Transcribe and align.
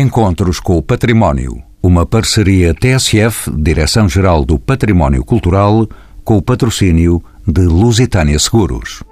Encontros 0.00 0.60
com 0.60 0.78
o 0.78 0.82
Património. 0.82 1.60
Uma 1.82 2.06
parceria 2.06 2.72
TSF, 2.72 3.50
Direção-Geral 3.50 4.44
do 4.44 4.56
Património 4.56 5.24
Cultural, 5.24 5.88
com 6.22 6.36
o 6.36 6.42
patrocínio 6.42 7.20
de 7.44 7.62
Lusitânia 7.62 8.38
Seguros. 8.38 9.02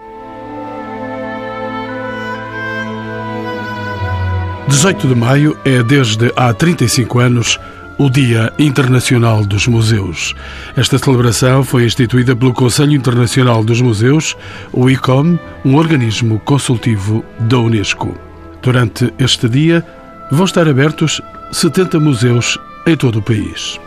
18 4.69 5.09
de 5.09 5.14
maio 5.17 5.59
é, 5.64 5.83
desde 5.83 6.33
há 6.37 6.54
35 6.54 7.19
anos, 7.19 7.59
o 7.99 8.09
Dia 8.09 8.53
Internacional 8.57 9.45
dos 9.45 9.67
Museus. 9.67 10.37
Esta 10.77 10.99
celebração 10.99 11.65
foi 11.65 11.85
instituída 11.85 12.37
pelo 12.37 12.55
Conselho 12.55 12.93
Internacional 12.93 13.65
dos 13.65 13.81
Museus, 13.81 14.37
o 14.73 14.89
ICOM, 14.89 15.37
um 15.65 15.75
organismo 15.75 16.39
consultivo 16.39 17.25
da 17.41 17.59
Unesco. 17.59 18.16
Durante 18.62 19.12
este 19.19 19.48
dia, 19.48 19.84
vão 20.30 20.45
estar 20.45 20.69
abertos 20.69 21.20
70 21.52 22.01
museus 22.01 22.59
em 22.87 22.97
todo 22.97 23.19
o 23.19 23.23
país. 23.23 23.79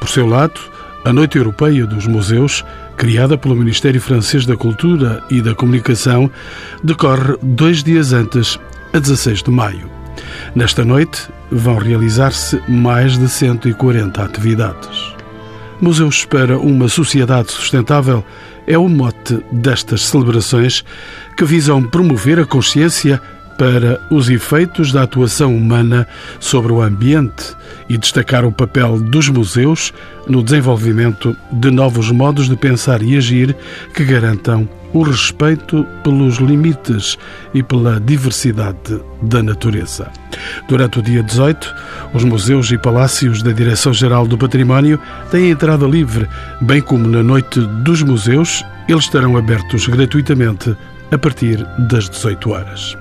Por 0.00 0.08
seu 0.08 0.26
lado, 0.26 0.60
a 1.04 1.12
Noite 1.12 1.38
Europeia 1.38 1.86
dos 1.86 2.06
Museus, 2.06 2.64
criada 2.96 3.38
pelo 3.38 3.54
Ministério 3.54 4.00
Francês 4.00 4.44
da 4.44 4.56
Cultura 4.56 5.22
e 5.30 5.40
da 5.40 5.54
Comunicação, 5.54 6.30
decorre 6.82 7.36
dois 7.42 7.84
dias 7.84 8.12
antes, 8.12 8.58
a 8.92 8.98
16 8.98 9.42
de 9.42 9.50
maio. 9.50 9.90
Nesta 10.54 10.84
noite 10.84 11.28
vão 11.50 11.78
realizar-se 11.78 12.60
mais 12.68 13.16
de 13.16 13.28
140 13.28 14.22
atividades. 14.22 15.14
Museus 15.80 16.24
para 16.24 16.58
uma 16.58 16.88
sociedade 16.88 17.52
sustentável 17.52 18.24
é 18.66 18.76
o 18.76 18.88
mote 18.88 19.38
destas 19.52 20.06
celebrações 20.06 20.84
que 21.36 21.44
visam 21.44 21.82
promover 21.82 22.40
a 22.40 22.46
consciência 22.46 23.20
para 23.56 24.00
os 24.10 24.28
efeitos 24.28 24.92
da 24.92 25.02
atuação 25.02 25.54
humana 25.54 26.06
sobre 26.38 26.72
o 26.72 26.82
ambiente 26.82 27.54
e 27.88 27.96
destacar 27.96 28.44
o 28.44 28.52
papel 28.52 28.98
dos 28.98 29.28
museus 29.28 29.92
no 30.26 30.42
desenvolvimento 30.42 31.36
de 31.52 31.70
novos 31.70 32.10
modos 32.10 32.48
de 32.48 32.56
pensar 32.56 33.02
e 33.02 33.16
agir 33.16 33.56
que 33.94 34.04
garantam 34.04 34.68
o 34.92 35.02
respeito 35.02 35.86
pelos 36.02 36.36
limites 36.36 37.18
e 37.52 37.62
pela 37.62 38.00
diversidade 38.00 39.00
da 39.22 39.42
natureza. 39.42 40.10
Durante 40.68 40.98
o 40.98 41.02
dia 41.02 41.22
18, 41.22 41.74
os 42.14 42.24
museus 42.24 42.70
e 42.70 42.78
palácios 42.78 43.42
da 43.42 43.52
Direção-Geral 43.52 44.26
do 44.26 44.38
Património 44.38 44.98
têm 45.30 45.50
entrada 45.50 45.86
livre, 45.86 46.26
bem 46.62 46.80
como 46.80 47.06
na 47.06 47.22
Noite 47.22 47.60
dos 47.60 48.02
Museus, 48.02 48.64
eles 48.88 49.04
estarão 49.04 49.36
abertos 49.36 49.86
gratuitamente 49.86 50.74
a 51.10 51.18
partir 51.18 51.64
das 51.90 52.08
18 52.08 52.50
horas. 52.50 52.96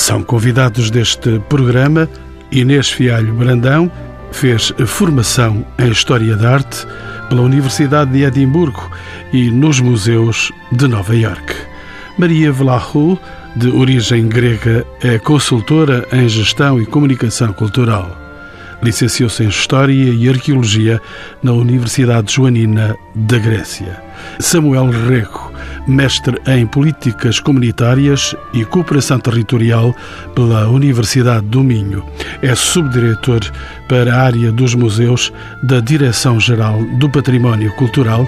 São 0.00 0.22
convidados 0.22 0.90
deste 0.90 1.38
programa 1.40 2.08
Inês 2.50 2.88
Fialho 2.88 3.34
Brandão, 3.34 3.92
fez 4.32 4.72
formação 4.86 5.64
em 5.78 5.90
História 5.90 6.34
da 6.36 6.54
Arte 6.54 6.86
pela 7.28 7.42
Universidade 7.42 8.10
de 8.10 8.24
Edimburgo 8.24 8.90
e 9.30 9.50
nos 9.50 9.78
museus 9.78 10.50
de 10.72 10.88
Nova 10.88 11.14
Iorque. 11.14 11.54
Maria 12.16 12.50
Vlahu, 12.50 13.18
de 13.54 13.68
origem 13.68 14.26
grega, 14.26 14.86
é 15.02 15.18
consultora 15.18 16.08
em 16.10 16.26
Gestão 16.26 16.80
e 16.80 16.86
Comunicação 16.86 17.52
Cultural. 17.52 18.16
Licenciou-se 18.82 19.44
em 19.44 19.48
História 19.48 19.92
e 19.92 20.28
Arqueologia 20.30 20.98
na 21.42 21.52
Universidade 21.52 22.32
Joanina 22.32 22.96
da 23.14 23.38
Grécia. 23.38 24.02
Samuel 24.38 24.88
Rego, 24.88 25.49
mestre 25.86 26.40
em 26.46 26.66
Políticas 26.66 27.40
Comunitárias 27.40 28.34
e 28.52 28.64
Cooperação 28.64 29.18
Territorial 29.18 29.94
pela 30.34 30.68
Universidade 30.68 31.46
do 31.46 31.62
Minho. 31.62 32.04
É 32.42 32.54
subdiretor 32.54 33.40
para 33.88 34.14
a 34.14 34.22
área 34.22 34.52
dos 34.52 34.74
museus 34.74 35.32
da 35.62 35.80
Direção-Geral 35.80 36.82
do 36.98 37.10
Património 37.10 37.72
Cultural 37.74 38.26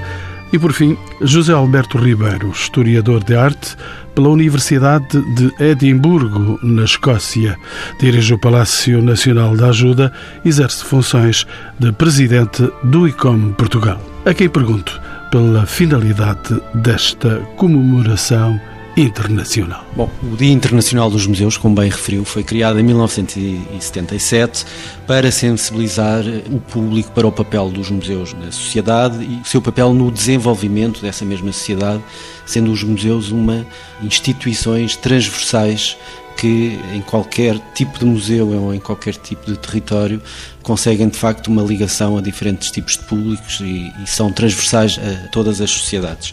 e, 0.53 0.59
por 0.59 0.73
fim, 0.73 0.97
José 1.23 1.53
Alberto 1.53 1.97
Ribeiro, 1.97 2.51
historiador 2.51 3.25
de 3.25 3.35
arte 3.35 3.75
pela 4.15 4.29
Universidade 4.29 5.19
de 5.35 5.51
Edimburgo, 5.59 6.59
na 6.63 6.85
Escócia. 6.85 7.57
Dirige 7.99 8.35
o 8.35 8.39
Palácio 8.39 9.01
Nacional 9.01 9.57
da 9.57 9.69
Ajuda 9.69 10.13
e 10.45 10.49
exerce 10.49 10.85
funções 10.85 11.47
de 11.79 11.91
presidente 11.93 12.71
do 12.85 13.09
ICOM 13.09 13.53
Portugal. 13.53 14.01
A 14.27 14.35
quem 14.35 14.49
pergunto 14.49 15.01
pela 15.33 15.65
finalidade 15.65 16.63
desta 16.75 17.39
comemoração 17.57 18.61
internacional. 18.95 19.83
Bom, 19.97 20.11
o 20.23 20.37
Dia 20.37 20.53
Internacional 20.53 21.09
dos 21.09 21.27
Museus, 21.27 21.57
como 21.57 21.75
bem 21.75 21.89
referiu, 21.89 22.23
foi 22.23 22.45
criado 22.45 22.79
em 22.79 22.83
1977 22.83 24.67
para 25.07 25.33
sensibilizar 25.33 26.23
o 26.51 26.61
público 26.61 27.11
para 27.13 27.27
o 27.27 27.33
papel 27.33 27.71
dos 27.71 27.89
museus 27.89 28.35
na 28.35 28.53
sociedade 28.53 29.25
e 29.25 29.41
o 29.41 29.45
seu 29.47 29.63
papel 29.63 29.95
no 29.95 30.11
desenvolvimento 30.11 31.01
dessa 31.01 31.25
mesma 31.25 31.51
sociedade, 31.51 32.03
sendo 32.45 32.71
os 32.71 32.85
museus 32.85 33.31
uma 33.31 33.67
instituições 34.03 34.97
transversais 34.97 35.97
que 36.37 36.79
em 36.93 37.01
qualquer 37.01 37.59
tipo 37.75 37.99
de 37.99 38.05
museu 38.05 38.49
ou 38.49 38.75
em 38.75 38.81
qualquer 38.81 39.15
tipo 39.15 39.51
de 39.51 39.57
território 39.57 40.21
conseguem 40.63 41.09
de 41.09 41.19
facto 41.19 41.49
uma 41.49 41.63
ligação 41.63 42.17
a 42.17 42.21
diferentes 42.21 42.71
tipos 42.71 42.97
de 42.97 43.05
públicos 43.05 43.61
e, 43.61 43.93
e, 44.03 44.07
são 44.07 44.33
transversais 44.33 44.99
a 44.99 45.29
todas 45.29 45.61
as 45.61 45.71
sociedades. 45.71 46.33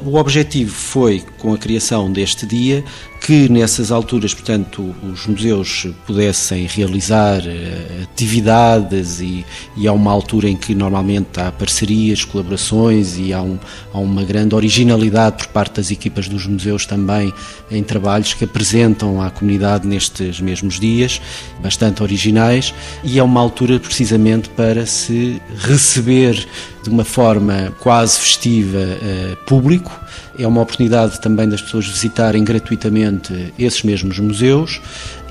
O 0.00 0.16
objetivo 0.16 0.72
foi, 0.72 1.22
com 1.38 1.52
a 1.54 1.58
criação 1.58 2.12
deste 2.12 2.46
dia, 2.46 2.84
que 3.26 3.48
nessas 3.48 3.90
alturas, 3.90 4.32
portanto, 4.32 4.94
os 5.02 5.26
museus 5.26 5.88
pudessem 6.06 6.66
realizar 6.66 7.40
uh, 7.40 8.02
atividades 8.04 9.20
e, 9.20 9.44
e 9.76 9.88
há 9.88 9.92
uma 9.92 10.12
altura 10.12 10.48
em 10.48 10.56
que 10.56 10.76
normalmente 10.76 11.40
há 11.40 11.50
parcerias, 11.50 12.24
colaborações 12.24 13.18
e 13.18 13.32
há, 13.32 13.42
um, 13.42 13.58
há 13.92 13.98
uma 13.98 14.22
grande 14.22 14.54
originalidade 14.54 15.38
por 15.38 15.46
parte 15.48 15.76
das 15.76 15.90
equipas 15.90 16.28
dos 16.28 16.46
museus 16.46 16.86
também 16.86 17.32
em 17.68 17.82
trabalhos 17.82 18.32
que 18.32 18.44
apresentam 18.44 19.20
à 19.20 19.28
comunidade 19.28 19.88
nestes 19.88 20.40
mesmos 20.40 20.78
dias, 20.78 21.20
bastante 21.60 22.04
originais, 22.04 22.72
e 23.02 23.18
é 23.18 23.22
uma 23.24 23.40
altura 23.40 23.65
precisamente 23.80 24.48
para 24.50 24.86
se 24.86 25.40
receber 25.58 26.46
de 26.82 26.88
uma 26.88 27.04
forma 27.04 27.72
quase 27.80 28.18
festiva 28.18 28.78
uh, 28.78 29.36
público. 29.44 29.90
É 30.38 30.46
uma 30.46 30.62
oportunidade 30.62 31.20
também 31.20 31.48
das 31.48 31.60
pessoas 31.60 31.86
visitarem 31.86 32.44
gratuitamente 32.44 33.52
esses 33.58 33.82
mesmos 33.82 34.18
museus 34.18 34.80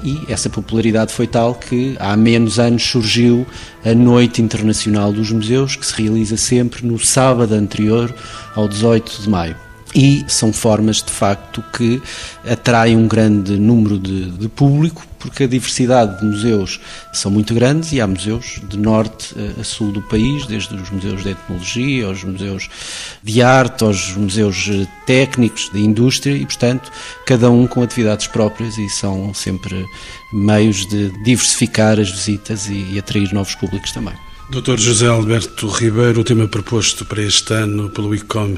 e 0.04 0.22
essa 0.28 0.50
popularidade 0.50 1.14
foi 1.14 1.28
tal 1.28 1.56
que 1.56 1.96
há 2.00 2.16
menos 2.16 2.60
anos 2.60 2.84
surgiu 2.84 3.46
a 3.84 3.94
Noite 3.94 4.42
Internacional 4.42 5.12
dos 5.14 5.32
Museus, 5.32 5.76
que 5.76 5.86
se 5.86 6.02
realiza 6.02 6.38
sempre 6.38 6.86
no 6.86 7.00
sábado 7.00 7.54
anterior 7.54 8.14
ao 8.56 8.68
18 8.68 9.22
de 9.22 9.30
maio 9.30 9.66
e 9.96 10.26
são 10.28 10.52
formas 10.52 10.98
de 11.02 11.12
facto 11.12 11.64
que 11.74 12.02
atraem 12.46 12.98
um 12.98 13.08
grande 13.08 13.58
número 13.58 13.98
de, 13.98 14.30
de, 14.32 14.50
público 14.50 15.08
porque 15.18 15.46
a 15.46 15.48
diversidade 15.48 16.20
de 16.20 16.26
museus 16.26 16.80
são 17.14 17.32
muito 17.32 17.56
grandes 17.56 17.94
e 17.94 18.02
há 18.02 18.06
museus 18.06 18.62
de 18.70 18.78
norte 18.78 19.34
a 19.60 19.64
sul 19.64 19.92
do 19.92 20.02
país, 20.04 20.46
desde 20.46 20.76
os 20.76 20.90
museus 20.92 21.24
de 21.24 21.30
etnologia, 21.30 22.06
aos 22.06 22.24
museus 22.24 22.70
de 23.24 23.42
arte, 23.42 23.84
aos 23.84 24.16
museus 24.16 24.70
técnicos, 25.08 25.72
de 25.74 25.80
indústria 25.80 26.36
e, 26.36 26.46
portanto, 26.46 26.92
cada 27.26 27.50
um 27.50 27.66
com 27.66 27.82
atividades 27.82 28.28
próprias 28.28 28.78
e 28.78 28.88
são 28.88 29.34
sempre 29.34 29.84
meios 30.32 30.86
de 30.86 31.10
diversificar 31.24 32.00
as 32.00 32.12
visitas 32.12 32.68
e, 32.68 32.94
e 32.94 33.00
atrair 33.00 33.34
novos 33.34 33.56
públicos 33.56 33.92
também. 33.92 34.14
Dr. 34.50 34.78
José 34.78 35.08
Alberto 35.08 35.68
Ribeiro, 35.68 36.22
o 36.22 36.24
tema 36.24 36.48
proposto 36.48 37.04
para 37.04 37.22
este 37.22 37.52
ano 37.52 37.90
pelo 37.90 38.14
ICOM, 38.14 38.58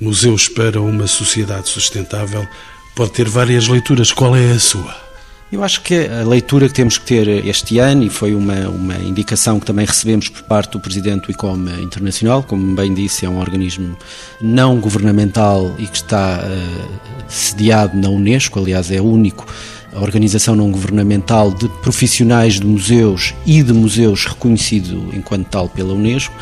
Museus 0.00 0.48
para 0.48 0.80
uma 0.80 1.08
Sociedade 1.08 1.68
Sustentável, 1.68 2.46
pode 2.94 3.12
ter 3.12 3.28
várias 3.28 3.66
leituras. 3.66 4.12
Qual 4.12 4.36
é 4.36 4.52
a 4.52 4.60
sua? 4.60 4.94
Eu 5.50 5.64
acho 5.64 5.82
que 5.82 6.06
a 6.06 6.24
leitura 6.24 6.68
que 6.68 6.74
temos 6.74 6.98
que 6.98 7.06
ter 7.06 7.28
este 7.46 7.78
ano, 7.78 8.04
e 8.04 8.10
foi 8.10 8.34
uma, 8.34 8.68
uma 8.68 8.96
indicação 8.96 9.58
que 9.58 9.66
também 9.66 9.84
recebemos 9.84 10.28
por 10.28 10.42
parte 10.42 10.72
do 10.72 10.80
Presidente 10.80 11.26
do 11.26 11.32
ICOM 11.32 11.68
Internacional, 11.80 12.44
como 12.44 12.74
bem 12.74 12.94
disse, 12.94 13.26
é 13.26 13.28
um 13.28 13.38
organismo 13.38 13.96
não 14.40 14.78
governamental 14.78 15.74
e 15.78 15.86
que 15.86 15.96
está 15.96 16.40
uh, 16.44 16.88
sediado 17.28 17.96
na 17.96 18.08
Unesco, 18.08 18.58
aliás, 18.58 18.90
é 18.90 19.00
único 19.00 19.46
a 19.94 20.00
organização 20.00 20.56
não 20.56 20.70
governamental 20.70 21.52
de 21.52 21.68
profissionais 21.68 22.54
de 22.54 22.66
museus 22.66 23.34
e 23.46 23.62
de 23.62 23.72
museus 23.72 24.26
reconhecido 24.26 25.10
enquanto 25.14 25.46
tal 25.46 25.68
pela 25.68 25.94
Unesco, 25.94 26.34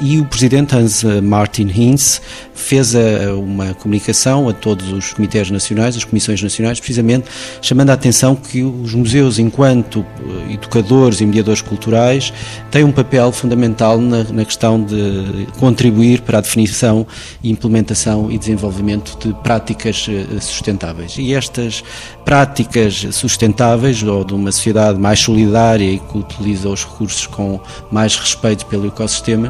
e 0.00 0.18
o 0.18 0.24
presidente 0.24 0.76
Hans 0.76 1.02
Martin 1.22 1.70
Hinz 1.74 2.20
fez 2.54 2.94
a, 2.94 3.34
uma 3.34 3.72
comunicação 3.74 4.48
a 4.48 4.52
todos 4.52 4.92
os 4.92 5.12
comitês 5.12 5.50
nacionais, 5.50 5.96
as 5.96 6.04
comissões 6.04 6.42
nacionais, 6.42 6.78
precisamente 6.78 7.28
chamando 7.62 7.90
a 7.90 7.92
atenção 7.94 8.34
que 8.34 8.62
os 8.62 8.94
museus, 8.94 9.38
enquanto 9.38 10.04
eh, 10.48 10.54
educadores 10.54 11.20
e 11.20 11.26
mediadores 11.26 11.62
culturais, 11.62 12.32
têm 12.70 12.84
um 12.84 12.92
papel 12.92 13.32
fundamental 13.32 13.98
na, 13.98 14.24
na 14.24 14.44
questão 14.44 14.82
de 14.82 15.46
contribuir 15.58 16.20
para 16.22 16.38
a 16.38 16.40
definição, 16.40 17.06
implementação 17.42 18.30
e 18.30 18.38
desenvolvimento 18.38 19.16
de 19.18 19.32
práticas 19.42 20.06
eh, 20.08 20.40
sustentáveis. 20.40 21.16
E 21.16 21.32
estas 21.34 21.82
práticas 22.24 22.97
sustentáveis 23.12 24.02
ou 24.02 24.24
de 24.24 24.34
uma 24.34 24.52
sociedade 24.52 24.98
mais 24.98 25.20
solidária 25.20 25.84
e 25.84 25.98
que 25.98 26.18
utiliza 26.18 26.68
os 26.68 26.84
recursos 26.84 27.26
com 27.26 27.60
mais 27.90 28.16
respeito 28.16 28.66
pelo 28.66 28.86
ecossistema, 28.86 29.48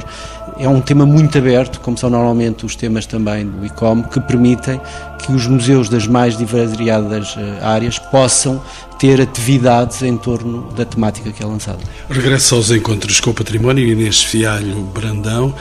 é 0.58 0.69
um 0.69 0.81
tema 0.81 1.06
muito 1.06 1.38
aberto, 1.38 1.81
como 1.81 1.96
são 1.96 2.10
normalmente 2.10 2.66
os 2.66 2.75
temas 2.75 3.06
também 3.06 3.46
do 3.46 3.64
ICOM, 3.64 4.02
que 4.02 4.20
permitem 4.20 4.81
que 5.25 5.32
os 5.32 5.46
museus 5.46 5.88
das 5.88 6.06
mais 6.06 6.34
variadas 6.34 7.34
eh, 7.37 7.58
áreas 7.62 7.99
possam 7.99 8.62
ter 8.99 9.20
atividades 9.20 10.02
em 10.02 10.16
torno 10.16 10.72
da 10.72 10.84
temática 10.84 11.31
que 11.31 11.43
é 11.43 11.46
lançada. 11.46 11.78
Regressa 12.10 12.56
aos 12.56 12.70
encontros 12.70 13.20
com 13.20 13.31
o 13.31 13.34
património. 13.34 13.87
Inês 13.87 14.22
Fialho 14.22 14.81
Brandão 14.82 15.55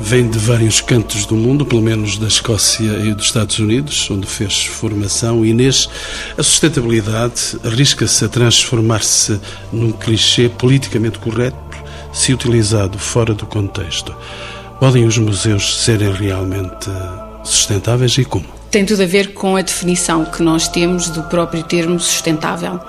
vem 0.00 0.28
de 0.28 0.38
vários 0.38 0.80
cantos 0.80 1.24
do 1.26 1.36
mundo, 1.36 1.64
pelo 1.64 1.82
menos 1.82 2.18
da 2.18 2.26
Escócia 2.26 2.90
e 3.04 3.14
dos 3.14 3.26
Estados 3.26 3.58
Unidos, 3.58 4.10
onde 4.10 4.26
fez 4.26 4.64
formação. 4.64 5.44
Inês, 5.44 5.88
a 6.36 6.42
sustentabilidade 6.42 7.58
arrisca-se 7.64 8.24
a 8.24 8.28
transformar-se 8.28 9.38
num 9.72 9.92
clichê 9.92 10.48
politicamente 10.48 11.18
correto 11.20 11.69
se 12.12 12.32
utilizado 12.32 12.98
fora 12.98 13.34
do 13.34 13.46
contexto. 13.46 14.14
Podem 14.78 15.04
os 15.04 15.18
museus 15.18 15.82
serem 15.84 16.12
realmente 16.12 16.90
sustentáveis 17.44 18.16
e 18.18 18.24
como? 18.24 18.46
Tem 18.70 18.84
tudo 18.84 19.02
a 19.02 19.06
ver 19.06 19.34
com 19.34 19.56
a 19.56 19.62
definição 19.62 20.24
que 20.24 20.42
nós 20.42 20.68
temos 20.68 21.08
do 21.08 21.22
próprio 21.24 21.62
termo 21.62 21.98
sustentável. 21.98 22.80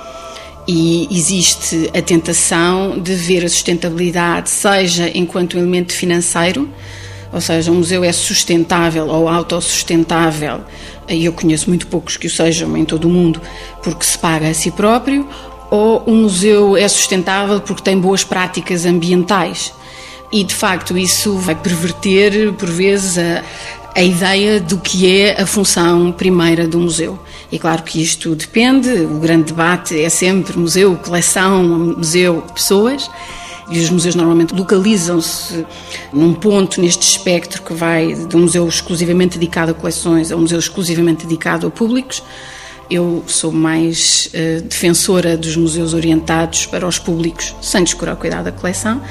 E 0.67 1.07
existe 1.11 1.89
a 1.93 2.01
tentação 2.01 2.99
de 2.99 3.15
ver 3.15 3.43
a 3.43 3.49
sustentabilidade, 3.49 4.49
seja 4.49 5.09
enquanto 5.13 5.57
elemento 5.57 5.91
financeiro, 5.91 6.69
ou 7.33 7.41
seja, 7.41 7.71
um 7.71 7.75
museu 7.75 8.03
é 8.03 8.11
sustentável 8.11 9.07
ou 9.07 9.27
autossustentável, 9.27 10.61
e 11.09 11.25
eu 11.25 11.33
conheço 11.33 11.69
muito 11.69 11.87
poucos 11.87 12.17
que 12.17 12.27
o 12.27 12.29
sejam 12.29 12.75
em 12.77 12.85
todo 12.85 13.05
o 13.05 13.09
mundo, 13.09 13.41
porque 13.81 14.05
se 14.05 14.17
paga 14.17 14.49
a 14.49 14.53
si 14.53 14.69
próprio, 14.71 15.27
ou 15.71 16.03
um 16.05 16.23
museu 16.23 16.75
é 16.75 16.87
sustentável 16.87 17.61
porque 17.61 17.81
tem 17.81 17.97
boas 17.97 18.25
práticas 18.25 18.85
ambientais. 18.85 19.73
E 20.29 20.43
de 20.43 20.53
facto 20.53 20.97
isso 20.97 21.37
vai 21.37 21.55
perverter, 21.55 22.53
por 22.53 22.69
vezes, 22.69 23.17
a, 23.17 23.41
a 23.95 24.03
ideia 24.03 24.59
do 24.59 24.77
que 24.77 25.09
é 25.21 25.41
a 25.41 25.45
função 25.45 26.11
primeira 26.11 26.67
do 26.67 26.77
museu. 26.77 27.17
E 27.49 27.57
claro 27.57 27.83
que 27.83 28.01
isto 28.01 28.35
depende, 28.35 28.89
o 28.89 29.19
grande 29.19 29.45
debate 29.45 29.99
é 29.99 30.09
sempre 30.09 30.57
museu, 30.57 30.95
coleção, 30.97 31.63
museu, 31.97 32.43
pessoas. 32.53 33.09
E 33.69 33.79
os 33.79 33.89
museus 33.89 34.15
normalmente 34.15 34.53
localizam-se 34.53 35.65
num 36.11 36.33
ponto 36.33 36.81
neste 36.81 37.09
espectro 37.09 37.61
que 37.61 37.73
vai 37.73 38.13
de 38.13 38.35
um 38.35 38.41
museu 38.41 38.67
exclusivamente 38.67 39.37
dedicado 39.37 39.71
a 39.71 39.73
coleções 39.73 40.29
a 40.29 40.35
um 40.35 40.41
museu 40.41 40.59
exclusivamente 40.59 41.25
dedicado 41.25 41.67
a 41.67 41.71
públicos. 41.71 42.21
Eu 42.91 43.23
sou 43.25 43.53
mais 43.53 44.29
uh, 44.33 44.61
defensora 44.63 45.37
dos 45.37 45.55
museus 45.55 45.93
orientados 45.93 46.65
para 46.65 46.85
os 46.85 46.99
públicos, 46.99 47.55
sem 47.61 47.85
descurar 47.85 48.15
o 48.15 48.17
cuidado 48.17 48.43
da 48.43 48.51
coleção, 48.51 49.01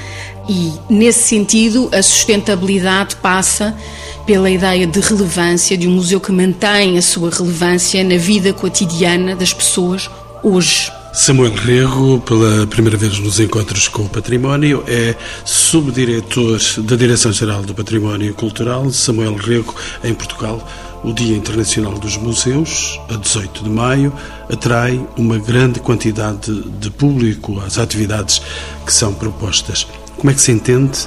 e 0.47 0.71
nesse 0.87 1.23
sentido 1.23 1.89
a 1.91 2.03
sustentabilidade 2.03 3.15
passa 3.15 3.75
pela 4.23 4.51
ideia 4.51 4.85
de 4.85 4.99
relevância, 4.99 5.75
de 5.75 5.87
um 5.87 5.95
museu 5.95 6.19
que 6.19 6.31
mantém 6.31 6.95
a 6.95 7.01
sua 7.01 7.31
relevância 7.31 8.03
na 8.03 8.17
vida 8.17 8.53
cotidiana 8.53 9.35
das 9.35 9.51
pessoas 9.51 10.07
hoje. 10.43 10.91
Samuel 11.11 11.53
Rego, 11.53 12.21
pela 12.21 12.65
primeira 12.67 12.97
vez 12.97 13.19
nos 13.19 13.39
encontros 13.39 13.87
com 13.87 14.03
o 14.03 14.09
património, 14.09 14.83
é 14.87 15.13
subdiretor 15.43 16.59
da 16.77 16.95
Direção-Geral 16.95 17.63
do 17.63 17.73
Património 17.73 18.33
Cultural. 18.33 18.89
Samuel 18.91 19.35
Rego, 19.35 19.75
em 20.03 20.13
Portugal, 20.13 20.65
o 21.03 21.13
Dia 21.13 21.35
Internacional 21.35 21.93
dos 21.97 22.17
Museus, 22.17 22.99
a 23.09 23.15
18 23.15 23.63
de 23.63 23.69
maio, 23.69 24.13
atrai 24.49 25.03
uma 25.17 25.37
grande 25.37 25.79
quantidade 25.79 26.61
de 26.79 26.89
público 26.91 27.59
às 27.59 27.77
atividades 27.77 28.41
que 28.85 28.93
são 28.93 29.13
propostas. 29.13 29.87
Como 30.17 30.29
é 30.29 30.33
que 30.33 30.41
se 30.41 30.51
entende 30.51 30.99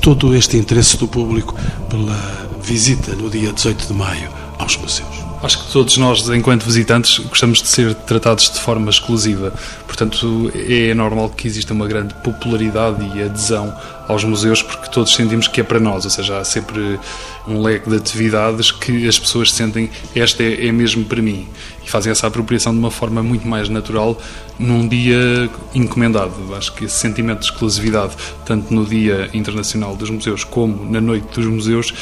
todo 0.00 0.34
este 0.34 0.56
interesse 0.58 0.96
do 0.98 1.08
público 1.08 1.54
pela 1.88 2.16
visita 2.62 3.14
no 3.14 3.30
dia 3.30 3.52
18 3.52 3.86
de 3.86 3.94
maio 3.94 4.30
aos 4.58 4.76
museus? 4.76 5.23
Acho 5.44 5.62
que 5.62 5.72
todos 5.74 5.98
nós, 5.98 6.26
enquanto 6.30 6.64
visitantes, 6.64 7.18
gostamos 7.18 7.60
de 7.60 7.68
ser 7.68 7.94
tratados 7.94 8.50
de 8.50 8.58
forma 8.58 8.88
exclusiva. 8.88 9.52
Portanto, 9.86 10.50
é 10.54 10.94
normal 10.94 11.28
que 11.28 11.46
exista 11.46 11.74
uma 11.74 11.86
grande 11.86 12.14
popularidade 12.14 13.04
e 13.14 13.22
adesão 13.22 13.76
aos 14.08 14.24
museus, 14.24 14.62
porque 14.62 14.90
todos 14.90 15.14
sentimos 15.14 15.46
que 15.46 15.60
é 15.60 15.64
para 15.64 15.78
nós. 15.78 16.04
Ou 16.06 16.10
seja, 16.10 16.38
há 16.38 16.44
sempre 16.44 16.98
um 17.46 17.60
leque 17.60 17.90
de 17.90 17.96
atividades 17.96 18.72
que 18.72 19.06
as 19.06 19.18
pessoas 19.18 19.52
sentem 19.52 19.90
esta 20.16 20.42
é, 20.42 20.68
é 20.68 20.72
mesmo 20.72 21.04
para 21.04 21.20
mim. 21.20 21.46
E 21.84 21.90
fazem 21.90 22.10
essa 22.10 22.26
apropriação 22.26 22.72
de 22.72 22.78
uma 22.78 22.90
forma 22.90 23.22
muito 23.22 23.46
mais 23.46 23.68
natural 23.68 24.18
num 24.58 24.88
dia 24.88 25.50
encomendado. 25.74 26.32
Acho 26.56 26.72
que 26.72 26.86
esse 26.86 26.96
sentimento 26.96 27.40
de 27.40 27.44
exclusividade, 27.44 28.14
tanto 28.46 28.72
no 28.72 28.86
Dia 28.86 29.28
Internacional 29.34 29.94
dos 29.94 30.08
Museus 30.08 30.42
como 30.42 30.90
na 30.90 31.02
Noite 31.02 31.26
dos 31.34 31.44
Museus, 31.44 31.92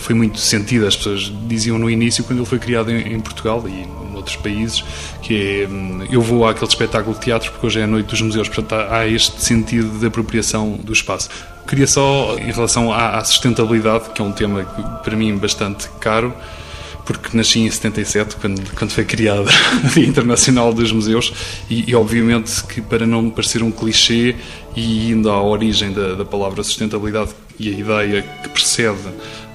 foi 0.00 0.14
muito 0.14 0.38
sentido. 0.38 0.86
As 0.86 0.96
pessoas 0.96 1.32
diziam 1.46 1.78
no 1.78 1.90
início, 1.90 2.24
quando 2.24 2.40
ele 2.40 2.46
foi 2.46 2.58
criado 2.58 2.90
em, 2.90 3.14
em 3.14 3.20
Portugal 3.20 3.62
e 3.66 3.82
em 3.82 4.16
outros 4.16 4.36
países, 4.36 4.84
que 5.22 5.62
é 5.62 5.68
hum, 5.68 6.06
eu 6.10 6.20
vou 6.20 6.46
àquele 6.46 6.68
espetáculo 6.68 7.14
de 7.14 7.20
teatro 7.20 7.50
porque 7.50 7.66
hoje 7.66 7.80
é 7.80 7.84
a 7.84 7.86
noite 7.86 8.06
dos 8.06 8.20
museus, 8.20 8.48
portanto 8.48 8.74
há, 8.74 9.06
este 9.06 9.42
sentido 9.42 9.98
de 9.98 10.06
apropriação 10.06 10.72
do 10.72 10.92
espaço. 10.92 11.28
Queria 11.66 11.86
só, 11.86 12.36
em 12.38 12.50
relação 12.50 12.92
à, 12.92 13.18
à 13.18 13.24
sustentabilidade, 13.24 14.10
que 14.10 14.20
é 14.20 14.24
um 14.24 14.32
tema 14.32 14.64
para 15.04 15.16
mim 15.16 15.36
bastante 15.36 15.88
caro, 16.00 16.34
porque 17.04 17.36
nasci 17.36 17.60
em 17.60 17.70
77, 17.70 18.36
quando, 18.36 18.74
quando 18.76 18.90
foi 18.90 19.04
criada 19.04 19.50
a 19.84 19.88
Dia 19.88 20.06
Internacional 20.06 20.72
dos 20.72 20.92
Museus, 20.92 21.32
e, 21.68 21.90
e, 21.90 21.94
obviamente 21.94 22.62
que 22.64 22.80
para 22.80 23.06
não 23.06 23.30
parecer 23.30 23.62
um 23.62 23.70
clichê 23.70 24.36
e 24.76 25.10
indo 25.10 25.30
à 25.30 25.42
origem 25.42 25.92
da, 25.92 26.14
da 26.14 26.24
palavra 26.24 26.62
sustentabilidade 26.62 27.30
e 27.58 27.68
a 27.68 27.72
ideia 27.72 28.22
que 28.42 28.48
precede 28.48 28.98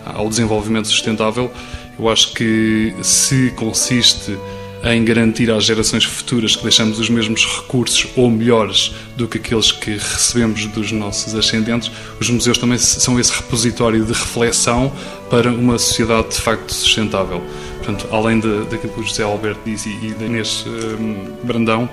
ao 0.05 0.29
desenvolvimento 0.29 0.87
sustentável, 0.87 1.51
eu 1.97 2.09
acho 2.09 2.33
que 2.33 2.93
se 3.01 3.51
consiste 3.55 4.37
em 4.83 5.03
garantir 5.03 5.49
às 5.49 5.63
gerações 5.63 6.03
futuras 6.03 6.55
que 6.55 6.61
deixamos 6.61 6.99
os 6.99 7.09
mesmos 7.09 7.43
recursos 7.43 8.05
ou 8.15 8.29
melhores 8.29 8.93
do 9.17 9.27
que 9.27 9.39
aqueles 9.39 9.71
que 9.71 9.91
recebemos 9.91 10.67
dos 10.67 10.91
nossos 10.91 11.33
ascendentes, 11.33 11.89
os 12.19 12.29
museus 12.29 12.57
também 12.59 12.77
são 12.77 13.19
esse 13.19 13.33
repositório 13.33 14.05
de 14.05 14.13
reflexão 14.13 14.91
para 15.29 15.49
uma 15.49 15.79
sociedade 15.79 16.29
de 16.29 16.41
facto 16.41 16.71
sustentável. 16.71 17.41
Portanto, 17.77 18.07
além 18.11 18.39
daquilo 18.39 18.93
que 18.93 18.99
o 18.99 19.03
José 19.03 19.23
Alberto 19.23 19.59
disse 19.65 19.89
e 19.89 20.11
da 20.13 20.25
Inês 20.25 20.65
um, 20.67 21.45
Brandão, 21.45 21.89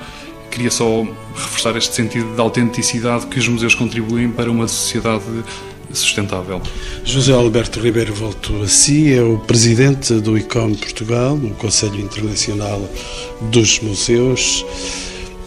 queria 0.52 0.70
só 0.70 1.06
reforçar 1.34 1.76
este 1.76 1.94
sentido 1.94 2.34
de 2.34 2.40
autenticidade 2.40 3.26
que 3.26 3.38
os 3.38 3.48
museus 3.48 3.74
contribuem 3.74 4.30
para 4.30 4.50
uma 4.50 4.68
sociedade 4.68 5.24
sustentável. 5.92 6.60
José 7.04 7.32
Alberto 7.32 7.80
Ribeiro, 7.80 8.14
volto 8.14 8.62
a 8.62 8.68
si, 8.68 9.12
é 9.12 9.22
o 9.22 9.38
presidente 9.38 10.14
do 10.14 10.36
ICOM 10.36 10.74
Portugal, 10.74 11.34
o 11.34 11.50
Conselho 11.54 11.98
Internacional 12.00 12.86
dos 13.50 13.80
Museus. 13.80 14.64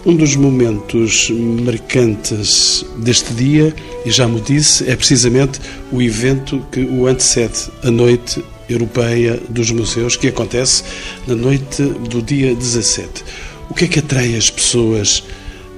Um 0.06 0.15
dos 0.15 0.36
momentos 0.36 1.32
marcantes 1.32 2.86
deste 2.98 3.34
dia, 3.34 3.74
e 4.06 4.12
já 4.12 4.27
me 4.27 4.39
disse, 4.39 4.88
é 4.88 4.96
precisamente 4.96 5.60
o 5.91 6.01
evento 6.01 6.63
que 6.72 6.82
o 6.82 7.08
antecede, 7.08 7.72
a 7.84 7.89
Noite 7.89 8.44
Europeia 8.70 9.39
dos 9.50 9.72
Museus, 9.72 10.15
que 10.15 10.27
acontece 10.27 10.84
na 11.27 11.36
noite 11.36 11.84
do 11.84 12.22
dia 12.22 12.53
17. 12.56 13.24
O 13.69 13.74
que 13.74 13.86
é 13.86 13.88
que 13.88 14.00
atrai 14.00 14.36
as 14.36 14.50
pessoas 14.50 15.24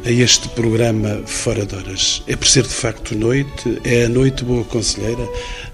a 0.06 0.12
este 0.12 0.48
programa 0.50 1.22
Fora 1.26 1.66
de 1.66 1.76
Horas? 1.76 2.22
É 2.28 2.36
por 2.36 2.48
ser 2.48 2.64
de 2.64 2.74
facto 2.74 3.16
noite? 3.16 3.82
É 3.84 4.06
a 4.06 4.10
noite 4.10 4.44
boa 4.44 4.64
conselheira 4.64 5.28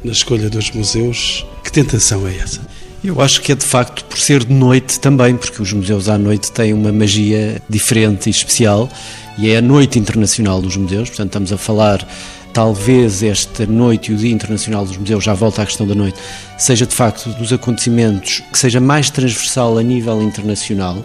na 0.04 0.12
escolha 0.12 0.50
dos 0.50 0.72
museus? 0.72 1.46
Que 1.64 1.72
tentação 1.72 2.28
é 2.28 2.38
essa? 2.38 2.62
Eu 3.04 3.20
acho 3.20 3.42
que 3.42 3.52
é 3.52 3.56
de 3.56 3.66
facto 3.66 4.06
por 4.06 4.18
ser 4.18 4.46
de 4.46 4.54
noite 4.54 5.00
também, 5.00 5.36
porque 5.36 5.62
os 5.62 5.74
museus 5.74 6.08
à 6.08 6.18
noite 6.18 6.52
têm 6.52 6.72
uma 6.72 6.92
magia 6.92 7.62
diferente 7.70 8.28
e 8.28 8.30
especial 8.30 8.90
e 9.38 9.50
é 9.50 9.58
a 9.58 9.62
Noite 9.62 10.00
Internacional 10.00 10.62
dos 10.62 10.78
Museus, 10.78 11.10
portanto 11.10 11.30
estamos 11.30 11.52
a 11.52 11.58
falar 11.58 12.08
talvez 12.54 13.24
esta 13.24 13.66
noite 13.66 14.12
e 14.12 14.16
o 14.16 14.18
Dia 14.18 14.32
Internacional 14.32 14.86
dos 14.86 14.96
Museus, 14.96 15.24
já 15.24 15.34
volta 15.34 15.64
à 15.64 15.66
questão 15.66 15.88
da 15.88 15.96
noite, 15.96 16.20
seja 16.58 16.86
de 16.86 16.94
facto 16.94 17.30
dos 17.32 17.52
acontecimentos 17.52 18.42
que 18.52 18.58
seja 18.58 18.80
mais 18.80 19.10
transversal 19.10 19.78
a 19.78 19.84
nível 19.84 20.22
internacional. 20.22 21.04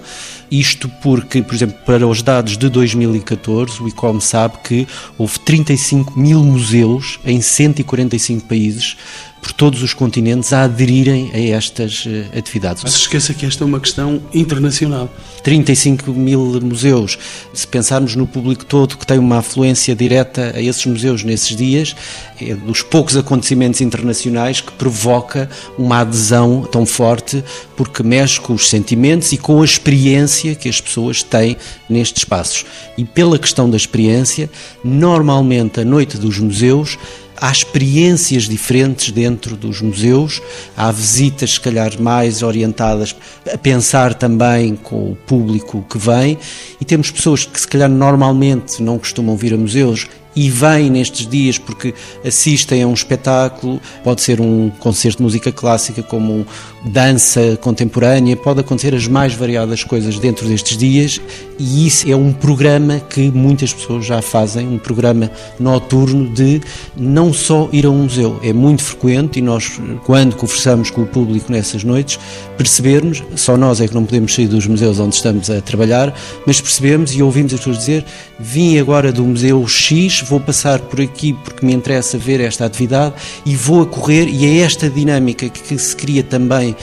Isto 0.50 0.88
porque, 1.02 1.42
por 1.42 1.54
exemplo, 1.54 1.76
para 1.84 2.06
os 2.06 2.22
dados 2.22 2.56
de 2.56 2.68
2014, 2.68 3.82
o 3.82 3.88
ICOM 3.88 4.20
sabe 4.20 4.58
que 4.62 4.86
houve 5.16 5.38
35 5.40 6.18
mil 6.18 6.44
museus 6.44 7.18
em 7.24 7.40
145 7.40 8.46
países 8.46 8.96
por 9.40 9.52
todos 9.52 9.82
os 9.82 9.94
continentes 9.94 10.52
a 10.52 10.64
aderirem 10.64 11.30
a 11.32 11.38
estas 11.38 12.04
uh, 12.06 12.36
atividades. 12.36 12.90
Se 12.90 12.98
esqueça 12.98 13.34
que 13.34 13.46
esta 13.46 13.64
é 13.64 13.66
uma 13.66 13.80
questão 13.80 14.22
internacional. 14.34 15.08
35 15.42 16.12
mil 16.12 16.60
museus. 16.60 17.18
Se 17.54 17.66
pensarmos 17.66 18.14
no 18.14 18.26
público 18.26 18.64
todo 18.64 18.96
que 18.96 19.06
tem 19.06 19.18
uma 19.18 19.38
afluência 19.38 19.94
direta 19.94 20.52
a 20.54 20.60
esses 20.60 20.84
museus 20.84 21.24
nesses 21.24 21.56
dias, 21.56 21.96
é 22.40 22.54
dos 22.54 22.82
poucos 22.82 23.16
acontecimentos 23.16 23.80
internacionais 23.80 24.60
que 24.60 24.72
provoca 24.72 25.48
uma 25.78 26.00
adesão 26.00 26.62
tão 26.70 26.84
forte, 26.84 27.42
porque 27.76 28.02
mexe 28.02 28.40
com 28.40 28.52
os 28.52 28.68
sentimentos 28.68 29.32
e 29.32 29.38
com 29.38 29.62
a 29.62 29.64
experiência 29.64 30.54
que 30.54 30.68
as 30.68 30.80
pessoas 30.80 31.22
têm 31.22 31.56
nestes 31.88 32.22
espaços. 32.22 32.66
E 32.96 33.04
pela 33.04 33.38
questão 33.38 33.70
da 33.70 33.76
experiência, 33.76 34.50
normalmente 34.84 35.80
a 35.80 35.84
noite 35.84 36.16
dos 36.16 36.38
museus 36.38 36.98
há 37.40 37.50
experiências 37.50 38.48
diferentes 38.48 39.10
dentro 39.10 39.56
dos 39.56 39.80
museus, 39.80 40.42
há 40.76 40.90
visitas, 40.90 41.52
se 41.52 41.60
calhar, 41.60 42.00
mais 42.00 42.42
orientadas 42.42 43.14
a 43.52 43.56
pensar 43.56 44.14
também 44.14 44.76
com 44.76 45.12
o 45.12 45.16
público 45.16 45.84
que 45.88 45.98
vem, 45.98 46.38
e 46.80 46.84
temos 46.84 47.10
pessoas 47.10 47.44
que, 47.44 47.60
se 47.60 47.66
calhar, 47.66 47.88
normalmente 47.88 48.82
não 48.82 48.98
costumam 48.98 49.36
vir 49.36 49.54
a 49.54 49.56
museus 49.56 50.06
e 50.38 50.48
vêm 50.50 50.88
nestes 50.88 51.26
dias 51.26 51.58
porque 51.58 51.92
assistem 52.24 52.84
a 52.84 52.86
um 52.86 52.94
espetáculo, 52.94 53.80
pode 54.04 54.22
ser 54.22 54.40
um 54.40 54.70
concerto 54.78 55.18
de 55.18 55.24
música 55.24 55.50
clássica, 55.50 56.00
como 56.00 56.46
dança 56.84 57.58
contemporânea, 57.60 58.36
pode 58.36 58.60
acontecer 58.60 58.94
as 58.94 59.08
mais 59.08 59.34
variadas 59.34 59.82
coisas 59.82 60.16
dentro 60.20 60.46
destes 60.46 60.76
dias. 60.76 61.20
E 61.58 61.88
isso 61.88 62.08
é 62.08 62.14
um 62.14 62.32
programa 62.32 63.00
que 63.00 63.32
muitas 63.32 63.72
pessoas 63.72 64.06
já 64.06 64.22
fazem, 64.22 64.68
um 64.68 64.78
programa 64.78 65.28
noturno 65.58 66.28
de 66.28 66.60
não 66.96 67.32
só 67.32 67.68
ir 67.72 67.84
a 67.84 67.90
um 67.90 68.04
museu, 68.04 68.38
é 68.44 68.52
muito 68.52 68.84
frequente 68.84 69.40
e 69.40 69.42
nós, 69.42 69.80
quando 70.04 70.36
conversamos 70.36 70.88
com 70.88 71.02
o 71.02 71.06
público 71.06 71.50
nessas 71.50 71.82
noites, 71.82 72.16
percebermos, 72.56 73.24
só 73.34 73.56
nós 73.56 73.80
é 73.80 73.88
que 73.88 73.94
não 73.94 74.04
podemos 74.04 74.32
sair 74.32 74.46
dos 74.46 74.68
museus 74.68 75.00
onde 75.00 75.16
estamos 75.16 75.50
a 75.50 75.60
trabalhar, 75.60 76.14
mas 76.46 76.60
percebemos 76.60 77.12
e 77.12 77.22
ouvimos 77.24 77.52
as 77.52 77.58
pessoas 77.58 77.78
dizer 77.78 78.04
vim 78.38 78.78
agora 78.78 79.10
do 79.10 79.24
Museu 79.24 79.66
X, 79.66 80.20
vou 80.28 80.40
passar 80.40 80.80
por 80.80 81.00
aqui 81.00 81.32
porque 81.32 81.64
me 81.64 81.72
interessa 81.72 82.18
ver 82.18 82.40
esta 82.40 82.64
atividade 82.64 83.14
e 83.44 83.56
vou 83.56 83.82
a 83.82 83.86
correr 83.86 84.28
e 84.28 84.44
é 84.44 84.58
esta 84.58 84.88
dinâmica 84.90 85.48
que 85.48 85.78
se 85.78 85.96
cria 85.96 86.22
também 86.22 86.72
uh, 86.72 86.76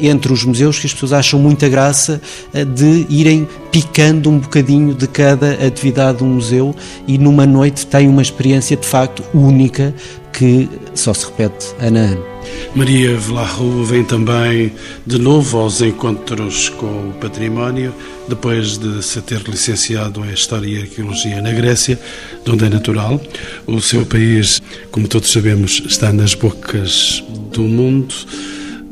entre 0.00 0.32
os 0.32 0.44
museus 0.44 0.78
que 0.78 0.86
as 0.86 0.94
pessoas 0.94 1.12
acham 1.12 1.40
muita 1.40 1.68
graça 1.68 2.20
uh, 2.54 2.64
de 2.64 3.06
irem 3.08 3.48
picando 3.70 4.30
um 4.30 4.38
bocadinho 4.38 4.94
de 4.94 5.06
cada 5.06 5.52
atividade 5.66 6.18
do 6.18 6.24
museu 6.24 6.74
e 7.06 7.18
numa 7.18 7.46
noite 7.46 7.86
tem 7.86 8.08
uma 8.08 8.22
experiência 8.22 8.76
de 8.76 8.86
facto 8.86 9.22
única 9.34 9.94
que 10.32 10.68
só 10.94 11.12
se 11.14 11.26
repete 11.26 11.74
ano 11.80 11.98
a 11.98 12.02
ano. 12.02 12.35
Maria 12.74 13.16
Vlarro 13.16 13.84
vem 13.84 14.04
também 14.04 14.72
de 15.06 15.18
novo 15.18 15.58
aos 15.58 15.80
encontros 15.80 16.68
com 16.68 17.08
o 17.08 17.14
património, 17.20 17.94
depois 18.28 18.76
de 18.76 19.02
se 19.02 19.22
ter 19.22 19.40
licenciado 19.48 20.24
em 20.24 20.32
História 20.32 20.66
e 20.66 20.82
Arqueologia 20.82 21.40
na 21.40 21.52
Grécia, 21.52 21.98
de 22.44 22.50
onde 22.50 22.66
é 22.66 22.68
natural. 22.68 23.18
O 23.66 23.80
seu 23.80 24.04
país, 24.04 24.60
como 24.90 25.08
todos 25.08 25.32
sabemos, 25.32 25.82
está 25.86 26.12
nas 26.12 26.34
bocas 26.34 27.24
do 27.50 27.62
mundo. 27.62 28.14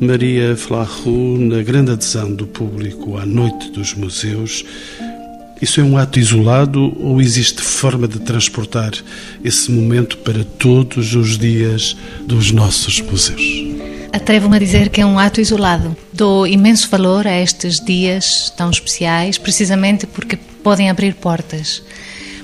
Maria 0.01 0.55
Vlarro, 0.55 1.39
na 1.39 1.63
grande 1.63 1.93
adesão 1.93 2.35
do 2.35 2.47
público 2.47 3.17
à 3.17 3.27
Noite 3.27 3.71
dos 3.71 3.95
Museus, 3.95 4.65
isso 5.65 5.81
é 5.81 5.85
um 5.85 5.97
ato 5.97 6.19
isolado 6.19 6.95
ou 7.01 7.23
existe 7.23 7.63
forma 7.63 8.07
de 8.07 8.19
transportar 8.19 8.93
esse 9.43 9.71
momento 9.73 10.19
para 10.19 10.45
todos 10.45 11.15
os 11.15 11.39
dias 11.39 11.97
dos 12.27 12.53
nossos 12.53 13.01
museus? 13.01 13.43
Atrevo-me 14.13 14.57
a 14.57 14.61
dizer 14.61 14.91
que 14.91 15.01
é 15.01 15.07
um 15.07 15.19
ato 15.19 15.41
isolado. 15.41 15.97
Dou 16.13 16.47
imenso 16.47 16.89
valor 16.91 17.27
a 17.27 17.41
estes 17.41 17.81
dias 17.81 18.53
tão 18.55 18.69
especiais, 18.69 19.39
precisamente 19.39 20.07
porque 20.07 20.37
podem 20.63 20.91
abrir 20.91 21.15
portas. 21.15 21.83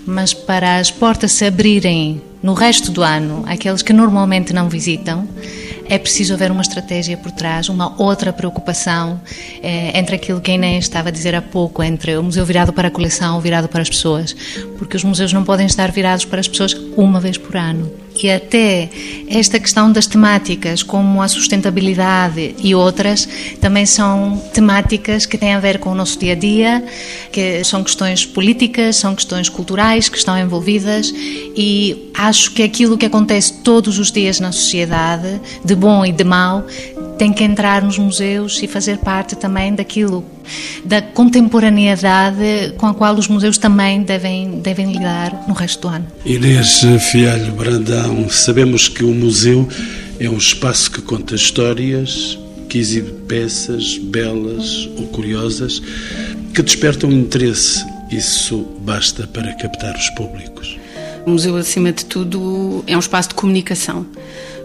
Mas 0.06 0.32
para 0.32 0.78
as 0.78 0.90
portas 0.90 1.32
se 1.32 1.44
abrirem 1.44 2.22
no 2.42 2.54
resto 2.54 2.90
do 2.90 3.02
ano, 3.02 3.44
aqueles 3.46 3.82
que 3.82 3.92
normalmente 3.92 4.54
não 4.54 4.70
visitam, 4.70 5.28
é 5.90 5.98
preciso 5.98 6.34
haver 6.34 6.52
uma 6.52 6.62
estratégia 6.62 7.16
por 7.16 7.32
trás, 7.32 7.68
uma 7.68 8.00
outra 8.00 8.32
preocupação 8.32 9.20
é, 9.60 9.98
entre 9.98 10.14
aquilo 10.14 10.40
que 10.40 10.52
a 10.52 10.54
Inês 10.54 10.84
estava 10.84 11.08
a 11.08 11.12
dizer 11.12 11.34
há 11.34 11.42
pouco, 11.42 11.82
entre 11.82 12.16
o 12.16 12.22
museu 12.22 12.46
virado 12.46 12.72
para 12.72 12.86
a 12.86 12.90
coleção 12.92 13.34
ou 13.34 13.40
virado 13.40 13.68
para 13.68 13.82
as 13.82 13.90
pessoas, 13.90 14.34
porque 14.78 14.96
os 14.96 15.02
museus 15.02 15.32
não 15.32 15.42
podem 15.42 15.66
estar 15.66 15.90
virados 15.90 16.24
para 16.24 16.38
as 16.38 16.46
pessoas 16.46 16.74
uma 16.96 17.18
vez 17.18 17.36
por 17.36 17.56
ano. 17.56 17.90
E 18.22 18.30
até 18.30 18.88
esta 19.28 19.58
questão 19.58 19.90
das 19.90 20.06
temáticas, 20.06 20.82
como 20.82 21.22
a 21.22 21.28
sustentabilidade 21.28 22.54
e 22.62 22.74
outras, 22.74 23.28
também 23.60 23.86
são 23.86 24.42
temáticas 24.52 25.24
que 25.24 25.38
têm 25.38 25.54
a 25.54 25.60
ver 25.60 25.78
com 25.78 25.90
o 25.90 25.94
nosso 25.94 26.18
dia 26.18 26.32
a 26.32 26.36
dia, 26.36 26.84
que 27.32 27.64
são 27.64 27.82
questões 27.82 28.26
políticas, 28.26 28.96
são 28.96 29.14
questões 29.14 29.48
culturais 29.48 30.08
que 30.08 30.18
estão 30.18 30.38
envolvidas 30.38 31.12
e 31.14 32.10
acho 32.14 32.52
que 32.52 32.62
aquilo 32.62 32.98
que 32.98 33.06
acontece 33.06 33.52
todos 33.54 33.98
os 33.98 34.12
dias 34.12 34.40
na 34.40 34.52
sociedade, 34.52 35.40
de 35.64 35.74
bom 35.74 36.04
e 36.04 36.12
de 36.12 36.24
mau, 36.24 36.66
tem 37.16 37.32
que 37.32 37.44
entrar 37.44 37.82
nos 37.82 37.98
museus 37.98 38.62
e 38.62 38.66
fazer 38.66 38.98
parte 38.98 39.36
também 39.36 39.74
daquilo, 39.74 40.24
da 40.84 41.00
contemporaneidade 41.00 42.74
com 42.76 42.86
a 42.86 42.94
qual 42.94 43.14
os 43.14 43.28
museus 43.28 43.58
também 43.58 44.02
devem, 44.02 44.60
devem 44.60 44.92
lidar 44.92 45.44
no 45.46 45.54
resto 45.54 45.88
do 45.88 45.94
ano. 45.94 46.06
Inês 46.24 46.82
Fialho 47.10 47.52
Brandão, 47.52 48.28
sabemos 48.28 48.88
que 48.88 49.04
o 49.04 49.14
museu 49.14 49.68
é 50.18 50.28
um 50.28 50.36
espaço 50.36 50.90
que 50.90 51.00
conta 51.00 51.34
histórias, 51.34 52.38
que 52.68 52.78
exibe 52.78 53.12
peças 53.26 53.98
belas 53.98 54.88
ou 54.96 55.06
curiosas, 55.08 55.80
que 56.54 56.62
despertam 56.62 57.10
interesse. 57.10 57.84
Isso 58.10 58.66
basta 58.80 59.26
para 59.26 59.52
captar 59.54 59.96
os 59.96 60.10
públicos. 60.10 60.78
O 61.26 61.30
museu, 61.30 61.56
acima 61.56 61.92
de 61.92 62.04
tudo, 62.04 62.82
é 62.86 62.96
um 62.96 63.00
espaço 63.00 63.30
de 63.30 63.34
comunicação. 63.34 64.06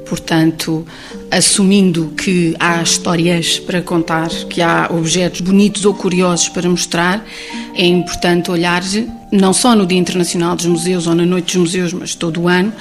Portanto, 0.06 0.86
assumindo 1.32 2.14
que 2.16 2.56
há 2.60 2.82
histórias 2.82 3.60
para 3.60 3.82
contar, 3.82 4.30
que 4.50 4.62
há 4.62 4.88
objetos 4.92 5.42
bonitos 5.42 5.84
ou 5.84 5.94
curiosos 5.94 6.48
para 6.50 6.70
mostrar, 6.70 7.26
é 7.74 7.86
importante 7.86 8.52
olhar 8.52 8.84
não 9.32 9.52
só 9.52 9.76
no 9.76 9.86
Dia 9.86 9.98
Internacional 9.98 10.56
dos 10.56 10.68
Museus 10.68 11.08
ou 11.08 11.16
na 11.16 11.26
Noite 11.26 11.46
dos 11.46 11.56
Museus, 11.56 11.94
mas 11.94 12.14
todo 12.14 12.42
o 12.42 12.48
ano, 12.48 12.72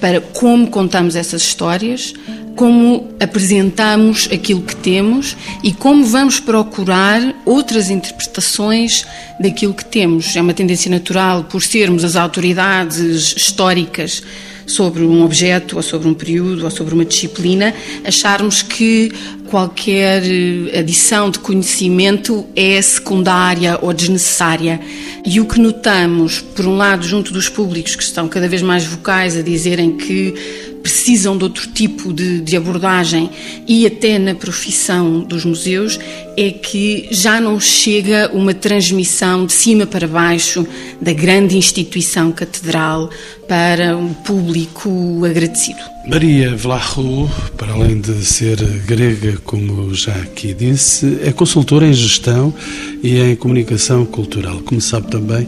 para 0.00 0.20
como 0.20 0.68
contamos 0.68 1.14
essas 1.14 1.42
histórias, 1.42 2.14
como 2.56 3.08
apresentamos 3.20 4.28
aquilo 4.32 4.62
que 4.62 4.74
temos 4.76 5.36
e 5.62 5.72
como 5.72 6.04
vamos 6.04 6.40
procurar 6.40 7.22
outras 7.44 7.90
interpretações 7.90 9.06
daquilo 9.38 9.74
que 9.74 9.84
temos. 9.84 10.34
É 10.34 10.40
uma 10.40 10.54
tendência 10.54 10.90
natural, 10.90 11.44
por 11.44 11.62
sermos 11.62 12.04
as 12.04 12.16
autoridades 12.16 13.34
históricas 13.36 14.22
sobre 14.70 15.02
um 15.02 15.24
objeto, 15.24 15.76
ou 15.76 15.82
sobre 15.82 16.08
um 16.08 16.14
período, 16.14 16.64
ou 16.64 16.70
sobre 16.70 16.94
uma 16.94 17.04
disciplina, 17.04 17.74
acharmos 18.04 18.62
que 18.62 19.12
qualquer 19.48 20.22
eh, 20.24 20.78
adição 20.78 21.28
de 21.28 21.40
conhecimento 21.40 22.46
é 22.54 22.80
secundária 22.80 23.78
ou 23.82 23.92
desnecessária. 23.92 24.80
E 25.26 25.40
o 25.40 25.44
que 25.44 25.60
notamos, 25.60 26.40
por 26.40 26.66
um 26.66 26.76
lado, 26.76 27.04
junto 27.04 27.32
dos 27.32 27.48
públicos 27.48 27.96
que 27.96 28.02
estão 28.02 28.28
cada 28.28 28.48
vez 28.48 28.62
mais 28.62 28.84
vocais 28.84 29.36
a 29.36 29.42
dizerem 29.42 29.96
que 29.96 30.69
precisam 30.82 31.36
de 31.36 31.44
outro 31.44 31.68
tipo 31.68 32.12
de, 32.12 32.40
de, 32.40 32.56
abordagem 32.56 33.30
e 33.66 33.86
até 33.86 34.18
na 34.18 34.34
profissão 34.34 35.20
dos 35.20 35.44
museus 35.44 35.98
é 36.36 36.50
que 36.50 37.08
já 37.10 37.40
não 37.40 37.60
chega 37.60 38.30
uma 38.32 38.54
transmissão 38.54 39.46
de 39.46 39.52
cima 39.52 39.86
para 39.86 40.08
baixo 40.08 40.66
da 41.00 41.12
grande 41.12 41.56
instituição 41.56 42.32
catedral 42.32 43.10
para 43.46 43.96
um 43.96 44.12
público 44.14 45.24
agradecido. 45.24 45.80
Maria 46.06 46.56
Vlahu, 46.56 47.30
para 47.56 47.72
além 47.72 48.00
de 48.00 48.24
ser 48.24 48.56
grega, 48.86 49.36
como 49.44 49.94
já 49.94 50.14
aqui 50.14 50.54
disse, 50.54 51.18
é 51.22 51.30
consultora 51.32 51.86
em 51.86 51.92
gestão 51.92 52.54
e 53.02 53.18
em 53.18 53.36
comunicação 53.36 54.06
cultural. 54.06 54.60
Como 54.64 54.80
sabe 54.80 55.08
também, 55.08 55.46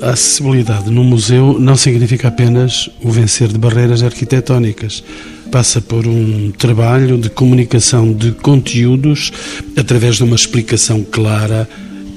a 0.00 0.10
acessibilidade 0.10 0.90
no 0.90 1.04
museu 1.04 1.58
não 1.58 1.76
significa 1.76 2.28
apenas 2.28 2.88
o 3.02 3.10
vencer 3.10 3.48
de 3.48 3.58
barreiras 3.58 4.02
arquitetónicas. 4.02 5.04
Passa 5.50 5.80
por 5.80 6.06
um 6.06 6.50
trabalho 6.52 7.18
de 7.18 7.28
comunicação 7.28 8.12
de 8.12 8.32
conteúdos 8.32 9.32
através 9.76 10.16
de 10.16 10.24
uma 10.24 10.36
explicação 10.36 11.02
clara 11.02 11.68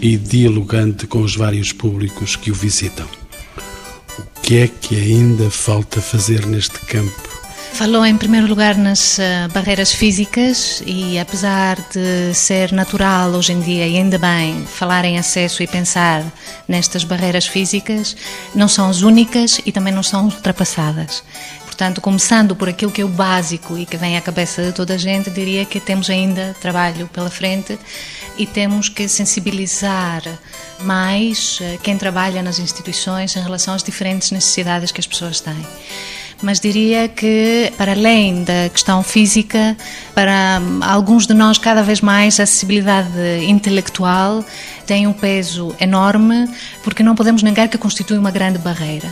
e 0.01 0.17
dialogante 0.17 1.07
com 1.07 1.21
os 1.21 1.35
vários 1.35 1.71
públicos 1.71 2.35
que 2.35 2.51
o 2.51 2.53
visitam. 2.53 3.07
O 4.19 4.41
que 4.41 4.57
é 4.57 4.67
que 4.67 4.95
ainda 4.95 5.49
falta 5.49 6.01
fazer 6.01 6.45
neste 6.45 6.79
campo? 6.79 7.32
Falou 7.73 8.05
em 8.05 8.15
primeiro 8.15 8.45
lugar 8.45 8.77
nas 8.77 9.17
uh, 9.17 9.51
barreiras 9.51 9.91
físicas 9.91 10.83
e 10.85 11.17
apesar 11.17 11.75
de 11.91 12.31
ser 12.33 12.71
natural 12.71 13.31
hoje 13.31 13.51
em 13.51 13.59
dia 13.61 13.87
e 13.87 13.97
ainda 13.97 14.19
bem 14.19 14.63
falar 14.63 15.03
em 15.05 15.17
acesso 15.17 15.63
e 15.63 15.67
pensar 15.67 16.23
nestas 16.67 17.03
barreiras 17.03 17.47
físicas, 17.47 18.15
não 18.53 18.67
são 18.67 18.87
as 18.87 19.01
únicas 19.01 19.59
e 19.65 19.71
também 19.71 19.91
não 19.91 20.03
são 20.03 20.25
ultrapassadas. 20.25 21.23
Portanto, 21.65 21.99
começando 21.99 22.55
por 22.55 22.69
aquilo 22.69 22.91
que 22.91 23.01
é 23.01 23.05
o 23.05 23.09
básico 23.09 23.75
e 23.75 23.87
que 23.87 23.97
vem 23.97 24.15
à 24.17 24.21
cabeça 24.21 24.61
de 24.61 24.71
toda 24.71 24.93
a 24.93 24.97
gente, 24.97 25.31
diria 25.31 25.65
que 25.65 25.79
temos 25.79 26.11
ainda 26.11 26.55
trabalho 26.61 27.07
pela 27.07 27.31
frente 27.31 27.77
e 28.37 28.45
temos 28.45 28.87
que 28.87 29.07
sensibilizar 29.07 30.21
mais 30.81 31.57
eh, 31.59 31.79
quem 31.81 31.97
trabalha 31.97 32.43
nas 32.43 32.59
instituições 32.59 33.35
em 33.35 33.41
relação 33.41 33.73
às 33.73 33.81
diferentes 33.81 34.29
necessidades 34.29 34.91
que 34.91 34.99
as 34.99 35.07
pessoas 35.07 35.41
têm 35.41 35.65
mas 36.43 36.59
diria 36.59 37.07
que, 37.07 37.71
para 37.77 37.93
além 37.93 38.43
da 38.43 38.69
questão 38.69 39.01
física, 39.01 39.75
para 40.13 40.61
hum, 40.61 40.79
alguns 40.81 41.25
de 41.25 41.33
nós, 41.33 41.57
cada 41.57 41.81
vez 41.81 42.01
mais, 42.01 42.39
a 42.39 42.43
acessibilidade 42.43 43.09
intelectual 43.47 44.43
tem 44.85 45.07
um 45.07 45.13
peso 45.13 45.73
enorme, 45.79 46.49
porque 46.83 47.01
não 47.01 47.15
podemos 47.15 47.41
negar 47.41 47.69
que 47.69 47.77
constitui 47.77 48.17
uma 48.17 48.29
grande 48.29 48.59
barreira. 48.59 49.07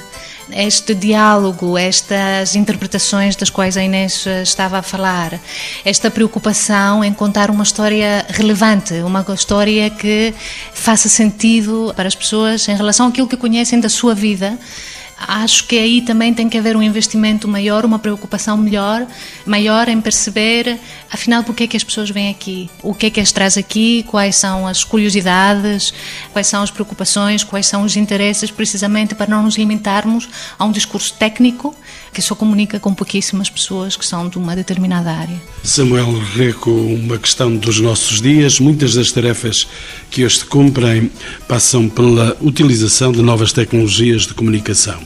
Este 0.51 0.93
diálogo, 0.93 1.77
estas 1.77 2.55
interpretações 2.55 3.38
das 3.38 3.50
quais 3.50 3.77
a 3.77 3.83
Inês 3.83 4.27
eh, 4.27 4.43
estava 4.43 4.79
a 4.79 4.81
falar, 4.81 5.39
esta 5.85 6.11
preocupação 6.11 7.01
em 7.03 7.13
contar 7.13 7.50
uma 7.50 7.63
história 7.63 8.25
relevante, 8.27 8.95
uma 8.95 9.25
história 9.33 9.89
que 9.89 10.33
faça 10.73 11.07
sentido 11.07 11.93
para 11.95 12.07
as 12.07 12.15
pessoas 12.15 12.67
em 12.67 12.75
relação 12.75 13.07
àquilo 13.07 13.27
que 13.27 13.38
conhecem 13.38 13.79
da 13.79 13.88
sua 13.88 14.13
vida 14.13 14.59
acho 15.27 15.65
que 15.65 15.77
aí 15.77 16.01
também 16.01 16.33
tem 16.33 16.49
que 16.49 16.57
haver 16.57 16.75
um 16.75 16.81
investimento 16.81 17.47
maior, 17.47 17.85
uma 17.85 17.99
preocupação 17.99 18.57
melhor, 18.57 19.05
maior 19.45 19.87
em 19.87 19.99
perceber, 20.01 20.79
afinal, 21.11 21.43
por 21.43 21.55
que 21.55 21.63
é 21.63 21.67
que 21.67 21.77
as 21.77 21.83
pessoas 21.83 22.09
vêm 22.09 22.29
aqui? 22.29 22.69
O 22.81 22.93
que 22.93 23.07
é 23.07 23.09
que 23.09 23.19
as 23.19 23.31
traz 23.31 23.57
aqui? 23.57 24.03
Quais 24.07 24.35
são 24.35 24.67
as 24.67 24.83
curiosidades? 24.83 25.93
Quais 26.31 26.47
são 26.47 26.63
as 26.63 26.71
preocupações? 26.71 27.43
Quais 27.43 27.65
são 27.65 27.83
os 27.83 27.95
interesses? 27.95 28.51
Precisamente 28.51 29.15
para 29.15 29.29
não 29.29 29.43
nos 29.43 29.55
limitarmos 29.55 30.29
a 30.57 30.65
um 30.65 30.71
discurso 30.71 31.13
técnico 31.13 31.75
que 32.13 32.21
só 32.21 32.35
comunica 32.35 32.79
com 32.79 32.93
pouquíssimas 32.93 33.49
pessoas 33.49 33.95
que 33.95 34.05
são 34.05 34.27
de 34.27 34.37
uma 34.37 34.55
determinada 34.55 35.11
área. 35.11 35.41
Samuel 35.63 36.19
Reco, 36.35 36.71
uma 36.71 37.17
questão 37.17 37.55
dos 37.55 37.79
nossos 37.79 38.21
dias. 38.21 38.59
Muitas 38.59 38.95
das 38.95 39.11
tarefas 39.11 39.67
que 40.09 40.25
hoje 40.25 40.39
se 40.39 40.45
cumprem 40.45 41.11
passam 41.47 41.87
pela 41.87 42.35
utilização 42.41 43.11
de 43.11 43.21
novas 43.21 43.53
tecnologias 43.53 44.23
de 44.23 44.33
comunicação. 44.33 44.99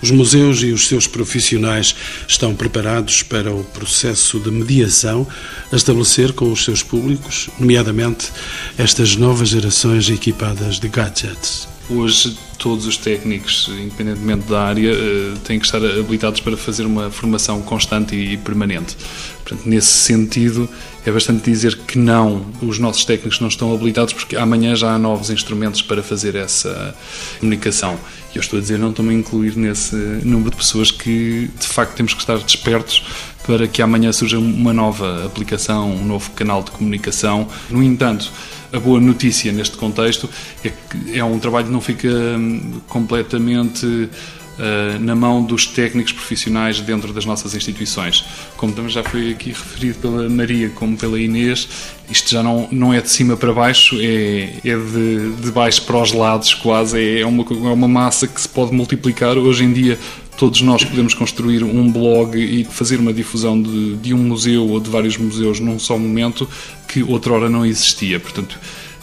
Os 0.00 0.10
museus 0.10 0.62
e 0.62 0.72
os 0.72 0.86
seus 0.86 1.06
profissionais 1.06 1.94
estão 2.28 2.54
preparados 2.54 3.22
para 3.22 3.52
o 3.52 3.64
processo 3.64 4.38
de 4.38 4.50
mediação 4.50 5.26
a 5.72 5.76
estabelecer 5.76 6.32
com 6.32 6.50
os 6.52 6.64
seus 6.64 6.82
públicos, 6.82 7.48
nomeadamente 7.58 8.30
estas 8.78 9.16
novas 9.16 9.48
gerações 9.48 10.08
equipadas 10.08 10.78
de 10.78 10.88
gadgets. 10.88 11.68
Hoje, 11.90 12.36
todos 12.62 12.86
os 12.86 12.96
técnicos, 12.96 13.68
independentemente 13.68 14.48
da 14.48 14.62
área, 14.62 14.92
eh, 14.92 15.34
têm 15.42 15.58
que 15.58 15.66
estar 15.66 15.84
habilitados 15.84 16.40
para 16.40 16.56
fazer 16.56 16.86
uma 16.86 17.10
formação 17.10 17.60
constante 17.60 18.14
e 18.14 18.36
permanente. 18.36 18.96
Portanto, 19.42 19.68
nesse 19.68 19.88
sentido, 19.88 20.68
é 21.04 21.10
bastante 21.10 21.42
dizer 21.50 21.76
que 21.76 21.98
não, 21.98 22.46
os 22.62 22.78
nossos 22.78 23.04
técnicos 23.04 23.40
não 23.40 23.48
estão 23.48 23.74
habilitados 23.74 24.14
porque 24.14 24.36
amanhã 24.36 24.76
já 24.76 24.94
há 24.94 24.98
novos 24.98 25.28
instrumentos 25.28 25.82
para 25.82 26.04
fazer 26.04 26.36
essa 26.36 26.94
comunicação. 27.40 27.98
E 28.32 28.36
eu 28.36 28.40
estou 28.40 28.60
a 28.60 28.62
dizer, 28.62 28.78
não 28.78 28.94
a 28.96 29.12
incluir 29.12 29.56
nesse 29.56 29.96
número 29.96 30.52
de 30.52 30.56
pessoas 30.56 30.92
que, 30.92 31.50
de 31.58 31.66
facto, 31.66 31.96
temos 31.96 32.14
que 32.14 32.20
estar 32.20 32.38
despertos 32.38 33.04
para 33.44 33.66
que 33.66 33.82
amanhã 33.82 34.12
surja 34.12 34.38
uma 34.38 34.72
nova 34.72 35.26
aplicação, 35.26 35.90
um 35.90 36.04
novo 36.04 36.30
canal 36.30 36.62
de 36.62 36.70
comunicação. 36.70 37.48
No 37.68 37.82
entanto, 37.82 38.30
a 38.72 38.80
boa 38.80 39.00
notícia 39.00 39.52
neste 39.52 39.76
contexto 39.76 40.28
é 40.64 40.70
que 40.70 41.18
é 41.18 41.24
um 41.24 41.38
trabalho 41.38 41.66
que 41.66 41.72
não 41.72 41.80
fica 41.80 42.08
hum, 42.08 42.80
completamente 42.88 44.08
Uh, 44.52 45.00
na 45.00 45.16
mão 45.16 45.42
dos 45.42 45.66
técnicos 45.66 46.12
profissionais 46.12 46.78
dentro 46.78 47.10
das 47.10 47.24
nossas 47.24 47.54
instituições. 47.54 48.22
Como 48.58 48.70
também 48.74 48.90
já 48.90 49.02
foi 49.02 49.30
aqui 49.30 49.48
referido 49.48 49.98
pela 49.98 50.28
Maria 50.28 50.68
como 50.68 50.94
pela 50.94 51.18
Inês, 51.18 51.66
isto 52.10 52.30
já 52.30 52.42
não, 52.42 52.68
não 52.70 52.92
é 52.92 53.00
de 53.00 53.08
cima 53.10 53.34
para 53.34 53.50
baixo, 53.50 53.96
é, 53.98 54.52
é 54.62 54.76
de, 54.76 55.32
de 55.40 55.50
baixo 55.50 55.82
para 55.82 55.96
os 55.96 56.12
lados 56.12 56.52
quase, 56.52 56.98
é, 56.98 57.20
é 57.20 57.26
uma, 57.26 57.42
é 57.42 57.72
uma 57.72 57.88
massa 57.88 58.26
que 58.26 58.38
se 58.38 58.48
pode 58.48 58.74
multiplicar. 58.74 59.38
Hoje 59.38 59.64
em 59.64 59.72
dia 59.72 59.98
todos 60.36 60.60
nós 60.62 60.84
podemos 60.84 61.14
construir 61.14 61.62
um 61.62 61.90
blog 61.90 62.38
e 62.38 62.64
fazer 62.64 62.98
uma 62.98 63.12
difusão 63.12 63.60
de, 63.60 63.96
de 63.96 64.14
um 64.14 64.18
museu 64.18 64.68
ou 64.68 64.80
de 64.80 64.90
vários 64.90 65.16
museus 65.16 65.60
num 65.60 65.78
só 65.78 65.98
momento 65.98 66.48
que 66.88 67.02
outrora 67.02 67.48
não 67.48 67.64
existia. 67.64 68.18
Portanto, 68.18 68.58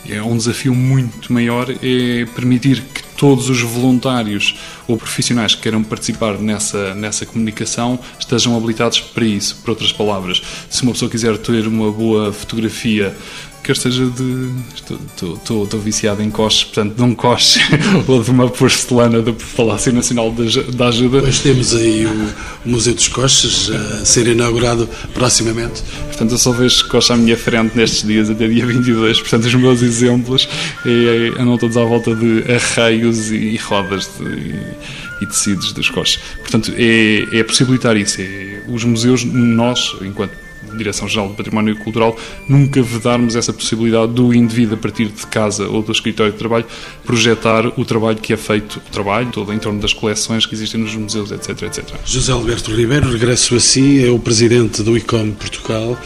é 0.07 0.21
um 0.21 0.37
desafio 0.37 0.73
muito 0.73 1.31
maior 1.31 1.69
é 1.69 2.25
permitir 2.35 2.81
que 2.81 3.03
todos 3.17 3.49
os 3.49 3.61
voluntários 3.61 4.55
ou 4.87 4.97
profissionais 4.97 5.53
que 5.53 5.61
queiram 5.61 5.83
participar 5.83 6.39
nessa, 6.39 6.95
nessa 6.95 7.25
comunicação 7.25 7.99
estejam 8.17 8.55
habilitados 8.55 9.01
para 9.01 9.25
isso. 9.25 9.57
Por 9.57 9.71
outras 9.71 9.91
palavras, 9.91 10.41
se 10.69 10.83
uma 10.83 10.93
pessoa 10.93 11.11
quiser 11.11 11.37
ter 11.37 11.67
uma 11.67 11.91
boa 11.91 12.31
fotografia 12.31 13.15
quer 13.63 13.75
seja 13.75 14.05
de. 14.05 14.49
Estou, 14.75 15.67
viciado 15.79 16.21
em 16.21 16.29
coches, 16.29 16.63
portanto, 16.63 16.95
de 16.95 17.03
um 17.03 17.13
coche 17.13 17.59
ou 18.07 18.23
de 18.23 18.31
uma 18.31 18.49
porcelana 18.49 19.21
do 19.21 19.33
Palácio 19.33 19.93
Nacional 19.93 20.33
da 20.73 20.87
Ajuda. 20.87 21.21
Pois 21.21 21.39
temos 21.39 21.75
aí 21.75 22.05
o 22.05 22.33
Museu 22.65 22.93
dos 22.93 23.07
Coches 23.07 23.69
a 23.69 24.05
ser 24.05 24.27
inaugurado 24.27 24.89
proximamente. 25.13 25.83
Portanto, 26.07 26.31
eu 26.31 26.37
só 26.37 26.51
vejo 26.51 26.87
coche 26.87 27.13
à 27.13 27.17
minha 27.17 27.37
frente 27.37 27.75
nestes 27.75 28.05
dias, 28.05 28.29
até 28.29 28.47
dia 28.47 28.65
22. 28.65 29.19
Portanto, 29.21 29.45
os 29.45 29.55
meus 29.55 29.81
exemplos 29.81 30.49
é, 30.85 31.41
andam 31.41 31.57
todos 31.57 31.77
à 31.77 31.83
volta 31.83 32.15
de 32.15 32.43
arreios 32.51 33.31
e 33.31 33.55
rodas 33.57 34.09
de, 34.17 34.25
e, 34.25 35.23
e 35.23 35.25
tecidos 35.25 35.71
dos 35.73 35.89
coches. 35.89 36.21
Portanto, 36.39 36.73
é, 36.75 37.39
é 37.39 37.43
possibilitar 37.43 37.95
isso. 37.95 38.21
É, 38.21 38.61
os 38.67 38.83
museus, 38.83 39.23
nós, 39.23 39.95
enquanto 40.01 40.48
Direção-Geral 40.79 41.29
do 41.29 41.35
Património 41.35 41.77
Cultural, 41.77 42.17
nunca 42.47 42.81
vedarmos 42.81 43.35
essa 43.35 43.53
possibilidade 43.53 44.13
do 44.13 44.33
indivíduo, 44.33 44.75
a 44.75 44.77
partir 44.77 45.05
de 45.05 45.27
casa 45.27 45.67
ou 45.67 45.83
do 45.83 45.91
escritório 45.91 46.33
de 46.33 46.39
trabalho, 46.39 46.65
projetar 47.05 47.67
o 47.79 47.85
trabalho 47.85 48.17
que 48.17 48.33
é 48.33 48.37
feito, 48.37 48.81
o 48.85 48.91
trabalho 48.91 49.29
todo 49.31 49.53
em 49.53 49.59
torno 49.59 49.79
das 49.79 49.93
coleções 49.93 50.45
que 50.45 50.55
existem 50.55 50.81
nos 50.81 50.95
museus, 50.95 51.31
etc. 51.31 51.61
etc. 51.63 51.85
José 52.05 52.31
Alberto 52.31 52.73
Ribeiro, 52.73 53.11
regresso 53.11 53.55
a 53.55 53.59
si, 53.59 54.03
é 54.03 54.09
o 54.09 54.17
presidente 54.17 54.81
do 54.81 54.97
ICOM 54.97 55.31
Portugal. 55.31 55.97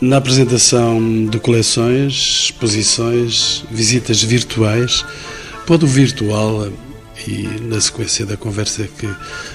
Na 0.00 0.18
apresentação 0.18 1.26
de 1.26 1.40
coleções, 1.40 2.44
exposições, 2.44 3.64
visitas 3.70 4.22
virtuais, 4.22 5.04
pode 5.66 5.84
o 5.84 5.88
virtual, 5.88 6.68
e 7.26 7.48
na 7.62 7.80
sequência 7.80 8.24
da 8.24 8.36
conversa 8.36 8.88
que 8.98 9.08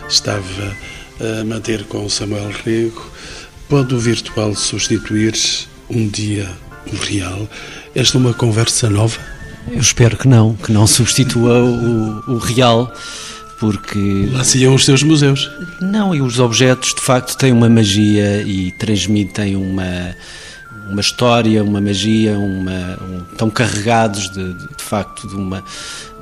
estava 0.08 0.75
a 1.19 1.43
manter 1.45 1.86
com 1.86 2.06
o 2.06 2.10
Samuel 2.10 2.51
Rego, 2.63 3.10
Pode 3.73 3.95
o 3.95 3.97
virtual 3.97 4.53
substituir 4.53 5.33
um 5.89 6.07
dia 6.07 6.47
o 6.91 6.95
real? 6.95 7.49
Esta 7.95 8.17
é 8.17 8.19
uma 8.19 8.31
conversa 8.31 8.88
nova? 8.88 9.19
Eu 9.67 9.79
espero 9.79 10.15
que 10.15 10.27
não, 10.27 10.53
que 10.53 10.71
não 10.71 10.86
substitua 10.86 11.57
o, 11.57 12.33
o 12.33 12.38
real 12.38 12.93
porque... 13.59 14.29
Lá 14.31 14.43
se 14.43 14.59
iam 14.59 14.75
os 14.75 14.86
seus 14.86 15.01
museus. 15.01 15.49
Não, 15.81 16.13
e 16.13 16.21
os 16.21 16.39
objetos 16.39 16.93
de 16.93 17.01
facto 17.01 17.36
têm 17.36 17.51
uma 17.51 17.67
magia 17.67 18.43
e 18.43 18.71
transmitem 18.73 19.55
uma, 19.55 20.15
uma 20.88 21.01
história, 21.01 21.63
uma 21.63 21.81
magia, 21.81 22.38
uma, 22.38 22.99
um, 23.01 23.23
estão 23.31 23.49
carregados 23.49 24.29
de, 24.29 24.53
de, 24.53 24.67
de 24.67 24.83
facto 24.83 25.27
de 25.27 25.33
uma 25.33 25.63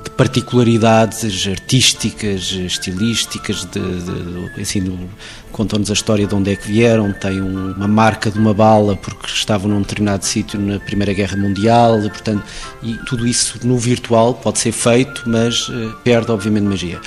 de 0.04 0.10
particularidades 0.12 1.48
artísticas, 1.48 2.52
estilísticas, 2.52 3.66
de, 3.66 3.80
de, 3.80 4.54
de 4.54 4.62
assim, 4.62 5.10
contam-nos 5.52 5.90
a 5.90 5.94
história 5.94 6.26
de 6.26 6.34
onde 6.34 6.52
é 6.52 6.56
que 6.56 6.68
vieram, 6.68 7.12
tem 7.14 7.42
um, 7.42 7.74
uma 7.74 7.88
marca 7.88 8.32
de 8.32 8.40
uma 8.40 8.54
bala 8.54 8.96
porque 8.96 9.28
estavam 9.28 9.70
num 9.70 9.82
determinado 9.82 10.26
sítio 10.26 10.60
na 10.60 10.80
Primeira 10.80 11.14
Guerra 11.14 11.38
Mundial, 11.38 12.00
e, 12.04 12.10
portanto, 12.10 12.44
e 12.82 12.94
tudo 13.06 13.28
isso 13.28 13.60
no 13.64 13.78
virtual 13.78 14.34
pode 14.34 14.60
ser 14.60 14.72
feito, 14.72 15.24
mas 15.26 15.70
uh, 15.70 15.96
perde 16.04 16.32
obviamente 16.32 16.64
magia. 16.64 17.00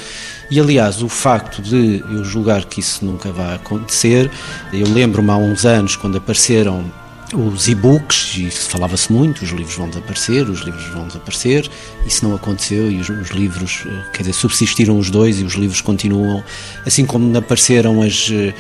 E 0.51 0.61
aliás, 0.61 1.03
o 1.03 1.09
facto 1.09 1.63
de 1.63 2.05
eu 2.11 2.23
julgar 2.23 2.65
que 2.67 2.81
isso 2.81 3.05
nunca 3.05 3.33
vai 3.33 3.55
acontecer, 3.55 4.31
eu 4.73 4.87
lembro-me 4.89 5.31
há 5.31 5.37
uns 5.37 5.65
anos 5.65 5.97
quando 5.97 6.19
apareceram 6.19 6.85
os 7.33 7.69
e-books, 7.69 8.37
e 8.37 8.51
falava-se 8.51 9.13
muito, 9.13 9.43
os 9.43 9.51
livros 9.51 9.75
vão 9.75 9.89
desaparecer, 9.89 10.49
os 10.49 10.61
livros 10.61 10.87
vão 10.89 11.07
desaparecer, 11.07 11.69
isso 12.07 12.27
não 12.27 12.35
aconteceu 12.35 12.91
e 12.91 13.01
os, 13.01 13.09
os, 13.09 13.31
livros, 13.31 13.85
eh, 13.87 14.05
quer 14.13 14.23
dizer, 14.23 14.35
subsistiram 14.35 14.99
os 14.99 15.11
dois 15.11 15.41
e 15.41 15.45
os 15.45 15.55
livros 15.55 15.81
continuam, 15.81 16.45
assim 16.85 17.07
como 17.07 17.37
apareceram 17.37 18.03
as, 18.03 18.31
eh, 18.31 18.53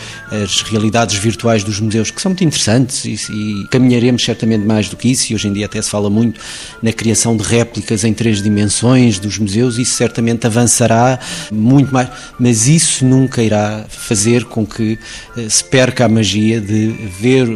as 0.42 0.62
realidades 0.62 1.16
virtuais 1.16 1.62
dos 1.62 1.78
museus, 1.78 2.10
que 2.10 2.20
são 2.20 2.30
muito 2.30 2.42
interessantes 2.42 3.04
e, 3.04 3.14
e 3.32 3.68
caminharemos 3.68 4.24
certamente 4.24 4.64
mais 4.64 4.88
do 4.88 4.96
que 4.96 5.10
isso, 5.10 5.32
e 5.32 5.34
hoje 5.34 5.48
em 5.48 5.52
dia 5.52 5.66
até 5.66 5.80
se 5.80 5.90
fala 5.90 6.08
muito 6.08 6.40
na 6.82 6.92
criação 6.92 7.36
de 7.36 7.42
réplicas 7.42 8.02
em 8.02 8.14
três 8.14 8.42
dimensões 8.42 9.18
dos 9.18 9.38
museus, 9.38 9.78
isso 9.78 9.94
certamente 9.94 10.46
avançará 10.46 11.18
muito 11.52 11.92
mais, 11.92 12.08
mas 12.38 12.66
isso 12.66 13.04
nunca 13.04 13.42
irá 13.42 13.84
fazer 13.88 14.44
com 14.44 14.66
que 14.66 14.98
eh, 15.36 15.48
se 15.48 15.62
perca 15.64 16.06
a 16.06 16.08
magia 16.08 16.60
de 16.60 16.86
ver 17.20 17.46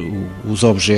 os 0.45 0.63
objetos 0.63 0.98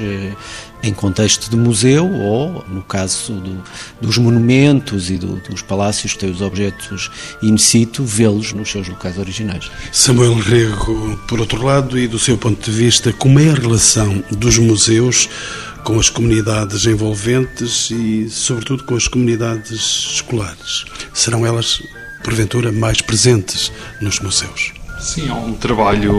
eh, 0.00 0.34
em 0.82 0.92
contexto 0.92 1.50
de 1.50 1.56
museu 1.56 2.10
ou, 2.10 2.64
no 2.68 2.82
caso 2.82 3.32
do, 3.34 3.62
dos 4.00 4.18
monumentos 4.18 5.10
e 5.10 5.18
do, 5.18 5.36
dos 5.48 5.62
palácios 5.62 6.12
que 6.12 6.18
têm 6.18 6.30
os 6.30 6.40
objetos 6.40 7.10
in 7.42 7.56
situ, 7.56 8.04
vê-los 8.04 8.52
nos 8.52 8.70
seus 8.70 8.88
locais 8.88 9.18
originais. 9.18 9.70
Samuel 9.92 10.34
Rego, 10.34 11.18
por 11.28 11.40
outro 11.40 11.64
lado, 11.64 11.98
e 11.98 12.06
do 12.06 12.18
seu 12.18 12.36
ponto 12.38 12.70
de 12.70 12.76
vista, 12.76 13.12
como 13.12 13.38
é 13.38 13.50
a 13.50 13.54
relação 13.54 14.22
dos 14.30 14.58
museus 14.58 15.28
com 15.84 15.98
as 15.98 16.10
comunidades 16.10 16.86
envolventes 16.86 17.90
e, 17.90 18.28
sobretudo, 18.28 18.84
com 18.84 18.94
as 18.94 19.08
comunidades 19.08 20.12
escolares? 20.14 20.84
Serão 21.14 21.46
elas, 21.46 21.82
porventura, 22.22 22.70
mais 22.70 23.00
presentes 23.00 23.72
nos 24.00 24.20
museus? 24.20 24.77
Sim, 25.00 25.28
há 25.28 25.34
um 25.34 25.54
trabalho 25.54 26.12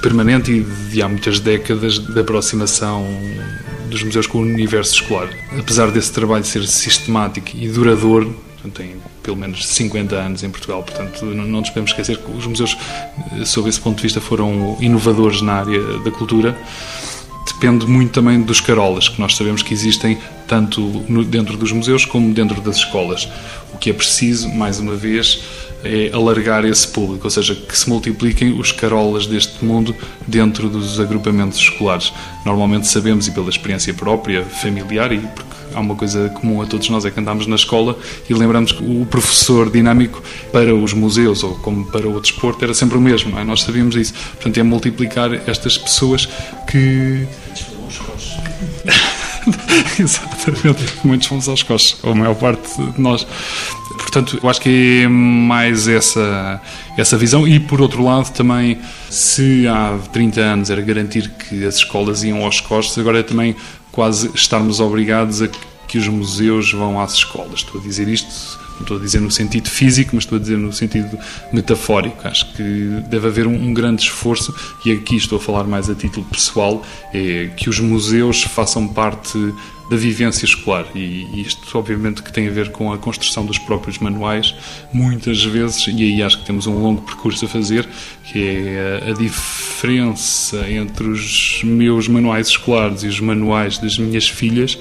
permanente 0.00 0.50
e 0.50 0.62
de 0.62 1.02
há 1.02 1.08
muitas 1.08 1.40
décadas 1.40 1.98
de 1.98 2.18
aproximação 2.18 3.06
dos 3.88 4.02
museus 4.02 4.26
com 4.26 4.38
o 4.38 4.42
universo 4.42 4.94
escolar. 4.94 5.28
Apesar 5.58 5.90
desse 5.90 6.12
trabalho 6.12 6.44
ser 6.44 6.66
sistemático 6.66 7.50
e 7.54 7.68
duradouro, 7.68 8.34
tem 8.74 8.96
pelo 9.22 9.36
menos 9.36 9.66
50 9.66 10.14
anos 10.14 10.42
em 10.42 10.50
Portugal, 10.50 10.82
portanto 10.82 11.24
não 11.24 11.60
nos 11.60 11.68
podemos 11.70 11.90
esquecer 11.90 12.18
que 12.18 12.30
os 12.30 12.46
museus, 12.46 12.76
sob 13.44 13.68
esse 13.68 13.80
ponto 13.80 13.96
de 13.96 14.02
vista, 14.02 14.20
foram 14.20 14.76
inovadores 14.80 15.40
na 15.42 15.54
área 15.54 15.98
da 15.98 16.10
cultura. 16.10 16.56
Depende 17.54 17.86
muito 17.86 18.12
também 18.12 18.40
dos 18.42 18.60
carolas, 18.60 19.08
que 19.08 19.20
nós 19.20 19.36
sabemos 19.36 19.62
que 19.62 19.72
existem 19.72 20.18
tanto 20.46 20.82
dentro 21.28 21.56
dos 21.56 21.72
museus 21.72 22.04
como 22.04 22.32
dentro 22.34 22.60
das 22.60 22.76
escolas. 22.76 23.28
O 23.72 23.78
que 23.78 23.90
é 23.90 23.92
preciso, 23.92 24.48
mais 24.50 24.78
uma 24.78 24.94
vez, 24.94 25.42
é 25.82 26.10
alargar 26.12 26.64
esse 26.64 26.88
público, 26.88 27.24
ou 27.24 27.30
seja, 27.30 27.54
que 27.54 27.76
se 27.76 27.88
multipliquem 27.88 28.58
os 28.58 28.72
carolas 28.72 29.26
deste 29.26 29.64
mundo 29.64 29.94
dentro 30.26 30.68
dos 30.68 30.98
agrupamentos 30.98 31.58
escolares. 31.58 32.12
Normalmente 32.44 32.86
sabemos, 32.86 33.28
e 33.28 33.30
pela 33.30 33.50
experiência 33.50 33.92
própria, 33.94 34.44
familiar, 34.44 35.12
e 35.12 35.18
porque 35.18 35.54
há 35.74 35.80
uma 35.80 35.94
coisa 35.94 36.28
comum 36.30 36.62
a 36.62 36.66
todos 36.66 36.88
nós, 36.88 37.04
é 37.04 37.10
que 37.10 37.18
andamos 37.18 37.46
na 37.46 37.56
escola 37.56 37.98
e 38.28 38.34
lembramos 38.34 38.72
que 38.72 38.82
o 38.82 39.04
professor 39.06 39.70
dinâmico 39.70 40.22
para 40.52 40.74
os 40.74 40.92
museus 40.92 41.42
ou 41.42 41.54
como 41.56 41.84
para 41.86 42.08
o 42.08 42.20
desporto 42.20 42.64
era 42.64 42.74
sempre 42.74 42.96
o 42.96 43.00
mesmo, 43.00 43.38
é? 43.38 43.44
nós 43.44 43.62
sabíamos 43.62 43.94
disso. 43.94 44.14
Portanto, 44.34 44.58
é 44.58 44.62
multiplicar 44.62 45.32
estas 45.48 45.76
pessoas 45.78 46.28
que... 46.70 47.26
Exatamente, 49.98 50.84
muitos 51.04 51.26
fomos 51.28 51.48
aos 51.48 51.62
coches, 51.62 51.96
ou 52.02 52.12
a 52.12 52.14
maior 52.14 52.34
parte 52.34 52.68
de 52.92 53.00
nós. 53.00 53.26
Portanto, 53.98 54.38
eu 54.42 54.48
acho 54.48 54.60
que 54.60 55.02
é 55.04 55.08
mais 55.08 55.86
essa, 55.86 56.60
essa 56.96 57.16
visão. 57.16 57.46
E, 57.46 57.60
por 57.60 57.80
outro 57.80 58.02
lado, 58.02 58.30
também, 58.32 58.78
se 59.10 59.66
há 59.68 59.98
30 60.12 60.40
anos 60.40 60.70
era 60.70 60.80
garantir 60.80 61.30
que 61.30 61.64
as 61.64 61.76
escolas 61.76 62.24
iam 62.24 62.44
aos 62.44 62.60
costos, 62.60 62.98
agora 62.98 63.20
é 63.20 63.22
também 63.22 63.54
quase 63.94 64.28
estarmos 64.34 64.80
obrigados 64.80 65.40
a 65.40 65.48
que 65.94 65.98
os 65.98 66.08
museus 66.08 66.72
vão 66.72 67.00
às 67.00 67.14
escolas. 67.14 67.60
Estou 67.60 67.80
a 67.80 67.84
dizer 67.84 68.08
isto, 68.08 68.58
não 68.74 68.80
estou 68.80 68.96
a 68.96 69.00
dizer 69.00 69.20
no 69.20 69.30
sentido 69.30 69.70
físico, 69.70 70.10
mas 70.14 70.24
estou 70.24 70.38
a 70.38 70.40
dizer 70.40 70.58
no 70.58 70.72
sentido 70.72 71.16
metafórico. 71.52 72.26
Acho 72.26 72.52
que 72.52 73.00
deve 73.08 73.28
haver 73.28 73.46
um, 73.46 73.54
um 73.54 73.72
grande 73.72 74.02
esforço, 74.02 74.52
e 74.84 74.90
aqui 74.90 75.14
estou 75.14 75.38
a 75.38 75.40
falar 75.40 75.62
mais 75.62 75.88
a 75.88 75.94
título 75.94 76.26
pessoal, 76.26 76.84
é 77.12 77.48
que 77.56 77.70
os 77.70 77.78
museus 77.78 78.42
façam 78.42 78.88
parte 78.88 79.38
da 79.88 79.96
vivência 79.96 80.46
escolar 80.46 80.86
e 80.94 81.42
isto 81.42 81.76
obviamente 81.76 82.22
que 82.22 82.32
tem 82.32 82.48
a 82.48 82.50
ver 82.50 82.72
com 82.72 82.90
a 82.90 82.96
construção 82.96 83.44
dos 83.44 83.58
próprios 83.58 83.98
manuais 83.98 84.54
muitas 84.90 85.44
vezes 85.44 85.86
e 85.88 86.02
aí 86.02 86.22
acho 86.22 86.38
que 86.38 86.46
temos 86.46 86.66
um 86.66 86.78
longo 86.78 87.02
percurso 87.02 87.44
a 87.44 87.48
fazer 87.48 87.86
que 88.24 88.42
é 88.42 89.10
a 89.10 89.12
diferença 89.12 90.66
entre 90.70 91.06
os 91.06 91.60
meus 91.62 92.08
manuais 92.08 92.48
escolares 92.48 93.02
e 93.02 93.08
os 93.08 93.20
manuais 93.20 93.76
das 93.76 93.98
minhas 93.98 94.26
filhas 94.26 94.78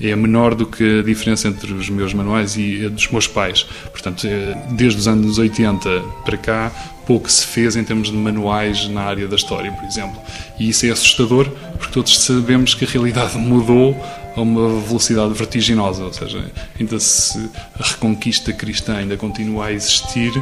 é 0.00 0.14
menor 0.16 0.54
do 0.54 0.66
que 0.66 1.00
a 1.00 1.02
diferença 1.02 1.48
entre 1.48 1.72
os 1.72 1.88
meus 1.88 2.12
manuais 2.12 2.56
e 2.56 2.86
a 2.86 2.88
dos 2.88 3.08
meus 3.08 3.26
pais. 3.26 3.64
Portanto, 3.90 4.26
é, 4.26 4.56
desde 4.72 4.98
os 4.98 5.08
anos 5.08 5.38
80 5.38 6.00
para 6.24 6.36
cá, 6.36 6.72
pouco 7.06 7.30
se 7.30 7.46
fez 7.46 7.76
em 7.76 7.84
termos 7.84 8.10
de 8.10 8.16
manuais 8.16 8.88
na 8.88 9.02
área 9.02 9.28
da 9.28 9.36
história, 9.36 9.70
por 9.72 9.84
exemplo. 9.84 10.20
E 10.58 10.68
isso 10.68 10.86
é 10.86 10.90
assustador, 10.90 11.48
porque 11.78 11.92
todos 11.92 12.18
sabemos 12.18 12.74
que 12.74 12.84
a 12.84 12.88
realidade 12.88 13.36
mudou 13.38 13.96
a 14.36 14.40
uma 14.40 14.80
velocidade 14.80 15.32
vertiginosa, 15.32 16.02
ou 16.04 16.12
seja, 16.12 16.44
ainda 16.78 16.98
se 16.98 17.38
a 17.78 17.86
reconquista 17.86 18.52
cristã 18.52 18.96
ainda 18.96 19.16
continua 19.16 19.66
a 19.66 19.72
existir, 19.72 20.32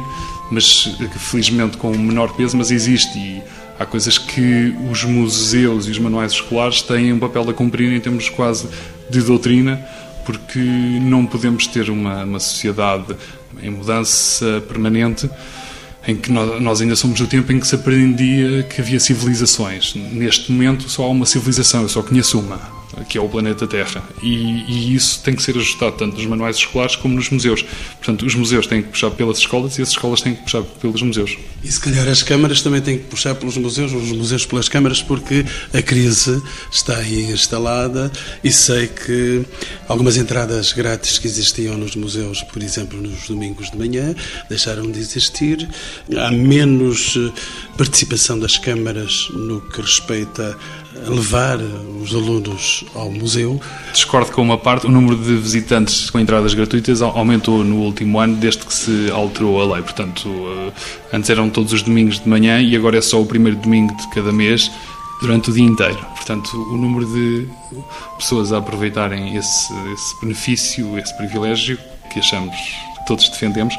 mas 0.51 0.89
felizmente 1.29 1.77
com 1.77 1.91
um 1.91 1.99
menor 1.99 2.33
peso, 2.35 2.57
mas 2.57 2.71
existe 2.71 3.17
e 3.19 3.43
há 3.79 3.85
coisas 3.85 4.17
que 4.17 4.75
os 4.89 5.03
museus 5.03 5.87
e 5.87 5.91
os 5.91 5.99
manuais 5.99 6.31
escolares 6.31 6.81
têm 6.81 7.13
um 7.13 7.19
papel 7.19 7.47
a 7.49 7.53
cumprir 7.53 7.91
em 7.91 7.99
termos 7.99 8.29
quase 8.29 8.67
de 9.09 9.21
doutrina, 9.21 9.83
porque 10.25 10.59
não 10.59 11.25
podemos 11.25 11.67
ter 11.67 11.89
uma, 11.89 12.23
uma 12.23 12.39
sociedade 12.39 13.15
em 13.61 13.69
mudança 13.69 14.63
permanente 14.67 15.29
em 16.07 16.15
que 16.15 16.31
nós 16.31 16.81
ainda 16.81 16.95
somos 16.95 17.19
do 17.19 17.27
tempo 17.27 17.51
em 17.51 17.59
que 17.59 17.67
se 17.67 17.75
aprendia 17.75 18.63
que 18.63 18.81
havia 18.81 18.99
civilizações. 18.99 19.95
Neste 19.95 20.51
momento 20.51 20.89
só 20.89 21.03
há 21.03 21.09
uma 21.09 21.25
civilização, 21.25 21.83
eu 21.83 21.89
só 21.89 22.03
conheço 22.03 22.39
uma 22.39 22.82
que 23.07 23.17
é 23.17 23.21
o 23.21 23.27
planeta 23.27 23.67
Terra. 23.67 24.03
E, 24.21 24.27
e, 24.27 24.95
isso 24.95 25.21
tem 25.23 25.35
que 25.35 25.41
ser 25.41 25.57
ajustado 25.57 25.93
tanto 25.97 26.15
nos 26.15 26.25
manuais 26.25 26.57
escolares 26.57 26.95
como 26.95 27.15
nos 27.15 27.29
museus. 27.29 27.63
Portanto, 27.97 28.25
os 28.25 28.35
museus 28.35 28.67
têm 28.67 28.81
que 28.81 28.89
puxar 28.89 29.11
pelas 29.11 29.37
escolas 29.37 29.77
e 29.77 29.81
as 29.81 29.89
escolas 29.89 30.21
têm 30.21 30.35
que 30.35 30.43
puxar 30.43 30.61
pelos 30.61 31.01
museus. 31.01 31.37
E 31.63 31.71
se 31.71 31.79
calhar 31.79 32.07
as 32.07 32.21
câmaras 32.21 32.61
também 32.61 32.81
têm 32.81 32.97
que 32.97 33.05
puxar 33.05 33.35
pelos 33.35 33.57
museus, 33.57 33.91
os 33.93 34.11
museus 34.11 34.45
pelas 34.45 34.69
câmaras, 34.69 35.01
porque 35.01 35.45
a 35.73 35.81
crise 35.81 36.41
está 36.71 36.97
aí 36.97 37.31
instalada 37.31 38.11
e 38.43 38.51
sei 38.51 38.87
que 38.87 39.43
algumas 39.87 40.17
entradas 40.17 40.73
grátis 40.73 41.17
que 41.17 41.27
existiam 41.27 41.77
nos 41.77 41.95
museus, 41.95 42.43
por 42.43 42.61
exemplo, 42.61 43.01
nos 43.01 43.27
domingos 43.27 43.71
de 43.71 43.77
manhã, 43.77 44.15
deixaram 44.49 44.89
de 44.91 44.99
existir. 44.99 45.67
Há 46.17 46.31
menos 46.31 47.15
eh, 47.17 47.31
participação 47.77 48.37
das 48.37 48.57
câmaras 48.57 49.27
no 49.33 49.61
que 49.61 49.81
respeita 49.81 50.57
levar 51.07 51.57
os 52.01 52.13
alunos 52.13 52.85
ao 52.93 53.09
museu. 53.11 53.59
Discordo 53.91 54.31
com 54.31 54.41
uma 54.41 54.57
parte, 54.57 54.85
o 54.87 54.91
número 54.91 55.15
de 55.15 55.35
visitantes 55.35 56.09
com 56.09 56.19
entradas 56.19 56.53
gratuitas 56.53 57.01
aumentou 57.01 57.63
no 57.63 57.77
último 57.77 58.19
ano 58.19 58.35
desde 58.35 58.65
que 58.65 58.73
se 58.73 59.09
alterou 59.11 59.61
a 59.61 59.73
lei. 59.75 59.83
Portanto, 59.83 60.29
eh, 60.29 60.71
antes 61.13 61.29
eram 61.29 61.49
todos 61.49 61.73
os 61.73 61.81
domingos 61.81 62.19
de 62.19 62.27
manhã 62.27 62.61
e 62.61 62.75
agora 62.75 62.97
é 62.97 63.01
só 63.01 63.21
o 63.21 63.25
primeiro 63.25 63.57
domingo 63.57 63.95
de 63.95 64.09
cada 64.09 64.31
mês 64.31 64.71
durante 65.21 65.49
o 65.49 65.53
dia 65.53 65.63
inteiro. 65.63 65.99
Portanto, 66.15 66.55
o 66.71 66.77
número 66.77 67.05
de 67.05 67.47
pessoas 68.17 68.51
a 68.51 68.57
aproveitarem 68.57 69.35
esse, 69.35 69.73
esse 69.93 70.21
benefício, 70.21 70.97
esse 70.99 71.15
privilégio 71.15 71.77
que 72.11 72.19
achamos, 72.19 72.55
que 72.55 73.05
todos 73.07 73.29
defendemos, 73.29 73.75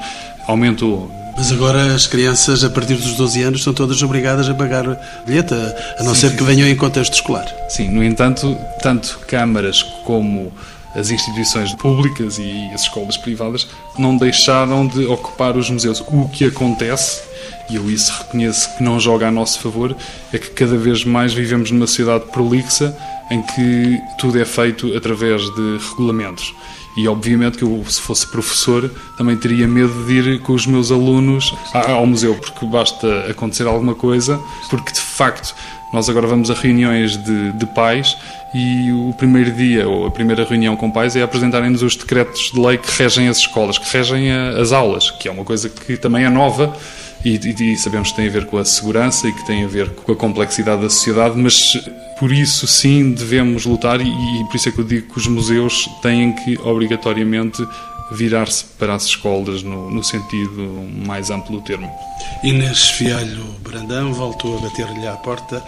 aumentou 0.46 1.10
mas 1.36 1.50
agora 1.50 1.94
as 1.94 2.06
crianças, 2.06 2.62
a 2.62 2.70
partir 2.70 2.94
dos 2.94 3.16
12 3.16 3.42
anos, 3.42 3.62
são 3.64 3.74
todas 3.74 4.00
obrigadas 4.02 4.48
a 4.48 4.54
pagar 4.54 4.84
bilhete, 5.26 5.52
a 5.98 6.04
não 6.04 6.14
sim, 6.14 6.20
ser 6.20 6.30
sim, 6.30 6.36
que 6.36 6.44
venham 6.44 6.68
em 6.68 6.76
contexto 6.76 7.14
escolar. 7.14 7.46
Sim, 7.68 7.88
no 7.90 8.04
entanto, 8.04 8.56
tanto 8.80 9.18
câmaras 9.26 9.82
como 10.04 10.52
as 10.94 11.10
instituições 11.10 11.74
públicas 11.74 12.38
e 12.38 12.70
as 12.72 12.82
escolas 12.82 13.16
privadas 13.16 13.66
não 13.98 14.16
deixaram 14.16 14.86
de 14.86 15.04
ocupar 15.06 15.56
os 15.56 15.68
museus. 15.68 16.00
O 16.06 16.28
que 16.28 16.44
acontece, 16.44 17.20
e 17.68 17.74
eu 17.74 17.90
isso 17.90 18.12
reconheço 18.16 18.76
que 18.76 18.84
não 18.84 19.00
joga 19.00 19.26
a 19.26 19.30
nosso 19.30 19.58
favor, 19.58 19.96
é 20.32 20.38
que 20.38 20.50
cada 20.50 20.76
vez 20.76 21.04
mais 21.04 21.34
vivemos 21.34 21.72
numa 21.72 21.88
sociedade 21.88 22.26
prolixa 22.26 22.96
em 23.28 23.42
que 23.42 24.00
tudo 24.18 24.40
é 24.40 24.44
feito 24.44 24.96
através 24.96 25.42
de 25.42 25.78
regulamentos. 25.90 26.54
E 26.96 27.08
obviamente 27.08 27.58
que 27.58 27.64
eu, 27.64 27.84
se 27.88 28.00
fosse 28.00 28.26
professor, 28.26 28.88
também 29.16 29.36
teria 29.36 29.66
medo 29.66 30.04
de 30.04 30.12
ir 30.12 30.40
com 30.40 30.52
os 30.52 30.66
meus 30.66 30.92
alunos 30.92 31.52
ao 31.72 32.06
museu, 32.06 32.34
porque 32.36 32.64
basta 32.66 33.26
acontecer 33.28 33.66
alguma 33.66 33.94
coisa, 33.94 34.40
porque 34.70 34.92
de 34.92 35.00
facto 35.00 35.54
nós 35.92 36.08
agora 36.08 36.26
vamos 36.26 36.50
a 36.50 36.54
reuniões 36.54 37.16
de, 37.16 37.52
de 37.52 37.66
pais 37.66 38.16
e 38.54 38.92
o 38.92 39.12
primeiro 39.18 39.50
dia 39.50 39.88
ou 39.88 40.06
a 40.06 40.10
primeira 40.10 40.44
reunião 40.44 40.76
com 40.76 40.90
pais 40.90 41.16
é 41.16 41.22
apresentarem-nos 41.22 41.82
os 41.82 41.96
decretos 41.96 42.52
de 42.52 42.60
lei 42.60 42.78
que 42.78 42.88
regem 42.96 43.26
as 43.26 43.38
escolas, 43.38 43.78
que 43.78 43.96
regem 43.96 44.30
a, 44.30 44.50
as 44.60 44.70
aulas, 44.70 45.10
que 45.10 45.28
é 45.28 45.30
uma 45.30 45.44
coisa 45.44 45.68
que 45.68 45.96
também 45.96 46.24
é 46.24 46.30
nova 46.30 46.76
e, 47.24 47.36
e, 47.36 47.72
e, 47.72 47.76
sabemos 47.76 48.10
que 48.10 48.16
tem 48.16 48.28
a 48.28 48.30
ver 48.30 48.46
com 48.46 48.58
a 48.58 48.64
segurança 48.64 49.26
e 49.26 49.32
que 49.32 49.44
tem 49.44 49.64
a 49.64 49.66
ver 49.66 49.90
com 49.90 50.12
a 50.12 50.16
complexidade 50.16 50.82
da 50.82 50.90
sociedade, 50.90 51.36
mas 51.36 51.76
por 52.18 52.30
isso 52.30 52.66
sim 52.66 53.12
devemos 53.12 53.64
lutar 53.64 54.00
e, 54.00 54.08
e 54.08 54.44
por 54.44 54.54
isso 54.54 54.68
é 54.68 54.72
que 54.72 54.78
eu 54.78 54.84
digo 54.84 55.12
que 55.12 55.18
os 55.18 55.26
museus 55.26 55.88
têm 56.00 56.32
que 56.32 56.56
obrigatoriamente 56.58 57.66
virar-se 58.12 58.64
para 58.78 58.94
as 58.94 59.06
escolas 59.06 59.62
no, 59.62 59.90
no, 59.90 60.04
sentido 60.04 60.86
mais 61.06 61.30
amplo 61.30 61.58
do 61.58 61.64
termo. 61.64 61.90
Inês 62.44 62.90
Fialho 62.90 63.44
Brandão 63.60 64.12
voltou 64.12 64.58
a 64.58 64.60
bater-lhe 64.60 65.06
à 65.06 65.16
porta 65.16 65.64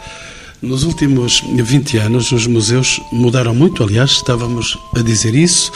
nos 0.66 0.82
últimos 0.82 1.40
20 1.40 1.98
anos, 1.98 2.32
os 2.32 2.46
museus 2.46 3.00
mudaram 3.12 3.54
muito, 3.54 3.82
aliás, 3.82 4.10
estávamos 4.10 4.76
a 4.94 5.00
dizer 5.00 5.34
isso, 5.34 5.70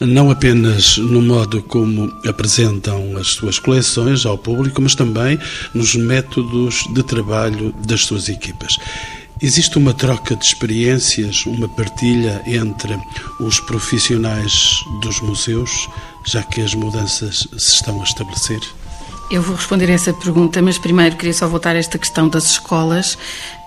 não 0.00 0.30
apenas 0.30 0.98
no 0.98 1.22
modo 1.22 1.62
como 1.62 2.12
apresentam 2.26 3.16
as 3.16 3.28
suas 3.28 3.58
coleções 3.58 4.26
ao 4.26 4.36
público, 4.36 4.82
mas 4.82 4.94
também 4.94 5.38
nos 5.72 5.94
métodos 5.94 6.84
de 6.92 7.02
trabalho 7.02 7.72
das 7.86 8.04
suas 8.04 8.28
equipas. 8.28 8.76
Existe 9.40 9.78
uma 9.78 9.94
troca 9.94 10.34
de 10.34 10.44
experiências, 10.44 11.46
uma 11.46 11.68
partilha 11.68 12.42
entre 12.46 12.98
os 13.40 13.60
profissionais 13.60 14.80
dos 15.00 15.20
museus, 15.20 15.88
já 16.26 16.42
que 16.42 16.60
as 16.60 16.74
mudanças 16.74 17.46
se 17.56 17.74
estão 17.74 18.00
a 18.00 18.04
estabelecer? 18.04 18.60
Eu 19.30 19.42
vou 19.42 19.56
responder 19.56 19.90
a 19.90 19.94
essa 19.94 20.12
pergunta, 20.12 20.60
mas 20.60 20.78
primeiro 20.78 21.16
queria 21.16 21.32
só 21.32 21.48
voltar 21.48 21.74
a 21.76 21.78
esta 21.78 21.98
questão 21.98 22.28
das 22.28 22.50
escolas, 22.50 23.16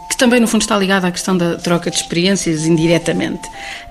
que 0.09 0.17
também 0.17 0.39
no 0.39 0.47
fundo 0.47 0.61
está 0.61 0.77
ligada 0.77 1.07
à 1.07 1.11
questão 1.11 1.37
da 1.37 1.55
troca 1.55 1.91
de 1.91 1.97
experiências 1.97 2.65
indiretamente. 2.65 3.47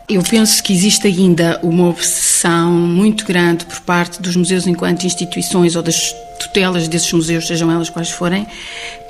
Eu 0.08 0.22
penso 0.22 0.62
que 0.62 0.72
existe 0.72 1.08
ainda 1.08 1.58
uma 1.62 1.88
obsessão 1.88 2.70
muito 2.70 3.26
grande 3.26 3.64
por 3.64 3.80
parte 3.80 4.22
dos 4.22 4.36
museus 4.36 4.66
enquanto 4.66 5.04
instituições 5.04 5.74
ou 5.74 5.82
das 5.82 6.14
tutelas 6.38 6.86
desses 6.86 7.12
museus, 7.12 7.46
sejam 7.46 7.70
elas 7.72 7.90
quais 7.90 8.10
forem, 8.10 8.46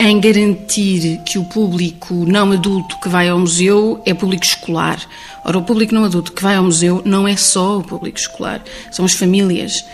em 0.01 0.21
garantir 0.21 1.21
que 1.25 1.38
o 1.38 1.45
público 1.45 2.14
não 2.14 2.53
adulto 2.53 2.99
que 2.99 3.09
vai 3.09 3.29
ao 3.29 3.38
museu 3.38 4.01
é 4.07 4.14
público 4.14 4.45
escolar. 4.45 4.99
Ora, 5.45 5.59
o 5.59 5.62
público 5.62 5.95
não 5.95 6.05
adulto 6.05 6.33
que 6.33 6.42
vai 6.42 6.57
ao 6.57 6.64
museu 6.64 7.03
não 7.05 7.29
é 7.29 7.37
só 7.37 7.79
o 7.79 7.85
público 7.85 8.19
escolar, 8.19 8.62
são 8.90 9.05
as 9.05 9.12
famílias 9.12 9.85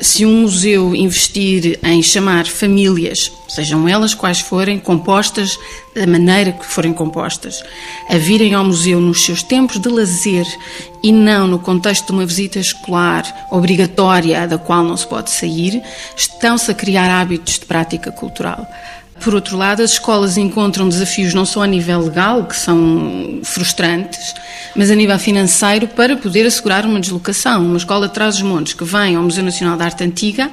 se 0.00 0.26
um 0.26 0.42
museu 0.42 0.94
investir 0.94 1.78
em 1.82 2.02
chamar 2.02 2.46
famílias, 2.46 3.32
sejam 3.48 3.88
elas 3.88 4.14
quais 4.14 4.40
forem, 4.40 4.78
compostas 4.78 5.58
da 5.94 6.06
maneira 6.06 6.52
que 6.52 6.66
forem 6.66 6.92
compostas, 6.92 7.62
a 8.08 8.18
virem 8.18 8.54
ao 8.54 8.64
museu 8.64 9.00
nos 9.00 9.24
seus 9.24 9.42
tempos 9.42 9.80
de 9.80 9.88
lazer 9.88 10.46
e 11.02 11.10
não 11.10 11.46
no 11.46 11.58
contexto 11.58 12.06
de 12.06 12.12
uma 12.12 12.26
visita 12.26 12.58
escolar 12.58 13.48
obrigatória 13.50 14.46
da 14.46 14.58
qual 14.58 14.82
não 14.82 14.96
se 14.96 15.06
pode 15.06 15.30
sair, 15.30 15.82
estão-se 16.16 16.70
a 16.70 16.74
criar 16.74 17.10
hábitos 17.20 17.58
de 17.58 17.64
prática 17.64 18.12
cultural. 18.12 18.66
Por 19.20 19.34
outro 19.34 19.56
lado, 19.56 19.82
as 19.82 19.92
escolas 19.92 20.36
encontram 20.36 20.88
desafios 20.88 21.34
não 21.34 21.44
só 21.44 21.62
a 21.62 21.66
nível 21.66 22.00
legal, 22.00 22.44
que 22.44 22.56
são 22.56 23.40
frustrantes, 23.42 24.34
mas 24.74 24.90
a 24.90 24.94
nível 24.94 25.18
financeiro 25.18 25.88
para 25.88 26.16
poder 26.16 26.46
assegurar 26.46 26.84
uma 26.86 27.00
deslocação. 27.00 27.64
Uma 27.64 27.76
escola 27.76 28.06
de 28.06 28.14
Trás-os-Montes 28.14 28.74
que 28.74 28.84
vem 28.84 29.16
ao 29.16 29.22
Museu 29.22 29.42
Nacional 29.42 29.76
da 29.76 29.86
Arte 29.86 30.04
Antiga 30.04 30.50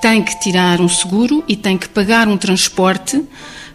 tem 0.00 0.22
que 0.22 0.38
tirar 0.40 0.80
um 0.80 0.88
seguro 0.88 1.44
e 1.48 1.56
tem 1.56 1.76
que 1.76 1.88
pagar 1.88 2.28
um 2.28 2.36
transporte 2.36 3.22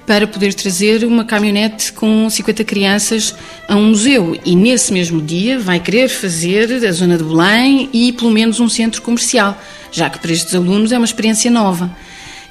para 0.10 0.26
poder 0.26 0.56
trazer 0.56 1.06
uma 1.06 1.24
caminhonete 1.24 1.94
com 1.94 2.28
50 2.28 2.64
crianças 2.64 3.36
a 3.68 3.76
um 3.76 3.90
museu. 3.90 4.40
E 4.44 4.56
nesse 4.56 4.92
mesmo 4.92 5.22
dia 5.22 5.60
vai 5.60 5.80
querer 5.80 6.10
fazer 6.10 6.84
a 6.84 6.92
zona 6.92 7.16
de 7.16 7.24
Belém 7.24 7.88
e 7.94 8.12
pelo 8.14 8.32
menos 8.32 8.60
um 8.60 8.68
centro 8.68 9.04
comercial, 9.04 9.56
já 9.92 10.10
que 10.10 10.18
para 10.18 10.32
estes 10.32 10.56
alunos 10.56 10.92
é 10.92 10.98
uma 10.98 11.06
experiência 11.06 11.52
nova. 11.52 11.96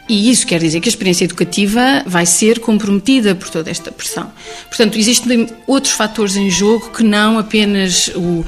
E 0.08 0.30
isso 0.30 0.46
quer 0.46 0.58
dizer 0.60 0.80
que 0.80 0.88
a 0.88 0.90
experiência 0.90 1.26
educativa 1.26 2.02
vai 2.06 2.24
ser 2.24 2.60
comprometida 2.60 3.34
por 3.34 3.50
toda 3.50 3.70
esta 3.70 3.92
pressão. 3.92 4.32
Portanto, 4.68 4.98
existem 4.98 5.46
outros 5.66 5.92
fatores 5.92 6.34
em 6.34 6.50
jogo 6.50 6.90
que 6.90 7.02
não 7.02 7.38
apenas 7.38 8.08
o, 8.14 8.44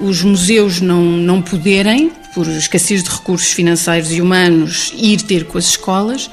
os 0.00 0.22
museus 0.22 0.80
não, 0.80 1.02
não 1.02 1.40
poderem, 1.40 2.10
por 2.34 2.48
escassez 2.48 3.04
de 3.04 3.10
recursos 3.10 3.52
financeiros 3.52 4.10
e 4.10 4.20
humanos, 4.20 4.92
ir 4.96 5.22
ter 5.22 5.44
com 5.44 5.56
as 5.56 5.66
escolas, 5.66 6.28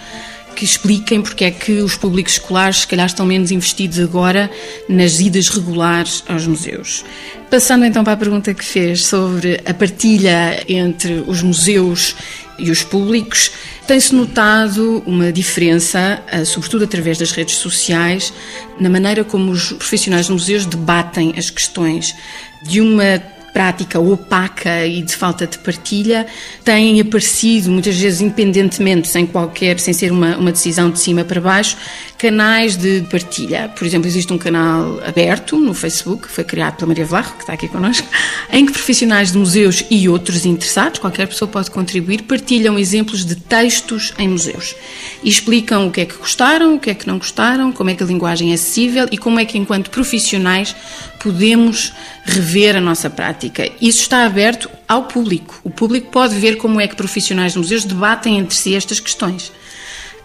que 0.55 0.65
expliquem 0.65 1.21
porque 1.21 1.45
é 1.45 1.51
que 1.51 1.73
os 1.73 1.95
públicos 1.95 2.33
escolares, 2.33 2.79
se 2.79 2.87
calhar, 2.87 3.05
estão 3.05 3.25
menos 3.25 3.51
investidos 3.51 3.99
agora 3.99 4.49
nas 4.89 5.19
idas 5.19 5.47
regulares 5.47 6.23
aos 6.27 6.45
museus. 6.47 7.05
Passando 7.49 7.85
então 7.85 8.03
para 8.03 8.13
a 8.13 8.17
pergunta 8.17 8.53
que 8.53 8.65
fez 8.65 9.05
sobre 9.05 9.61
a 9.65 9.73
partilha 9.73 10.63
entre 10.67 11.23
os 11.27 11.41
museus 11.41 12.15
e 12.57 12.69
os 12.69 12.83
públicos, 12.83 13.51
tem-se 13.87 14.13
notado 14.15 15.03
uma 15.05 15.31
diferença, 15.31 16.23
eh, 16.27 16.45
sobretudo 16.45 16.83
através 16.83 17.17
das 17.17 17.31
redes 17.31 17.55
sociais, 17.55 18.33
na 18.79 18.89
maneira 18.89 19.23
como 19.23 19.51
os 19.51 19.73
profissionais 19.73 20.27
de 20.27 20.31
museus 20.31 20.65
debatem 20.65 21.33
as 21.37 21.49
questões 21.49 22.15
de 22.63 22.79
uma 22.79 23.21
prática 23.53 23.99
opaca 23.99 24.85
e 24.85 25.01
de 25.01 25.15
falta 25.15 25.45
de 25.45 25.57
partilha 25.57 26.25
têm 26.63 27.01
aparecido, 27.01 27.69
muitas 27.69 27.97
vezes 27.97 28.21
independentemente, 28.21 29.07
sem 29.07 29.25
qualquer, 29.25 29.79
sem 29.79 29.93
ser 29.93 30.11
uma, 30.11 30.37
uma 30.37 30.51
decisão 30.51 30.89
de 30.89 30.99
cima 30.99 31.23
para 31.23 31.41
baixo, 31.41 31.77
canais 32.17 32.75
de 32.75 33.01
partilha. 33.09 33.69
Por 33.75 33.85
exemplo, 33.85 34.07
existe 34.07 34.31
um 34.31 34.37
canal 34.37 34.99
aberto 35.05 35.57
no 35.57 35.73
Facebook, 35.73 36.27
que 36.27 36.33
foi 36.33 36.43
criado 36.43 36.75
pela 36.75 36.87
Maria 36.87 37.05
Vlaro, 37.05 37.31
que 37.31 37.41
está 37.41 37.53
aqui 37.53 37.67
connosco, 37.67 38.07
em 38.51 38.65
que 38.65 38.71
profissionais 38.71 39.31
de 39.31 39.37
museus 39.37 39.83
e 39.89 40.07
outros 40.07 40.45
interessados, 40.45 40.99
qualquer 40.99 41.27
pessoa 41.27 41.49
pode 41.49 41.71
contribuir, 41.71 42.23
partilham 42.23 42.77
exemplos 42.77 43.25
de 43.25 43.35
textos 43.35 44.13
em 44.17 44.27
museus 44.27 44.75
e 45.23 45.29
explicam 45.29 45.87
o 45.87 45.91
que 45.91 46.01
é 46.01 46.05
que 46.05 46.15
gostaram, 46.15 46.75
o 46.75 46.79
que 46.79 46.89
é 46.89 46.93
que 46.93 47.07
não 47.07 47.17
gostaram, 47.17 47.71
como 47.71 47.89
é 47.89 47.95
que 47.95 48.03
a 48.03 48.05
linguagem 48.05 48.51
é 48.51 48.53
acessível 48.53 49.07
e 49.11 49.17
como 49.17 49.39
é 49.39 49.45
que, 49.45 49.57
enquanto 49.57 49.89
profissionais, 49.89 50.75
podemos 51.21 51.93
rever 52.23 52.75
a 52.75 52.81
nossa 52.81 53.09
prática. 53.09 53.40
Isso 53.81 54.01
está 54.01 54.25
aberto 54.25 54.69
ao 54.87 55.03
público. 55.03 55.59
O 55.63 55.69
público 55.69 56.11
pode 56.11 56.35
ver 56.35 56.57
como 56.57 56.79
é 56.81 56.87
que 56.87 56.95
profissionais 56.95 57.53
de 57.53 57.59
museus 57.59 57.85
debatem 57.85 58.37
entre 58.37 58.55
si 58.55 58.75
estas 58.75 58.99
questões. 58.99 59.51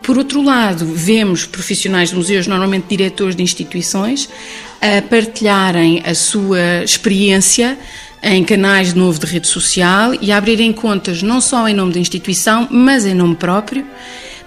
Por 0.02 0.18
outro 0.18 0.42
lado, 0.42 0.86
vemos 0.86 1.46
profissionais 1.46 2.10
de 2.10 2.16
museus, 2.16 2.46
normalmente 2.46 2.86
diretores 2.88 3.34
de 3.34 3.42
instituições, 3.42 4.28
a 4.80 5.02
partilharem 5.02 6.02
a 6.04 6.14
sua 6.14 6.84
experiência 6.84 7.78
em 8.22 8.44
canais 8.44 8.92
de 8.92 8.98
novo 8.98 9.18
de 9.18 9.26
rede 9.26 9.46
social 9.46 10.12
e 10.20 10.30
a 10.32 10.36
abrirem 10.36 10.72
contas 10.72 11.22
não 11.22 11.40
só 11.40 11.68
em 11.68 11.74
nome 11.74 11.92
da 11.92 12.00
instituição, 12.00 12.68
mas 12.70 13.04
em 13.04 13.14
nome 13.14 13.36
próprio 13.36 13.86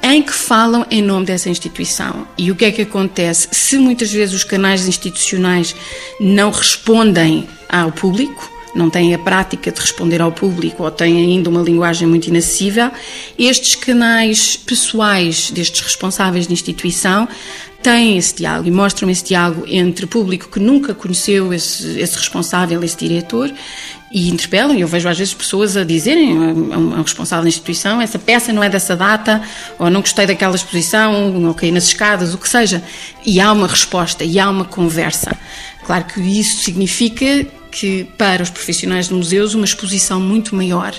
em 0.01 0.21
que 0.21 0.33
falam 0.33 0.85
em 0.89 1.01
nome 1.01 1.25
dessa 1.25 1.49
instituição. 1.49 2.27
E 2.37 2.51
o 2.51 2.55
que 2.55 2.65
é 2.65 2.71
que 2.71 2.81
acontece? 2.81 3.49
Se 3.51 3.77
muitas 3.77 4.11
vezes 4.11 4.33
os 4.33 4.43
canais 4.43 4.87
institucionais 4.87 5.75
não 6.19 6.51
respondem 6.51 7.47
ao 7.67 7.91
público, 7.91 8.49
não 8.75 8.89
têm 8.89 9.13
a 9.13 9.19
prática 9.19 9.71
de 9.71 9.79
responder 9.79 10.21
ao 10.21 10.31
público 10.31 10.83
ou 10.83 10.91
têm 10.91 11.17
ainda 11.17 11.49
uma 11.49 11.61
linguagem 11.61 12.07
muito 12.07 12.27
inacessível, 12.27 12.91
estes 13.37 13.75
canais 13.75 14.55
pessoais 14.55 15.51
destes 15.51 15.81
responsáveis 15.81 16.47
de 16.47 16.53
instituição 16.53 17.27
têm 17.81 18.17
esse 18.17 18.35
diálogo 18.35 18.67
e 18.67 18.71
mostram 18.71 19.09
esse 19.09 19.23
diálogo 19.23 19.63
entre 19.67 20.05
público 20.05 20.49
que 20.49 20.59
nunca 20.59 20.93
conheceu 20.93 21.53
esse, 21.53 21.99
esse 21.99 22.17
responsável, 22.17 22.83
esse 22.83 22.97
diretor, 22.97 23.51
e 24.11 24.29
interpelam, 24.29 24.75
eu 24.75 24.87
vejo 24.87 25.07
às 25.07 25.17
vezes 25.17 25.33
pessoas 25.33 25.77
a 25.77 25.83
dizerem 25.83 26.31
a 26.31 26.77
um, 26.77 27.01
responsável 27.01 27.43
da 27.43 27.49
instituição, 27.49 28.01
essa 28.01 28.17
peça 28.17 28.51
não 28.51 28.63
é 28.63 28.69
dessa 28.69 28.95
data, 28.95 29.41
ou 29.77 29.89
não 29.89 30.01
gostei 30.01 30.25
daquela 30.25 30.55
exposição, 30.55 31.45
ou 31.45 31.53
caí 31.53 31.71
nas 31.71 31.85
escadas, 31.85 32.33
o 32.33 32.37
que 32.37 32.49
seja. 32.49 32.83
E 33.23 33.39
há 33.39 33.51
uma 33.51 33.67
resposta, 33.67 34.23
e 34.23 34.39
há 34.39 34.49
uma 34.49 34.65
conversa. 34.65 35.37
Claro 35.85 36.05
que 36.05 36.19
isso 36.19 36.63
significa 36.63 37.45
que 37.71 38.05
para 38.17 38.41
os 38.41 38.49
profissionais 38.49 39.07
de 39.07 39.13
museus 39.13 39.53
uma 39.53 39.65
exposição 39.65 40.19
muito 40.19 40.55
maior 40.55 40.93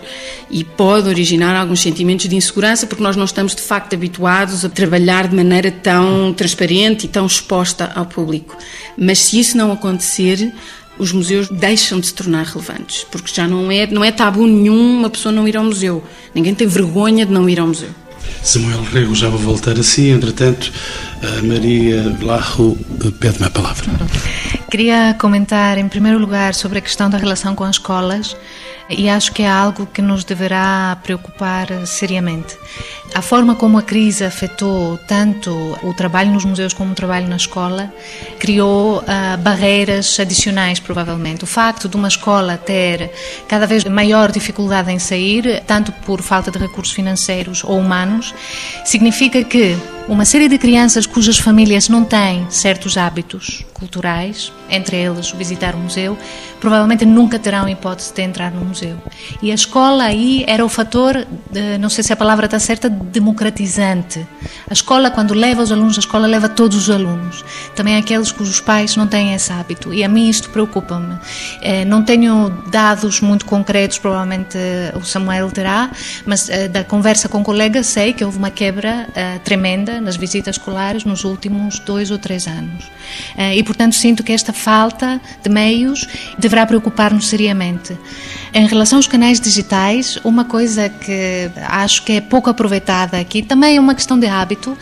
e 0.50 0.64
pode 0.64 1.09
originar 1.09 1.54
alguns 1.54 1.80
sentimentos 1.80 2.28
de 2.28 2.37
insegurança 2.37 2.87
porque 2.87 3.02
nós 3.02 3.16
não 3.16 3.24
estamos 3.24 3.54
de 3.54 3.62
facto 3.62 3.94
habituados 3.94 4.64
a 4.64 4.68
trabalhar 4.68 5.28
de 5.28 5.37
maneira 5.37 5.70
tão 5.70 6.33
transparente 6.33 7.04
e 7.04 7.09
tão 7.09 7.26
exposta 7.26 7.90
ao 7.94 8.06
público. 8.06 8.56
Mas 8.96 9.18
se 9.18 9.38
isso 9.38 9.56
não 9.56 9.72
acontecer, 9.72 10.52
os 10.98 11.12
museus 11.12 11.48
deixam 11.48 11.98
de 11.98 12.06
se 12.06 12.14
tornar 12.14 12.44
relevantes, 12.44 13.04
porque 13.11 13.33
já 13.35 13.48
não 13.48 13.70
é, 13.70 13.87
não 13.87 14.04
é 14.04 14.12
tabu 14.12 14.46
nenhum 14.46 14.98
uma 14.98 15.11
pessoa 15.11 15.33
não 15.33 15.48
ir 15.48 15.56
ao 15.56 15.64
museu. 15.64 16.04
Ninguém 16.35 16.54
tem 16.54 16.66
vergonha 16.66 17.24
de 17.24 17.33
não 17.33 17.48
ir 17.48 17.59
ao 17.59 17.66
museu. 17.66 17.90
Samuel 18.42 18.83
Rego, 18.83 19.14
já 19.14 19.28
vou 19.28 19.38
voltar 19.38 19.78
a 19.78 19.83
si, 19.83 20.09
entretanto, 20.09 20.72
a 21.22 21.42
Maria 21.42 22.16
Larro 22.22 22.76
pede-me 23.18 23.46
a 23.46 23.50
palavra. 23.50 23.87
Queria 24.70 25.16
comentar, 25.18 25.78
em 25.78 25.88
primeiro 25.88 26.16
lugar, 26.16 26.54
sobre 26.54 26.78
a 26.78 26.80
questão 26.80 27.11
da 27.11 27.18
relação 27.18 27.56
com 27.56 27.64
as 27.64 27.70
escolas 27.74 28.37
e 28.88 29.09
acho 29.09 29.33
que 29.33 29.42
é 29.42 29.50
algo 29.50 29.85
que 29.85 30.00
nos 30.00 30.22
deverá 30.22 30.96
preocupar 31.02 31.66
seriamente. 31.88 32.56
A 33.12 33.23
forma 33.23 33.55
como 33.57 33.77
a 33.77 33.83
crise 33.83 34.25
afetou 34.25 34.96
tanto 34.99 35.51
o 35.83 35.92
trabalho 35.92 36.31
nos 36.31 36.44
museus 36.44 36.73
como 36.73 36.92
o 36.92 36.94
trabalho 36.94 37.29
na 37.29 37.37
escola 37.37 37.92
criou 38.38 38.99
uh, 38.99 39.37
barreiras 39.38 40.18
adicionais, 40.20 40.79
provavelmente. 40.79 41.42
O 41.42 41.46
facto 41.46 41.88
de 41.88 41.96
uma 41.96 42.09
escola 42.09 42.57
ter 42.57 43.11
cada 43.49 43.66
vez 43.66 43.85
maior 43.85 44.31
dificuldade 44.31 44.92
em 44.92 44.99
sair, 44.99 45.62
tanto 45.66 45.92
por 45.92 46.23
falta 46.23 46.51
de 46.51 46.59
recursos 46.59 46.94
financeiros 46.94 47.64
ou 47.64 47.79
humanos, 47.79 48.33
significa 48.85 49.42
que 49.42 49.77
uma 50.09 50.25
série 50.25 50.49
de 50.49 50.59
crianças 50.59 51.07
cujas 51.07 51.38
famílias 51.38 51.88
não 51.88 52.05
têm 52.05 52.44
certos 52.51 52.96
hábitos 52.96 53.64
culturais, 53.73 54.53
entre 54.68 54.96
eles 54.96 55.31
visitar 55.31 55.75
o 55.75 55.79
museu, 55.79 56.18
provavelmente 56.59 57.07
nunca 57.07 57.38
terão 57.38 57.68
hipótese 57.68 58.12
de 58.12 58.23
entrar 58.23 58.51
no 58.51 58.64
museu. 58.64 58.96
E 59.40 59.53
a 59.53 59.55
escola 59.55 60.05
aí 60.05 60.44
era 60.49 60.64
o 60.64 60.68
fator, 60.68 61.27
de, 61.51 61.79
não 61.79 61.88
sei 61.88 62.03
se 62.03 62.12
a 62.12 62.16
palavra 62.16 62.46
está 62.46 62.59
certa, 62.59 62.90
democratizante. 63.04 64.26
A 64.68 64.72
escola, 64.72 65.10
quando 65.10 65.34
leva 65.34 65.62
os 65.62 65.72
alunos, 65.72 65.96
a 65.96 66.00
escola 66.00 66.26
leva 66.26 66.48
todos 66.48 66.76
os 66.76 66.90
alunos. 66.90 67.44
Também 67.74 67.96
aqueles 67.96 68.30
cujos 68.30 68.60
pais 68.60 68.96
não 68.96 69.06
têm 69.06 69.34
esse 69.34 69.52
hábito. 69.52 69.92
E 69.92 70.04
a 70.04 70.08
mim 70.08 70.28
isto 70.28 70.50
preocupa-me. 70.50 71.18
Eh, 71.62 71.84
não 71.84 72.04
tenho 72.04 72.50
dados 72.70 73.20
muito 73.20 73.44
concretos, 73.44 73.98
provavelmente 73.98 74.56
eh, 74.56 74.92
o 74.94 75.04
Samuel 75.04 75.50
terá, 75.50 75.90
mas 76.24 76.48
eh, 76.48 76.68
da 76.68 76.84
conversa 76.84 77.28
com 77.28 77.42
colegas 77.42 77.86
sei 77.86 78.12
que 78.12 78.24
houve 78.24 78.38
uma 78.38 78.50
quebra 78.50 79.08
tremenda 79.44 80.00
nas 80.00 80.16
visitas 80.16 80.56
escolares 80.56 81.04
nos 81.04 81.24
últimos 81.24 81.78
dois 81.80 82.10
ou 82.10 82.18
três 82.18 82.46
anos. 82.46 82.84
E, 83.54 83.62
portanto, 83.62 83.94
sinto 83.94 84.22
que 84.22 84.32
esta 84.32 84.52
falta 84.52 85.20
de 85.42 85.48
meios 85.48 86.06
deverá 86.38 86.66
preocupar-nos 86.66 87.28
seriamente. 87.28 87.96
Em 88.52 88.66
relação 88.66 88.98
aos 88.98 89.06
canais 89.06 89.40
digitais, 89.40 90.18
uma 90.24 90.44
coisa 90.44 90.88
que 90.88 91.50
acho 91.68 92.02
que 92.04 92.12
é 92.12 92.20
pouco 92.20 92.50
aproveitada 92.50 93.18
aqui, 93.18 93.42
também 93.42 93.76
é 93.76 93.80
uma 93.80 93.94
questão 93.94 94.18
de 94.18 94.26
hábito, 94.26 94.76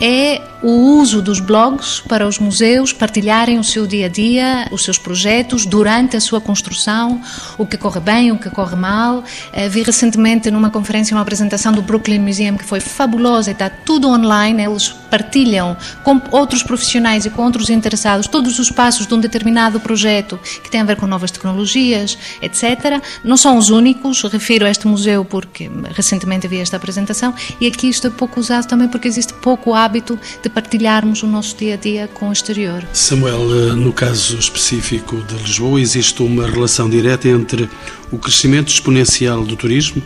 é 0.00 0.40
o 0.62 0.98
uso 0.98 1.22
dos 1.22 1.40
blogs 1.40 2.00
para 2.00 2.26
os 2.26 2.38
museus 2.38 2.92
partilharem 2.92 3.58
o 3.58 3.64
seu 3.64 3.86
dia 3.86 4.06
a 4.06 4.08
dia, 4.08 4.68
os 4.70 4.84
seus 4.84 4.98
projetos 4.98 5.64
durante 5.64 6.16
a 6.16 6.20
sua 6.20 6.40
construção, 6.40 7.20
o 7.56 7.66
que 7.66 7.76
corre 7.76 8.00
bem, 8.00 8.32
o 8.32 8.38
que 8.38 8.50
corre 8.50 8.76
mal. 8.76 9.24
Eh, 9.52 9.68
vi 9.68 9.82
recentemente 9.82 10.50
numa 10.50 10.70
conferência 10.70 11.14
uma 11.14 11.22
apresentação 11.22 11.72
do 11.72 11.82
Brooklyn 11.82 12.18
Museum 12.18 12.56
que 12.56 12.64
foi 12.64 12.80
fabulosa, 12.80 13.50
está 13.50 13.70
tudo 13.70 14.08
online, 14.08 14.62
eles 14.62 14.88
partilham 15.10 15.76
com 16.04 16.20
outros 16.30 16.62
profissionais 16.62 17.26
e 17.26 17.30
com 17.30 17.42
outros 17.42 17.68
interessados 17.68 18.28
todos 18.28 18.58
os 18.58 18.70
passos 18.70 19.06
de 19.06 19.14
um 19.14 19.18
determinado 19.18 19.80
projeto 19.80 20.38
que 20.62 20.70
tem 20.70 20.80
a 20.80 20.84
ver 20.84 20.96
com 20.96 21.06
novas 21.06 21.30
tecnologias, 21.30 22.16
etc. 22.40 23.02
Não 23.24 23.36
são 23.36 23.56
os 23.56 23.70
únicos, 23.70 24.22
refiro 24.22 24.66
a 24.66 24.70
este 24.70 24.86
museu 24.86 25.24
porque 25.24 25.70
recentemente 25.94 26.46
vi 26.46 26.58
esta 26.58 26.76
apresentação 26.76 27.34
e 27.60 27.66
aqui 27.66 27.88
isto 27.88 28.06
é 28.06 28.10
pouco 28.10 28.38
usado 28.38 28.68
também 28.68 28.86
porque 28.86 29.08
existe 29.08 29.32
pouco 29.34 29.74
hábito 29.74 29.89
hábito 29.90 30.16
de 30.40 30.48
partilharmos 30.48 31.24
o 31.24 31.26
nosso 31.26 31.56
dia 31.56 31.74
a 31.74 31.76
dia 31.76 32.08
com 32.14 32.28
o 32.28 32.32
exterior. 32.32 32.86
Samuel, 32.92 33.40
eh, 33.40 33.74
no 33.74 33.92
caso 33.92 34.38
específico 34.38 35.16
de 35.22 35.34
Lisboa, 35.34 35.80
existe 35.80 36.22
uma 36.22 36.46
relação 36.46 36.88
direta 36.88 37.28
entre 37.28 37.68
o 38.12 38.16
crescimento 38.16 38.68
exponencial 38.68 39.44
do 39.44 39.56
turismo 39.56 40.00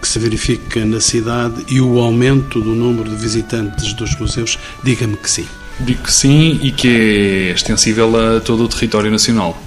que 0.00 0.06
se 0.06 0.18
verifica 0.18 0.84
na 0.84 1.00
cidade 1.00 1.64
e 1.68 1.80
o 1.80 1.98
aumento 1.98 2.60
do 2.60 2.74
número 2.74 3.08
de 3.08 3.16
visitantes 3.16 3.94
dos 3.94 4.14
museus? 4.18 4.58
Diga-me 4.82 5.16
que 5.16 5.30
sim. 5.30 5.46
Digo 5.80 6.02
que 6.02 6.12
sim 6.12 6.58
e 6.62 6.70
que 6.70 6.88
é 6.88 7.52
extensível 7.52 8.36
a 8.36 8.40
todo 8.40 8.64
o 8.64 8.68
território 8.68 9.10
nacional. 9.10 9.60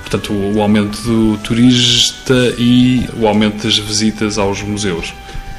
Portanto, 0.00 0.32
o 0.32 0.60
aumento 0.60 1.00
do 1.02 1.38
turista 1.38 2.54
e 2.58 3.06
o 3.20 3.28
aumento 3.28 3.62
das 3.62 3.78
visitas 3.78 4.36
aos 4.36 4.62
museus. 4.62 5.12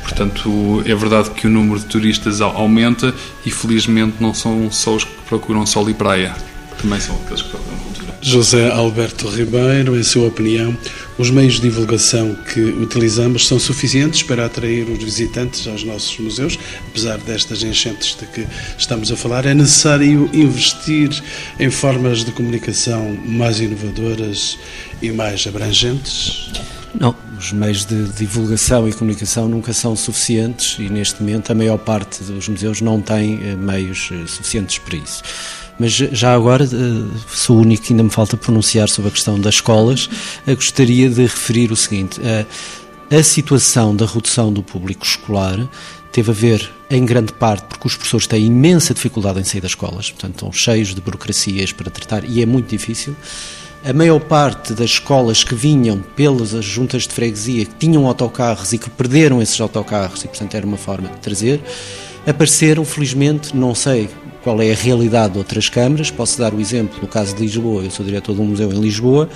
Portanto, 0.05 0.83
é 0.85 0.93
verdade 0.93 1.31
que 1.31 1.47
o 1.47 1.49
número 1.49 1.79
de 1.79 1.87
turistas 1.87 2.39
aumenta 2.39 3.11
e 3.43 3.49
felizmente 3.49 4.17
não 4.19 4.35
são 4.35 4.71
só 4.71 4.95
os 4.95 5.03
que 5.03 5.11
procuram 5.27 5.65
sol 5.65 5.89
e 5.89 5.95
praia, 5.95 6.35
também 6.79 6.99
são 6.99 7.15
aqueles 7.15 7.41
que 7.41 7.49
procuram 7.49 7.77
cultura. 7.79 8.15
José 8.21 8.71
Alberto 8.71 9.27
Ribeiro, 9.27 9.97
em 9.97 10.03
sua 10.03 10.27
opinião, 10.27 10.77
os 11.17 11.31
meios 11.31 11.55
de 11.55 11.61
divulgação 11.61 12.35
que 12.53 12.59
utilizamos 12.59 13.47
são 13.47 13.59
suficientes 13.59 14.21
para 14.21 14.45
atrair 14.45 14.87
os 14.87 15.03
visitantes 15.03 15.67
aos 15.67 15.83
nossos 15.83 16.17
museus, 16.19 16.57
apesar 16.87 17.17
destas 17.17 17.63
enchentes 17.63 18.15
de 18.15 18.27
que 18.27 18.47
estamos 18.77 19.11
a 19.11 19.15
falar? 19.15 19.45
É 19.47 19.55
necessário 19.55 20.29
investir 20.33 21.09
em 21.59 21.71
formas 21.71 22.23
de 22.23 22.31
comunicação 22.31 23.17
mais 23.25 23.59
inovadoras 23.59 24.57
e 25.01 25.11
mais 25.11 25.45
abrangentes? 25.47 26.51
Não, 26.99 27.15
os 27.37 27.51
meios 27.51 27.85
de 27.85 28.07
divulgação 28.09 28.87
e 28.87 28.93
comunicação 28.93 29.47
nunca 29.47 29.73
são 29.73 29.95
suficientes 29.95 30.77
e 30.79 30.89
neste 30.89 31.21
momento 31.21 31.51
a 31.51 31.55
maior 31.55 31.77
parte 31.77 32.23
dos 32.23 32.47
museus 32.47 32.81
não 32.81 33.01
tem 33.01 33.39
eh, 33.43 33.55
meios 33.55 34.09
eh, 34.11 34.25
suficientes 34.27 34.77
para 34.77 34.95
isso. 34.95 35.23
Mas 35.77 35.91
já 35.91 36.33
agora, 36.33 36.63
eh, 36.63 36.67
sou 37.27 37.57
o 37.57 37.61
único 37.61 37.83
que 37.83 37.93
ainda 37.93 38.03
me 38.03 38.09
falta 38.09 38.37
pronunciar 38.37 38.87
sobre 38.89 39.09
a 39.09 39.11
questão 39.11 39.39
das 39.39 39.55
escolas, 39.55 40.09
gostaria 40.47 41.09
de 41.09 41.23
referir 41.23 41.71
o 41.71 41.75
seguinte: 41.75 42.21
a 43.11 43.23
situação 43.23 43.95
da 43.95 44.05
redução 44.05 44.51
do 44.51 44.63
público 44.63 45.05
escolar 45.05 45.59
teve 46.11 46.31
a 46.31 46.33
ver, 46.33 46.71
em 46.89 47.05
grande 47.05 47.33
parte, 47.33 47.65
porque 47.65 47.87
os 47.87 47.95
professores 47.95 48.25
têm 48.25 48.45
imensa 48.45 48.93
dificuldade 48.93 49.37
em 49.39 49.43
sair 49.43 49.59
das 49.59 49.71
escolas, 49.71 50.09
portanto, 50.11 50.35
estão 50.35 50.51
cheios 50.53 50.95
de 50.95 51.01
burocracias 51.01 51.73
para 51.73 51.91
tratar 51.91 52.23
e 52.23 52.41
é 52.41 52.45
muito 52.45 52.69
difícil. 52.69 53.13
A 53.87 53.93
maior 53.93 54.19
parte 54.19 54.73
das 54.73 54.89
escolas 54.89 55.43
que 55.43 55.53
vinham 55.53 56.03
pelas 56.15 56.49
juntas 56.65 57.03
de 57.03 57.13
freguesia, 57.13 57.65
que 57.65 57.75
tinham 57.75 58.07
autocarros 58.07 58.73
e 58.73 58.79
que 58.79 58.89
perderam 58.89 59.39
esses 59.43 59.61
autocarros, 59.61 60.23
e 60.23 60.27
portanto 60.27 60.55
era 60.55 60.65
uma 60.65 60.75
forma 60.75 61.07
de 61.07 61.17
trazer, 61.17 61.61
apareceram, 62.25 62.83
felizmente, 62.83 63.55
não 63.55 63.75
sei 63.75 64.09
qual 64.43 64.59
é 64.59 64.71
a 64.71 64.75
realidade 64.75 65.33
de 65.33 65.37
outras 65.37 65.69
câmaras, 65.69 66.09
posso 66.09 66.39
dar 66.39 66.51
o 66.51 66.59
exemplo 66.59 66.97
no 66.99 67.07
caso 67.07 67.35
de 67.35 67.43
Lisboa, 67.43 67.83
eu 67.83 67.91
sou 67.91 68.03
diretor 68.03 68.33
de 68.33 68.41
um 68.41 68.45
museu 68.45 68.73
em 68.73 68.79
Lisboa, 68.79 69.29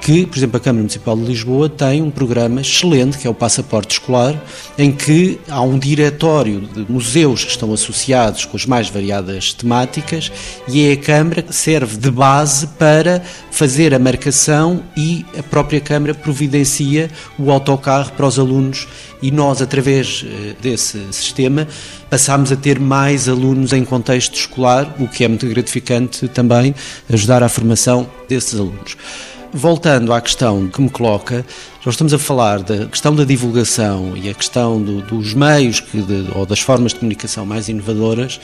que, 0.00 0.26
por 0.26 0.36
exemplo, 0.36 0.56
a 0.56 0.60
Câmara 0.60 0.82
Municipal 0.82 1.16
de 1.16 1.24
Lisboa 1.24 1.68
tem 1.68 2.02
um 2.02 2.10
programa 2.10 2.60
excelente, 2.60 3.18
que 3.18 3.26
é 3.26 3.30
o 3.30 3.34
Passaporte 3.34 3.94
Escolar, 3.94 4.34
em 4.76 4.92
que 4.92 5.40
há 5.48 5.60
um 5.62 5.78
diretório 5.78 6.60
de 6.60 6.84
museus 6.90 7.44
que 7.44 7.50
estão 7.50 7.72
associados 7.72 8.44
com 8.44 8.56
as 8.56 8.66
mais 8.66 8.88
variadas 8.88 9.52
temáticas 9.52 10.30
e 10.68 10.88
é 10.88 10.92
a 10.92 10.96
Câmara 10.96 11.42
que 11.42 11.54
serve 11.54 11.96
de 11.96 12.10
base 12.10 12.66
para 12.78 13.22
fazer 13.50 13.94
a 13.94 13.98
marcação 13.98 14.82
e 14.96 15.24
a 15.38 15.42
própria 15.42 15.80
Câmara 15.80 16.14
providencia 16.14 17.10
o 17.38 17.50
autocarro 17.50 18.12
para 18.12 18.26
os 18.26 18.38
alunos 18.38 18.86
e 19.22 19.30
nós, 19.30 19.62
através 19.62 20.22
eh, 20.26 20.54
desse 20.60 21.00
sistema, 21.10 21.66
passámos 22.10 22.52
a 22.52 22.56
ter 22.56 22.78
mais 22.78 23.26
alunos 23.26 23.72
em 23.72 23.82
contexto 23.82 24.34
escolar, 24.34 24.94
o 24.98 25.08
que 25.08 25.24
é 25.24 25.28
muito 25.28 25.46
gratificante 25.48 26.28
também 26.28 26.74
ajudar 27.10 27.42
à 27.42 27.48
formação 27.48 28.06
desses 28.28 28.60
alunos. 28.60 28.96
Voltando 29.56 30.12
à 30.12 30.20
questão 30.20 30.66
que 30.66 30.82
me 30.82 30.90
coloca, 30.90 31.46
nós 31.86 31.94
estamos 31.94 32.12
a 32.12 32.18
falar 32.18 32.60
da 32.60 32.86
questão 32.86 33.14
da 33.14 33.22
divulgação 33.22 34.16
e 34.16 34.28
a 34.28 34.34
questão 34.34 34.82
do, 34.82 35.00
dos 35.00 35.32
meios 35.32 35.78
que 35.78 36.02
de, 36.02 36.26
ou 36.34 36.44
das 36.44 36.58
formas 36.58 36.92
de 36.92 36.98
comunicação 36.98 37.46
mais 37.46 37.68
inovadoras. 37.68 38.40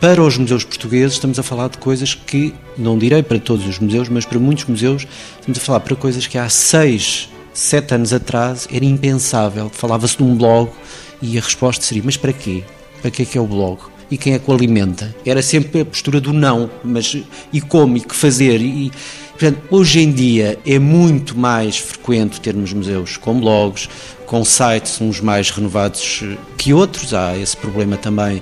Para 0.00 0.22
os 0.22 0.38
museus 0.38 0.64
portugueses, 0.64 1.12
estamos 1.12 1.38
a 1.38 1.42
falar 1.42 1.68
de 1.68 1.76
coisas 1.76 2.14
que, 2.14 2.54
não 2.78 2.96
direi 2.96 3.22
para 3.22 3.38
todos 3.38 3.66
os 3.66 3.78
museus, 3.78 4.08
mas 4.08 4.24
para 4.24 4.38
muitos 4.38 4.64
museus, 4.64 5.06
estamos 5.38 5.58
a 5.58 5.60
falar 5.60 5.80
para 5.80 5.94
coisas 5.96 6.26
que 6.26 6.38
há 6.38 6.48
seis, 6.48 7.28
sete 7.52 7.94
anos 7.94 8.14
atrás 8.14 8.66
era 8.72 8.86
impensável. 8.86 9.70
Falava-se 9.70 10.16
de 10.16 10.22
um 10.22 10.34
blog 10.34 10.70
e 11.20 11.36
a 11.36 11.42
resposta 11.42 11.84
seria: 11.84 12.02
mas 12.02 12.16
para 12.16 12.32
quê? 12.32 12.64
Para 13.02 13.10
que 13.10 13.20
é 13.20 13.24
que 13.26 13.36
é 13.36 13.40
o 13.40 13.46
blog? 13.46 13.80
E 14.10 14.16
quem 14.16 14.32
é 14.32 14.38
que 14.38 14.50
o 14.50 14.54
alimenta? 14.54 15.14
Era 15.26 15.42
sempre 15.42 15.80
a 15.80 15.84
postura 15.84 16.20
do 16.20 16.32
não, 16.32 16.70
mas 16.82 17.16
e 17.52 17.60
como? 17.60 17.96
E 17.96 18.00
que 18.00 18.14
fazer? 18.14 18.60
E, 18.60 18.92
Portanto, 19.38 19.60
hoje 19.68 20.00
em 20.00 20.12
dia 20.12 20.58
é 20.64 20.78
muito 20.78 21.36
mais 21.36 21.76
frequente 21.76 22.40
termos 22.40 22.72
museus 22.72 23.16
com 23.16 23.38
blogs, 23.40 23.88
com 24.26 24.44
sites 24.44 25.00
uns 25.00 25.20
mais 25.20 25.50
renovados 25.50 26.22
que 26.56 26.72
outros. 26.72 27.12
Há 27.12 27.36
esse 27.36 27.56
problema 27.56 27.96
também, 27.96 28.40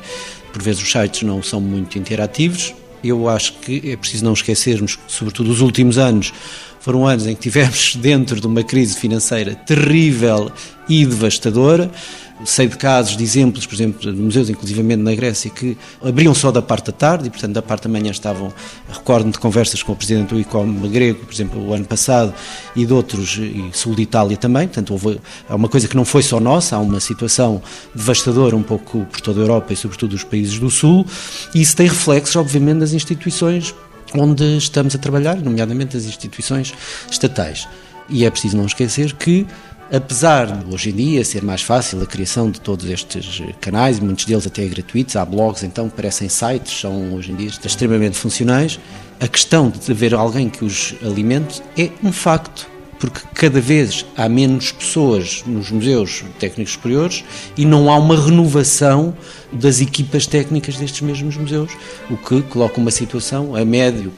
por 0.52 0.60
vezes 0.62 0.82
os 0.82 0.92
sites 0.92 1.22
não 1.22 1.42
são 1.42 1.60
muito 1.60 1.98
interativos. 1.98 2.74
Eu 3.02 3.28
acho 3.28 3.54
que 3.54 3.90
é 3.90 3.96
preciso 3.96 4.24
não 4.24 4.34
esquecermos 4.34 4.96
que, 4.96 5.02
sobretudo, 5.08 5.50
os 5.50 5.60
últimos 5.60 5.96
anos 5.96 6.32
foram 6.78 7.06
anos 7.06 7.26
em 7.26 7.34
que 7.34 7.40
tivemos 7.40 7.96
dentro 7.96 8.38
de 8.40 8.46
uma 8.46 8.62
crise 8.62 8.96
financeira 8.96 9.54
terrível 9.54 10.52
e 10.92 11.06
devastadora. 11.06 11.90
Sei 12.44 12.66
de 12.66 12.76
casos, 12.76 13.16
de 13.16 13.22
exemplos, 13.22 13.66
por 13.66 13.74
exemplo, 13.74 14.12
de 14.12 14.20
museus, 14.20 14.50
inclusivamente 14.50 15.00
na 15.00 15.14
Grécia, 15.14 15.48
que 15.48 15.78
abriam 16.02 16.34
só 16.34 16.50
da 16.50 16.60
parte 16.60 16.86
da 16.86 16.92
tarde 16.92 17.28
e, 17.28 17.30
portanto, 17.30 17.52
da 17.52 17.62
parte 17.62 17.84
da 17.84 17.88
manhã 17.88 18.10
estavam. 18.10 18.52
Recordo-me 18.92 19.30
de 19.30 19.38
conversas 19.38 19.80
com 19.82 19.92
o 19.92 19.96
presidente 19.96 20.30
do 20.30 20.40
ICOM 20.40 20.88
grego, 20.88 21.24
por 21.24 21.32
exemplo, 21.32 21.64
o 21.64 21.72
ano 21.72 21.84
passado, 21.84 22.34
e 22.74 22.84
de 22.84 22.92
outros, 22.92 23.38
e 23.38 23.70
sul 23.72 23.94
de 23.94 24.02
Itália 24.02 24.36
também. 24.36 24.66
Portanto, 24.66 24.90
houve 24.92 25.20
há 25.48 25.54
uma 25.54 25.68
coisa 25.68 25.86
que 25.86 25.94
não 25.94 26.04
foi 26.04 26.22
só 26.22 26.40
nossa, 26.40 26.74
há 26.74 26.78
uma 26.80 26.98
situação 26.98 27.62
devastadora 27.94 28.56
um 28.56 28.62
pouco 28.62 29.06
por 29.06 29.20
toda 29.20 29.40
a 29.40 29.44
Europa 29.44 29.72
e, 29.72 29.76
sobretudo, 29.76 30.14
os 30.14 30.24
países 30.24 30.58
do 30.58 30.68
Sul, 30.68 31.06
e 31.54 31.62
isso 31.62 31.76
tem 31.76 31.86
reflexos, 31.86 32.34
obviamente, 32.34 32.78
nas 32.78 32.92
instituições 32.92 33.72
onde 34.14 34.56
estamos 34.56 34.94
a 34.96 34.98
trabalhar, 34.98 35.36
nomeadamente 35.36 35.96
as 35.96 36.04
instituições 36.04 36.74
estatais. 37.10 37.68
E 38.08 38.24
é 38.24 38.30
preciso 38.30 38.56
não 38.56 38.66
esquecer 38.66 39.14
que 39.14 39.46
apesar 39.92 40.46
de 40.46 40.74
hoje 40.74 40.88
em 40.88 40.94
dia 40.94 41.24
ser 41.24 41.42
mais 41.42 41.60
fácil 41.60 42.00
a 42.02 42.06
criação 42.06 42.50
de 42.50 42.58
todos 42.58 42.88
estes 42.88 43.42
canais, 43.60 44.00
muitos 44.00 44.24
deles 44.24 44.46
até 44.46 44.64
gratuitos, 44.66 45.14
há 45.16 45.24
blogs 45.24 45.62
então 45.62 45.88
parecem 45.90 46.30
sites, 46.30 46.80
são 46.80 47.12
hoje 47.14 47.30
em 47.30 47.36
dia 47.36 47.50
extremamente 47.62 48.16
funcionais, 48.16 48.80
a 49.20 49.28
questão 49.28 49.70
de 49.70 49.92
haver 49.92 50.14
alguém 50.14 50.48
que 50.48 50.64
os 50.64 50.94
alimente 51.04 51.62
é 51.76 51.90
um 52.02 52.10
facto 52.10 52.72
porque 52.98 53.20
cada 53.34 53.60
vez 53.60 54.06
há 54.16 54.28
menos 54.28 54.70
pessoas 54.70 55.42
nos 55.44 55.72
museus 55.72 56.24
técnicos 56.38 56.74
superiores 56.74 57.24
e 57.56 57.64
não 57.64 57.90
há 57.90 57.98
uma 57.98 58.16
renovação 58.16 59.12
das 59.52 59.80
equipas 59.80 60.24
técnicas 60.24 60.76
destes 60.76 61.00
mesmos 61.00 61.36
museus, 61.36 61.72
o 62.08 62.16
que 62.16 62.42
coloca 62.42 62.80
uma 62.80 62.92
situação 62.92 63.56
a 63.56 63.64
médio 63.64 64.12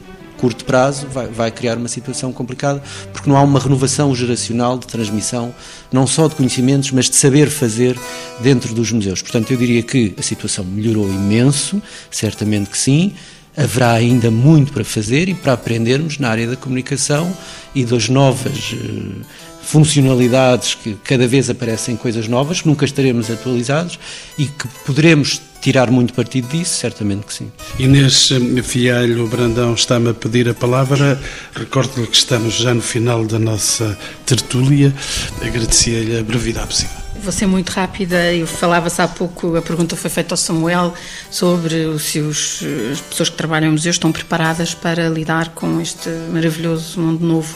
curto 0.45 0.63
prazo 0.63 1.07
vai, 1.07 1.25
vai, 1.25 1.49
criar 1.49 1.75
uma 1.75 1.87
situação 1.87 2.31
complicada, 2.31 2.79
porque 3.11 3.27
não 3.27 3.35
há 3.35 3.41
uma 3.41 3.59
renovação 3.59 4.13
geracional 4.13 4.77
de 4.77 4.85
transmissão, 4.85 5.51
não 5.91 6.05
só 6.05 6.27
de 6.27 6.35
conhecimentos, 6.35 6.91
mas 6.91 7.09
de 7.09 7.15
saber 7.15 7.49
fazer 7.49 7.97
dentro 8.41 8.71
dos 8.75 8.91
museus. 8.91 9.23
Portanto, 9.23 9.49
eu 9.49 9.57
diria 9.57 9.81
que 9.81 10.13
a 10.15 10.21
situação 10.21 10.63
melhorou 10.63 11.09
imenso, 11.09 11.81
certamente 12.11 12.69
que 12.69 12.77
sim. 12.77 13.13
Haverá 13.57 13.93
ainda 13.93 14.29
muito 14.29 14.71
para 14.71 14.83
fazer 14.83 15.29
e 15.29 15.33
para 15.33 15.53
aprendermos 15.53 16.19
na 16.19 16.29
área 16.29 16.45
da 16.45 16.55
comunicação 16.55 17.35
e 17.73 17.83
das 17.83 18.07
novas 18.07 18.73
uh, 18.73 19.21
funcionalidades 19.65 20.75
que 20.75 20.95
cada 21.03 21.27
vez 21.27 21.49
aparecem 21.49 21.97
coisas 21.97 22.27
novas, 22.27 22.63
nunca 22.63 22.85
estaremos 22.85 23.31
atualizados 23.31 23.99
e 24.37 24.45
que 24.45 24.67
poderemos 24.85 25.41
tirar 25.59 25.89
muito 25.89 26.13
partido 26.13 26.47
disso, 26.49 26.75
certamente 26.75 27.25
que 27.25 27.33
sim. 27.33 27.51
Inês 27.79 28.29
Fialho 28.63 29.27
Brandão 29.27 29.73
está-me 29.73 30.09
a 30.09 30.13
pedir 30.13 30.47
a 30.47 30.53
palavra. 30.53 31.19
Recordo-lhe 31.55 32.05
que 32.05 32.15
estamos 32.15 32.53
já 32.53 32.73
no 32.75 32.81
final 32.81 33.25
da 33.25 33.39
nossa 33.39 33.97
tertúlia. 34.27 34.93
Agradecia-lhe 35.41 36.19
a 36.19 36.23
brevidade 36.23 36.67
possível. 36.67 36.97
Vou 37.15 37.31
ser 37.31 37.47
muito 37.47 37.69
rápida. 37.69 38.31
Eu 38.31 38.45
falava-se 38.45 39.01
há 39.01 39.07
pouco, 39.07 39.55
a 39.55 39.61
pergunta 39.63 39.95
foi 39.95 40.11
feita 40.11 40.35
ao 40.35 40.37
Samuel 40.37 40.93
sobre 41.31 41.97
se 41.97 42.19
os, 42.19 42.61
as 42.91 43.01
pessoas 43.01 43.29
que 43.29 43.35
trabalham 43.35 43.69
em 43.69 43.71
museus 43.71 43.95
estão 43.95 44.11
preparadas 44.11 44.75
para 44.75 45.09
lidar 45.09 45.49
com 45.49 45.81
este 45.81 46.09
maravilhoso 46.31 46.99
mundo 46.99 47.25
novo 47.25 47.55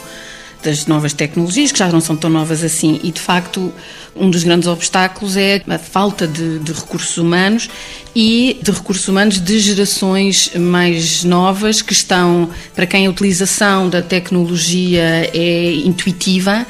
das 0.62 0.86
novas 0.86 1.12
tecnologias, 1.12 1.72
que 1.72 1.78
já 1.78 1.88
não 1.88 2.00
são 2.00 2.16
tão 2.16 2.30
novas 2.30 2.62
assim, 2.62 3.00
e 3.02 3.10
de 3.10 3.20
facto 3.20 3.72
um 4.14 4.28
dos 4.28 4.42
grandes 4.42 4.68
obstáculos 4.68 5.36
é 5.36 5.62
a 5.68 5.78
falta 5.78 6.26
de, 6.26 6.58
de, 6.58 6.72
recursos 6.72 7.16
humanos 7.16 7.70
e 8.14 8.58
de 8.62 8.70
recursos 8.70 9.06
humanos 9.06 9.40
de 9.40 9.58
gerações 9.60 10.50
mais 10.56 11.24
novas 11.24 11.80
que 11.80 11.92
estão, 11.92 12.50
para 12.74 12.86
quem 12.86 13.06
a 13.06 13.10
utilização 13.10 13.88
da 13.88 14.02
tecnologia 14.02 15.30
é 15.32 15.72
intuitiva 15.84 16.66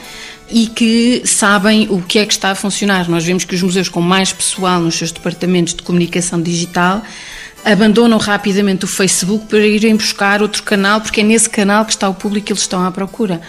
e 0.50 0.66
que 0.66 1.22
sabem 1.24 1.86
o 1.90 2.02
que 2.02 2.18
é 2.18 2.26
que 2.26 2.32
está 2.32 2.50
a 2.50 2.54
funcionar. 2.54 3.08
Nós 3.08 3.24
vemos 3.24 3.44
que 3.44 3.54
os 3.54 3.62
museus 3.62 3.88
com 3.88 4.00
mais 4.00 4.32
pessoal 4.32 4.80
nos 4.80 4.96
seus 4.96 5.12
departamentos 5.12 5.74
de 5.74 5.82
comunicação 5.82 6.40
digital 6.42 7.02
abandonam 7.64 8.18
rapidamente 8.18 8.84
o 8.84 8.88
Facebook 8.88 9.46
para 9.46 9.66
irem 9.66 9.94
buscar 9.94 10.42
outro 10.42 10.62
canal, 10.62 11.00
porque 11.00 11.20
é 11.20 11.24
nesse 11.24 11.48
canal 11.48 11.84
que 11.84 11.92
está 11.92 12.08
o 12.08 12.14
público 12.14 12.46
que 12.46 12.52
eles 12.52 12.62
estão 12.62 12.84
à 12.84 12.90
procura 12.90 13.40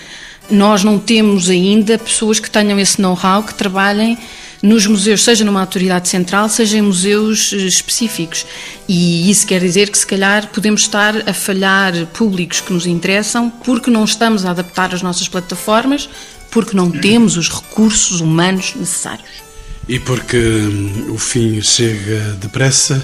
nós 0.51 0.83
não 0.83 0.99
temos 0.99 1.49
ainda 1.49 1.97
pessoas 1.97 2.39
que 2.39 2.49
tenham 2.49 2.79
esse 2.79 3.01
know-how, 3.01 3.43
que 3.43 3.53
trabalhem 3.53 4.17
nos 4.61 4.85
museus, 4.85 5.23
seja 5.23 5.43
numa 5.43 5.59
autoridade 5.59 6.07
central, 6.07 6.47
seja 6.47 6.77
em 6.77 6.81
museus 6.81 7.51
eh, 7.51 7.57
específicos. 7.57 8.45
E 8.87 9.29
isso 9.29 9.47
quer 9.47 9.59
dizer 9.59 9.89
que, 9.89 9.97
se 9.97 10.05
calhar, 10.05 10.49
podemos 10.49 10.81
estar 10.81 11.27
a 11.27 11.33
falhar 11.33 12.05
públicos 12.07 12.61
que 12.61 12.71
nos 12.71 12.85
interessam 12.85 13.49
porque 13.49 13.89
não 13.89 14.03
estamos 14.03 14.45
a 14.45 14.51
adaptar 14.51 14.93
as 14.93 15.01
nossas 15.01 15.27
plataformas, 15.27 16.07
porque 16.51 16.75
não 16.75 16.91
temos 16.91 17.37
os 17.37 17.49
recursos 17.49 18.21
humanos 18.21 18.73
necessários. 18.75 19.41
E 19.87 19.99
porque 19.99 20.37
hum, 20.37 21.13
o 21.13 21.17
fim 21.17 21.59
chega 21.61 22.37
depressa. 22.39 23.03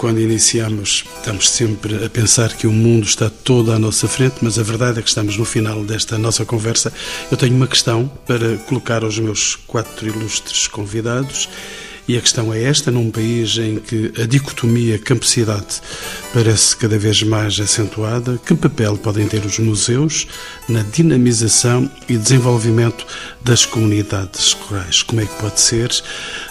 Quando 0.00 0.18
iniciamos, 0.18 1.04
estamos 1.18 1.50
sempre 1.50 2.06
a 2.06 2.08
pensar 2.08 2.54
que 2.56 2.66
o 2.66 2.72
mundo 2.72 3.04
está 3.04 3.28
todo 3.28 3.70
à 3.70 3.78
nossa 3.78 4.08
frente, 4.08 4.36
mas 4.40 4.58
a 4.58 4.62
verdade 4.62 4.98
é 4.98 5.02
que 5.02 5.10
estamos 5.10 5.36
no 5.36 5.44
final 5.44 5.84
desta 5.84 6.16
nossa 6.16 6.42
conversa. 6.42 6.90
Eu 7.30 7.36
tenho 7.36 7.54
uma 7.54 7.66
questão 7.66 8.10
para 8.26 8.56
colocar 8.66 9.04
aos 9.04 9.18
meus 9.18 9.56
quatro 9.56 10.08
ilustres 10.08 10.66
convidados 10.66 11.50
e 12.10 12.18
a 12.18 12.20
questão 12.20 12.52
é 12.52 12.64
esta: 12.64 12.90
num 12.90 13.08
país 13.08 13.56
em 13.56 13.78
que 13.78 14.12
a 14.20 14.26
dicotomia 14.26 14.98
campo-cidade 14.98 15.80
parece 16.34 16.76
cada 16.76 16.98
vez 16.98 17.22
mais 17.22 17.60
acentuada, 17.60 18.36
que 18.44 18.52
papel 18.52 18.96
podem 18.96 19.28
ter 19.28 19.46
os 19.46 19.60
museus 19.60 20.26
na 20.68 20.82
dinamização 20.82 21.88
e 22.08 22.16
desenvolvimento 22.16 23.06
das 23.40 23.64
comunidades 23.64 24.54
rurais? 24.54 25.04
Como 25.04 25.20
é 25.20 25.24
que 25.24 25.34
pode 25.36 25.60
ser, 25.60 25.92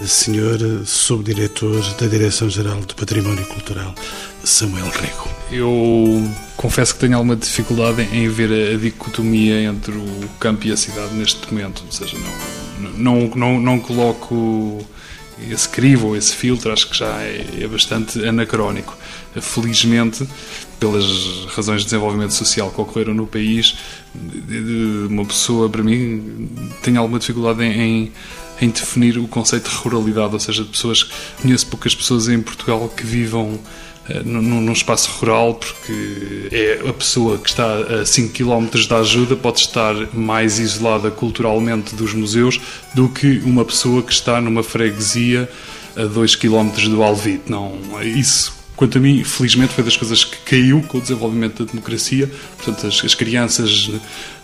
senhor 0.06 0.60
subdiretor 0.86 1.82
da 1.96 2.08
Direção-Geral 2.08 2.80
do 2.80 2.96
Património 2.96 3.46
Cultural, 3.48 3.94
Samuel 4.46 4.90
Rego? 4.90 5.28
Eu 5.52 6.24
confesso 6.56 6.94
que 6.94 7.02
tenho 7.02 7.18
alguma 7.18 7.36
dificuldade 7.36 8.08
em 8.14 8.30
ver 8.30 8.76
a 8.76 8.78
dicotomia 8.78 9.62
entre 9.64 9.92
o 9.92 10.30
campo 10.40 10.66
e 10.66 10.72
a 10.72 10.78
cidade 10.78 11.14
neste 11.16 11.52
momento, 11.52 11.84
ou 11.86 11.92
seja, 11.92 12.16
não, 12.80 12.98
não, 12.98 13.30
não, 13.36 13.60
não 13.60 13.80
coloco 13.80 14.88
esse 15.50 15.70
crivo 15.70 16.16
esse 16.16 16.36
filtro 16.36 16.72
acho 16.72 16.90
que 16.90 16.98
já 16.98 17.22
é, 17.22 17.46
é 17.62 17.68
bastante 17.68 18.24
anacrónico. 18.26 18.98
Felizmente, 19.40 20.28
pelas 20.80 21.46
razões 21.56 21.82
de 21.82 21.86
desenvolvimento 21.86 22.34
social 22.34 22.72
que 22.72 22.82
ocorreram 22.82 23.14
no 23.14 23.28
país, 23.28 23.76
uma 25.10 25.24
pessoa, 25.26 25.70
para 25.70 25.84
mim, 25.84 26.50
tem 26.82 26.98
alguma 26.98 27.20
dificuldade 27.20 27.64
em, 27.64 28.12
em 28.60 28.70
definir 28.70 29.18
o 29.18 29.28
conceito 29.28 29.70
de 29.70 29.76
ruralidade, 29.76 30.34
ou 30.34 30.40
seja, 30.40 30.64
de 30.64 30.70
pessoas. 30.70 31.04
Conheço 31.42 31.68
poucas 31.68 31.94
pessoas 31.94 32.28
em 32.28 32.42
Portugal 32.42 32.90
que 32.90 33.06
vivam 33.06 33.60
eh, 34.10 34.22
num, 34.24 34.72
espaço 34.72 35.10
rural, 35.20 35.56
porque 35.56 36.50
é 36.52 36.82
a 36.88 36.94
pessoa 36.94 37.38
que 37.38 37.50
está 37.50 37.78
a 38.02 38.06
5 38.06 38.34
km 38.34 38.68
da 38.88 38.98
ajuda 38.98 39.36
pode 39.36 39.60
estar 39.60 39.94
mais 40.14 40.60
isolada 40.60 41.12
culturalmente 41.12 41.96
dos 41.96 42.14
museus 42.14 42.60
do 42.94 43.10
que 43.10 43.40
uma 43.46 43.64
pessoa 43.64 44.02
que 44.02 44.12
está 44.12 44.42
numa 44.42 44.64
freguesia 44.64 45.50
a 45.96 46.04
2 46.04 46.36
km 46.36 46.70
do 46.90 47.04
Alvite. 47.04 47.50
Não, 47.50 47.78
isso 48.04 48.60
Quanto 48.80 48.98
a 48.98 49.02
mim, 49.02 49.26
felizmente 49.26 49.74
foi 49.74 49.84
das 49.84 49.98
coisas 49.98 50.24
que 50.24 50.38
caiu 50.38 50.82
com 50.84 51.00
o 51.00 51.02
desenvolvimento 51.02 51.66
da 51.66 51.70
democracia. 51.70 52.32
Portanto, 52.56 52.88
as, 52.88 53.04
as 53.04 53.14
crianças 53.14 53.92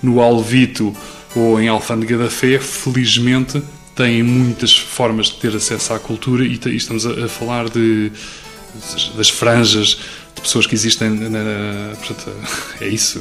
no 0.03 0.19
Alvito 0.19 0.93
ou 1.33 1.57
em 1.57 1.69
Alfândega 1.69 2.17
da 2.17 2.29
Fé, 2.29 2.59
felizmente, 2.59 3.63
têm 3.95 4.21
muitas 4.23 4.75
formas 4.75 5.27
de 5.27 5.35
ter 5.35 5.55
acesso 5.55 5.93
à 5.93 5.99
cultura 5.99 6.43
e, 6.43 6.59
e 6.65 6.75
estamos 6.75 7.05
a, 7.05 7.11
a 7.11 7.29
falar 7.29 7.69
de 7.69 8.11
das 9.15 9.29
franjas 9.29 9.97
de 10.35 10.41
pessoas 10.41 10.67
que 10.67 10.75
existem 10.75 11.09
na, 11.09 11.95
portanto, 11.95 12.31
é 12.81 12.87
isso 12.87 13.19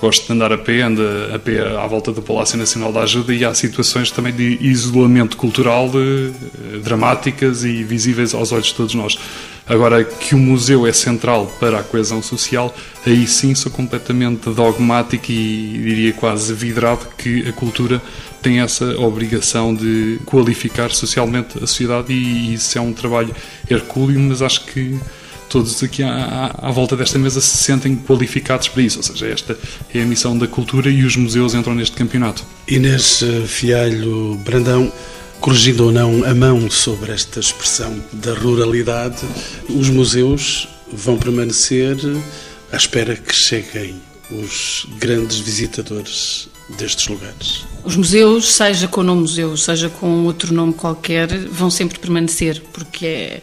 gosto 0.00 0.26
de 0.26 0.32
andar 0.32 0.52
a 0.52 0.58
pé, 0.58 0.82
anda 0.82 1.34
a 1.34 1.38
pé 1.38 1.76
à 1.76 1.86
volta 1.86 2.12
do 2.12 2.22
Palácio 2.22 2.56
Nacional 2.56 2.92
da 2.92 3.00
Ajuda 3.00 3.34
e 3.34 3.44
há 3.44 3.52
situações 3.52 4.10
também 4.10 4.32
de 4.32 4.58
isolamento 4.60 5.36
cultural 5.36 5.88
de, 5.88 6.30
eh, 6.74 6.78
dramáticas 6.78 7.64
e 7.64 7.82
visíveis 7.82 8.32
aos 8.32 8.52
olhos 8.52 8.66
de 8.66 8.74
todos 8.74 8.94
nós. 8.94 9.18
Agora, 9.66 10.02
que 10.02 10.34
o 10.34 10.38
museu 10.38 10.86
é 10.86 10.92
central 10.92 11.46
para 11.60 11.80
a 11.80 11.82
coesão 11.82 12.22
social, 12.22 12.74
aí 13.04 13.26
sim 13.26 13.54
sou 13.54 13.70
completamente 13.70 14.48
dogmático 14.50 15.30
e 15.30 15.78
diria 15.82 16.12
quase 16.12 16.54
vidrado 16.54 17.06
que 17.18 17.46
a 17.46 17.52
cultura 17.52 18.00
tem 18.42 18.60
essa 18.60 18.98
obrigação 18.98 19.74
de 19.74 20.20
qualificar 20.24 20.90
socialmente 20.90 21.58
a 21.58 21.66
sociedade 21.66 22.12
e 22.12 22.54
isso 22.54 22.78
é 22.78 22.80
um 22.80 22.92
trabalho 22.92 23.34
hercúleo, 23.70 24.20
mas 24.20 24.42
acho 24.42 24.64
que 24.66 24.98
todos 25.48 25.82
aqui 25.82 26.02
à, 26.02 26.54
à, 26.58 26.70
volta 26.70 26.96
desta 26.96 27.18
mesa 27.18 27.40
se 27.40 27.56
sentem 27.56 27.96
qualificados 27.96 28.68
para 28.68 28.82
isso, 28.82 28.98
ou 28.98 29.02
seja, 29.02 29.26
esta 29.28 29.58
é 29.94 30.02
a 30.02 30.06
missão 30.06 30.36
da 30.36 30.46
cultura 30.46 30.90
e 30.90 31.04
os 31.04 31.16
museus 31.16 31.54
entram 31.54 31.74
neste 31.74 31.96
campeonato. 31.96 32.44
Inês 32.66 33.22
eh, 33.22 33.46
Fialho 33.46 34.36
Brandão, 34.44 34.92
corrigindo 35.40 35.86
ou 35.86 35.92
não 35.92 36.24
a 36.24 36.34
mão 36.34 36.70
sobre 36.70 37.12
esta 37.12 37.40
expressão 37.40 37.98
da 38.12 38.34
ruralidade, 38.34 39.24
os 39.68 39.88
museus 39.88 40.68
vão 40.92 41.16
permanecer 41.16 41.96
à 42.70 42.76
espera 42.76 43.16
que 43.16 43.34
cheguem 43.34 43.96
os 44.30 44.86
grandes 44.98 45.38
visitadores 45.38 46.48
destes 46.76 47.08
lugares. 47.08 47.64
Os 47.84 47.96
museus, 47.96 48.52
seja 48.52 48.88
com 48.88 49.00
o 49.00 49.04
nome 49.04 49.22
museu, 49.22 49.56
seja 49.56 49.88
com 49.88 50.24
outro 50.24 50.52
nome 50.52 50.72
qualquer, 50.72 51.28
vão 51.48 51.70
sempre 51.70 51.98
permanecer, 51.98 52.62
porque 52.72 53.06
é 53.06 53.42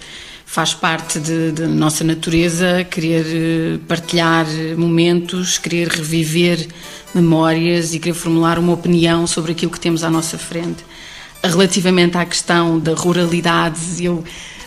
faz 0.55 0.73
parte 0.73 1.19
da 1.19 1.67
nossa 1.67 2.01
natureza 2.01 2.85
querer 2.89 3.25
eh, 3.27 3.77
partilhar 3.89 4.45
momentos, 4.77 5.57
querer 5.57 5.89
reviver 5.89 6.65
memórias 7.13 7.93
e 7.93 7.99
querer 7.99 8.13
formular 8.13 8.57
uma 8.57 8.71
opinião 8.71 9.27
sobre 9.27 9.51
aquilo 9.51 9.69
que 9.69 9.79
temos 9.81 10.01
à 10.01 10.09
nossa 10.09 10.37
frente. 10.37 10.85
Relativamente 11.43 12.17
à 12.17 12.25
questão 12.25 12.79
da 12.79 12.93
ruralidade, 12.93 14.01
eu 14.01 14.23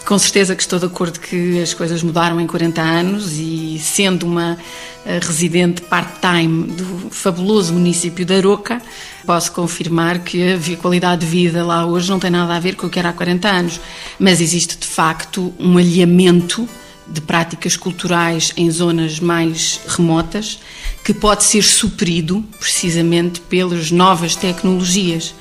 com 0.09 0.19
certeza 0.19 0.57
que 0.57 0.63
estou 0.63 0.79
de 0.79 0.87
acordo 0.87 1.21
que 1.21 1.61
as 1.61 1.75
coisas 1.75 2.03
mudaram 2.03 2.41
em 2.41 2.47
40 2.47 2.81
anos 2.81 3.35
e 3.35 3.79
sendo 3.79 4.25
uma 4.25 4.57
eh, 5.05 5.21
residente 5.23 5.83
part-time 5.83 6.69
do 6.69 7.11
fabuloso 7.11 7.75
município 7.75 8.25
de 8.25 8.35
Aroca, 8.35 8.81
posso 9.27 9.53
confirmar 9.53 10.21
que 10.21 10.55
a 10.55 10.77
qualidade 10.79 11.21
de 11.21 11.27
vida 11.27 11.63
lá 11.63 11.85
hoje 11.85 12.09
não 12.09 12.19
tem 12.19 12.31
nada 12.31 12.57
a 12.57 12.59
ver 12.59 12.75
com 12.75 12.87
o 12.87 12.91
que 12.91 12.99
era 12.99 13.11
há 13.11 13.13
40 13.13 13.49
anos, 13.51 13.81
mas 14.19 14.41
existe 14.41 14.79
de 14.79 14.87
facto 14.87 15.53
um 15.59 15.77
alinhamento 15.77 16.67
de 17.07 17.21
práticas 17.21 17.77
culturais 17.77 18.55
em 18.57 18.71
zonas 18.71 19.21
mais 19.21 19.79
remotas 19.89 20.59
que 21.05 21.13
pode 21.13 21.45
ser 21.45 21.63
suprido 21.63 22.43
precisamente 22.59 23.43
pelas 23.43 23.91
novas 23.91 24.35
tecnologias 24.35 25.35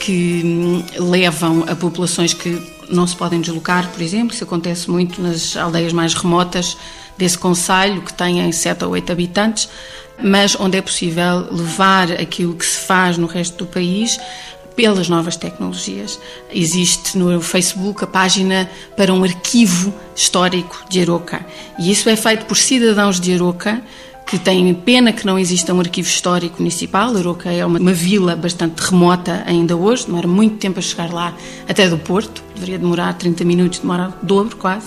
que 0.00 0.42
hum, 0.44 0.82
levam 0.98 1.64
a 1.68 1.76
populações 1.76 2.34
que 2.34 2.79
não 2.90 3.06
se 3.06 3.16
podem 3.16 3.40
deslocar, 3.40 3.88
por 3.88 4.02
exemplo, 4.02 4.34
isso 4.34 4.44
acontece 4.44 4.90
muito 4.90 5.22
nas 5.22 5.56
aldeias 5.56 5.92
mais 5.92 6.14
remotas 6.14 6.76
desse 7.16 7.38
conselho, 7.38 8.02
que 8.02 8.12
tem 8.12 8.50
7 8.50 8.84
ou 8.84 8.92
8 8.92 9.12
habitantes, 9.12 9.68
mas 10.22 10.58
onde 10.58 10.76
é 10.78 10.82
possível 10.82 11.46
levar 11.50 12.12
aquilo 12.12 12.54
que 12.54 12.64
se 12.64 12.78
faz 12.80 13.16
no 13.16 13.26
resto 13.26 13.56
do 13.58 13.66
país 13.66 14.18
pelas 14.74 15.08
novas 15.08 15.36
tecnologias. 15.36 16.18
Existe 16.50 17.18
no 17.18 17.40
Facebook 17.40 18.04
a 18.04 18.06
página 18.06 18.70
para 18.96 19.12
um 19.12 19.22
arquivo 19.22 19.92
histórico 20.16 20.84
de 20.88 21.02
Aroca. 21.02 21.44
E 21.78 21.90
isso 21.90 22.08
é 22.08 22.16
feito 22.16 22.46
por 22.46 22.56
cidadãos 22.56 23.20
de 23.20 23.34
Aroca 23.34 23.82
que 24.30 24.38
têm 24.38 24.72
pena 24.72 25.12
que 25.12 25.26
não 25.26 25.36
exista 25.36 25.74
um 25.74 25.80
arquivo 25.80 26.06
histórico 26.06 26.58
municipal. 26.58 27.16
Aroca 27.16 27.50
é 27.50 27.66
uma, 27.66 27.80
uma 27.80 27.92
vila 27.92 28.36
bastante 28.36 28.78
remota 28.78 29.42
ainda 29.44 29.76
hoje, 29.76 30.06
demora 30.06 30.28
muito 30.28 30.56
tempo 30.56 30.78
a 30.78 30.82
chegar 30.82 31.12
lá, 31.12 31.36
até 31.68 31.88
do 31.88 31.98
Porto. 31.98 32.40
Deveria 32.54 32.78
demorar 32.78 33.12
30 33.14 33.44
minutos, 33.44 33.80
demora 33.80 34.14
o 34.22 34.24
dobro 34.24 34.56
quase. 34.56 34.86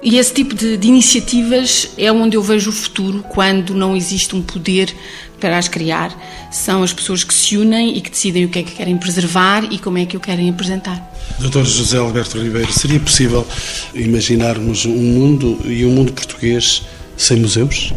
E 0.00 0.16
esse 0.16 0.32
tipo 0.32 0.54
de, 0.54 0.76
de, 0.76 0.86
iniciativas 0.86 1.90
é 1.98 2.10
onde 2.12 2.36
eu 2.36 2.42
vejo 2.42 2.70
o 2.70 2.72
futuro, 2.72 3.24
quando 3.28 3.74
não 3.74 3.96
existe 3.96 4.36
um 4.36 4.40
poder 4.40 4.94
para 5.40 5.58
as 5.58 5.66
criar. 5.66 6.16
São 6.52 6.84
as 6.84 6.92
pessoas 6.92 7.24
que 7.24 7.34
se 7.34 7.56
unem 7.56 7.96
e 7.96 8.00
que 8.00 8.08
decidem 8.08 8.44
o 8.44 8.48
que 8.48 8.60
é 8.60 8.62
que 8.62 8.76
querem 8.76 8.96
preservar 8.96 9.64
e 9.64 9.78
como 9.78 9.98
é 9.98 10.06
que 10.06 10.16
o 10.16 10.20
querem 10.20 10.48
apresentar. 10.48 11.12
Dr. 11.40 11.64
José 11.64 11.98
Alberto 11.98 12.40
Ribeiro, 12.40 12.72
seria 12.72 13.00
possível 13.00 13.44
imaginarmos 13.92 14.86
um 14.86 14.94
mundo 14.94 15.58
e 15.64 15.84
um 15.84 15.90
mundo 15.90 16.12
português 16.12 16.82
sem 17.16 17.40
museus? 17.40 17.92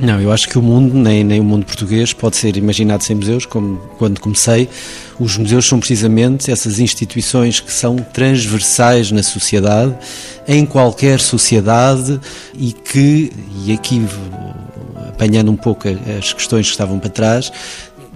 Não, 0.00 0.18
eu 0.18 0.32
acho 0.32 0.48
que 0.48 0.58
o 0.58 0.62
mundo, 0.62 0.94
nem, 0.94 1.22
nem 1.22 1.40
o 1.40 1.44
mundo 1.44 1.66
português, 1.66 2.14
pode 2.14 2.36
ser 2.36 2.56
imaginado 2.56 3.04
sem 3.04 3.14
museus, 3.14 3.44
como 3.44 3.76
quando 3.98 4.18
comecei. 4.18 4.66
Os 5.18 5.36
museus 5.36 5.66
são 5.66 5.78
precisamente 5.78 6.50
essas 6.50 6.80
instituições 6.80 7.60
que 7.60 7.70
são 7.70 7.96
transversais 7.96 9.12
na 9.12 9.22
sociedade, 9.22 9.94
em 10.48 10.64
qualquer 10.64 11.20
sociedade, 11.20 12.18
e 12.54 12.72
que, 12.72 13.30
e 13.66 13.74
aqui 13.74 14.02
apanhando 15.10 15.50
um 15.50 15.56
pouco 15.56 15.86
as 16.18 16.32
questões 16.32 16.64
que 16.64 16.72
estavam 16.72 16.98
para 16.98 17.10
trás, 17.10 17.52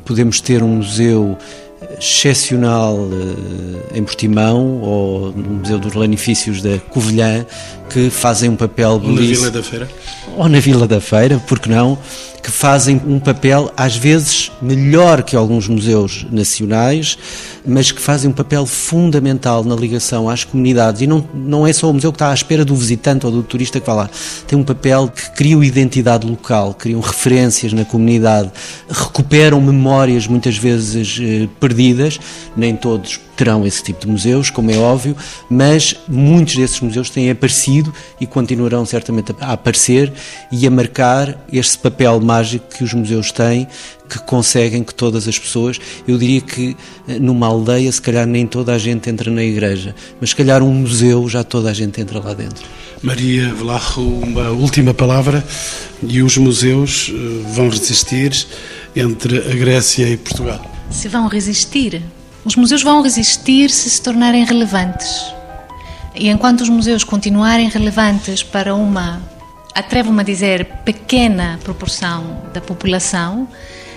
podemos 0.06 0.40
ter 0.40 0.62
um 0.62 0.76
museu 0.76 1.36
excepcional 1.98 2.98
eh, 3.92 3.98
em 3.98 4.04
Portimão 4.04 4.80
ou 4.80 5.32
no 5.32 5.54
Museu 5.54 5.78
dos 5.78 5.94
Lanifícios 5.94 6.62
da 6.62 6.78
Covilhã 6.90 7.44
que 7.90 8.10
fazem 8.10 8.50
um 8.50 8.56
papel 8.56 8.98
belíssimo. 8.98 9.46
Ou 9.46 9.50
na 9.50 9.50
Vila 9.50 9.50
da 9.50 9.62
Feira? 9.62 9.88
Ou 10.36 10.48
na 10.48 10.60
Vila 10.60 10.88
da 10.88 11.00
Feira, 11.00 11.42
porque 11.46 11.68
não? 11.68 11.98
Que 12.44 12.50
fazem 12.50 13.00
um 13.06 13.18
papel 13.18 13.72
às 13.74 13.96
vezes 13.96 14.52
melhor 14.60 15.22
que 15.22 15.34
alguns 15.34 15.66
museus 15.66 16.26
nacionais, 16.30 17.16
mas 17.66 17.90
que 17.90 18.00
fazem 18.00 18.30
um 18.30 18.34
papel 18.34 18.66
fundamental 18.66 19.64
na 19.64 19.74
ligação 19.74 20.28
às 20.28 20.44
comunidades. 20.44 21.00
E 21.00 21.06
não, 21.06 21.26
não 21.32 21.66
é 21.66 21.72
só 21.72 21.88
o 21.88 21.94
museu 21.94 22.12
que 22.12 22.16
está 22.16 22.30
à 22.30 22.34
espera 22.34 22.62
do 22.62 22.76
visitante 22.76 23.24
ou 23.24 23.32
do 23.32 23.42
turista 23.42 23.80
que 23.80 23.86
vai 23.86 23.96
lá. 23.96 24.10
Tem 24.46 24.58
um 24.58 24.62
papel 24.62 25.08
que 25.08 25.30
cria 25.30 25.56
identidade 25.64 26.26
local, 26.26 26.74
criam 26.74 27.00
referências 27.00 27.72
na 27.72 27.86
comunidade, 27.86 28.52
recuperam 28.90 29.58
memórias 29.62 30.26
muitas 30.26 30.58
vezes 30.58 31.18
eh, 31.22 31.48
perdidas, 31.58 32.20
nem 32.54 32.76
todos 32.76 33.18
terão 33.34 33.66
esse 33.66 33.82
tipo 33.82 34.00
de 34.00 34.08
museus, 34.08 34.50
como 34.50 34.70
é 34.70 34.76
óbvio, 34.76 35.16
mas 35.50 35.96
muitos 36.08 36.56
desses 36.56 36.80
museus 36.80 37.10
têm 37.10 37.30
aparecido 37.30 37.92
e 38.20 38.26
continuarão 38.26 38.84
certamente 38.86 39.34
a 39.40 39.52
aparecer 39.52 40.12
e 40.50 40.66
a 40.66 40.70
marcar 40.70 41.38
este 41.52 41.78
papel 41.78 42.20
mágico 42.20 42.66
que 42.76 42.84
os 42.84 42.94
museus 42.94 43.30
têm, 43.32 43.66
que 44.08 44.18
conseguem 44.20 44.82
que 44.84 44.94
todas 44.94 45.26
as 45.26 45.38
pessoas, 45.38 45.80
eu 46.06 46.18
diria 46.18 46.40
que 46.40 46.76
eh, 47.08 47.18
numa 47.18 47.46
aldeia, 47.46 47.90
se 47.90 48.00
calhar 48.00 48.26
nem 48.26 48.46
toda 48.46 48.72
a 48.72 48.78
gente 48.78 49.08
entra 49.08 49.30
na 49.30 49.42
igreja, 49.42 49.94
mas 50.20 50.30
se 50.30 50.36
calhar 50.36 50.62
um 50.62 50.72
museu 50.72 51.28
já 51.28 51.42
toda 51.42 51.70
a 51.70 51.72
gente 51.72 52.00
entra 52.00 52.20
lá 52.20 52.34
dentro. 52.34 52.64
Maria 53.02 53.52
Velarro, 53.52 54.02
uma 54.20 54.50
última 54.50 54.94
palavra, 54.94 55.44
e 56.02 56.22
os 56.22 56.36
museus 56.36 57.10
eh, 57.10 57.52
vão 57.52 57.68
resistir 57.68 58.46
entre 58.94 59.38
a 59.38 59.54
Grécia 59.54 60.08
e 60.08 60.16
Portugal? 60.16 60.70
Se 60.90 61.08
vão 61.08 61.26
resistir, 61.26 62.02
os 62.44 62.56
museus 62.56 62.82
vão 62.82 63.02
resistir 63.02 63.70
se 63.70 63.88
se 63.88 64.02
tornarem 64.02 64.44
relevantes. 64.44 65.34
E 66.14 66.28
enquanto 66.28 66.60
os 66.60 66.68
museus 66.68 67.02
continuarem 67.02 67.68
relevantes 67.68 68.42
para 68.42 68.74
uma, 68.74 69.20
atrevo-me 69.74 70.20
a 70.20 70.24
dizer, 70.24 70.66
pequena 70.84 71.58
proporção 71.64 72.42
da 72.52 72.60
população, 72.60 73.48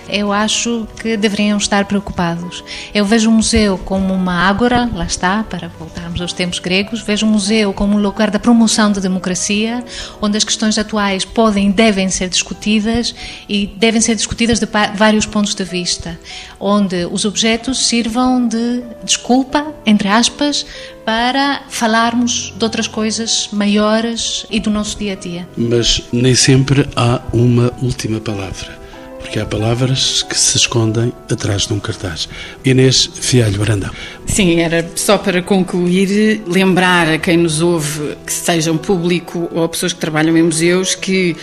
eu 0.08 0.32
acho 0.32 0.86
que 1.00 1.16
deveriam 1.16 1.58
estar 1.58 1.84
preocupados. 1.84 2.64
Eu 2.94 3.04
vejo 3.04 3.30
o 3.30 3.32
museu 3.32 3.78
como 3.78 4.14
uma 4.14 4.34
ágora, 4.48 4.88
lá 4.94 5.04
está, 5.04 5.42
para 5.42 5.68
voltarmos 5.68 6.20
aos 6.20 6.32
tempos 6.32 6.58
gregos, 6.58 7.00
vejo 7.00 7.26
o 7.26 7.28
museu 7.28 7.72
como 7.72 7.96
um 7.96 8.00
lugar 8.00 8.30
da 8.30 8.38
promoção 8.38 8.90
da 8.90 9.00
democracia, 9.00 9.84
onde 10.20 10.36
as 10.36 10.44
questões 10.44 10.78
atuais 10.78 11.24
podem 11.24 11.68
e 11.68 11.72
devem 11.72 12.08
ser 12.08 12.28
discutidas 12.28 13.14
e 13.48 13.66
devem 13.66 14.00
ser 14.00 14.14
discutidas 14.14 14.58
de 14.58 14.66
vários 14.94 15.26
pontos 15.26 15.54
de 15.54 15.64
vista, 15.64 16.18
onde 16.58 17.06
os 17.10 17.24
objetos 17.24 17.86
sirvam 17.86 18.46
de 18.46 18.82
desculpa, 19.04 19.66
entre 19.84 20.08
aspas, 20.08 20.64
para 21.04 21.62
falarmos 21.68 22.52
de 22.56 22.64
outras 22.64 22.86
coisas 22.86 23.48
maiores 23.52 24.44
e 24.50 24.60
do 24.60 24.70
nosso 24.70 24.98
dia 24.98 25.12
a 25.12 25.16
dia. 25.16 25.48
Mas 25.56 26.02
nem 26.12 26.34
sempre 26.34 26.86
há 26.94 27.20
uma 27.32 27.72
última 27.80 28.20
palavra 28.20 28.87
porque 29.18 29.38
há 29.38 29.46
palavras 29.46 30.22
que 30.22 30.38
se 30.38 30.56
escondem 30.56 31.12
atrás 31.30 31.66
de 31.66 31.72
um 31.72 31.80
cartaz. 31.80 32.28
Inês 32.64 33.10
Fialho 33.14 33.58
Brandão. 33.58 33.90
Sim, 34.26 34.60
era 34.60 34.88
só 34.94 35.18
para 35.18 35.42
concluir, 35.42 36.42
lembrar 36.46 37.08
a 37.08 37.18
quem 37.18 37.36
nos 37.36 37.60
ouve, 37.60 38.16
que 38.24 38.32
sejam 38.32 38.76
público 38.76 39.48
ou 39.52 39.68
pessoas 39.68 39.92
que 39.92 40.00
trabalham 40.00 40.36
em 40.36 40.42
museus, 40.42 40.94
que 40.94 41.36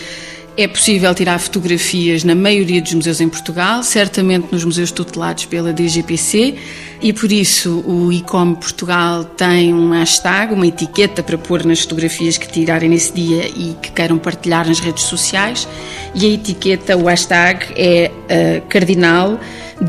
é 0.56 0.66
possível 0.66 1.14
tirar 1.14 1.38
fotografias 1.38 2.24
na 2.24 2.34
maioria 2.34 2.80
dos 2.80 2.94
museus 2.94 3.20
em 3.20 3.28
Portugal, 3.28 3.82
certamente 3.82 4.48
nos 4.50 4.64
museus 4.64 4.90
tutelados 4.90 5.44
pela 5.44 5.72
DGPC, 5.72 6.54
e 7.02 7.12
por 7.12 7.30
isso 7.30 7.84
o 7.86 8.10
ICOM 8.10 8.54
Portugal 8.54 9.24
tem 9.24 9.74
um 9.74 9.90
hashtag, 9.90 10.54
uma 10.54 10.66
etiqueta 10.66 11.22
para 11.22 11.36
pôr 11.36 11.64
nas 11.64 11.80
fotografias 11.80 12.38
que 12.38 12.48
tirarem 12.48 12.88
nesse 12.88 13.12
dia 13.12 13.46
e 13.48 13.76
que 13.82 13.92
queiram 13.92 14.16
partilhar 14.16 14.66
nas 14.66 14.80
redes 14.80 15.04
sociais. 15.04 15.68
E 16.14 16.24
a 16.24 16.28
etiqueta, 16.30 16.96
o 16.96 17.04
hashtag 17.04 17.66
é 17.76 18.10
uh, 18.10 18.66
Cardinal 18.68 19.38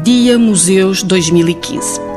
Dia 0.04 0.38
Museus 0.38 1.02
2015. 1.02 2.17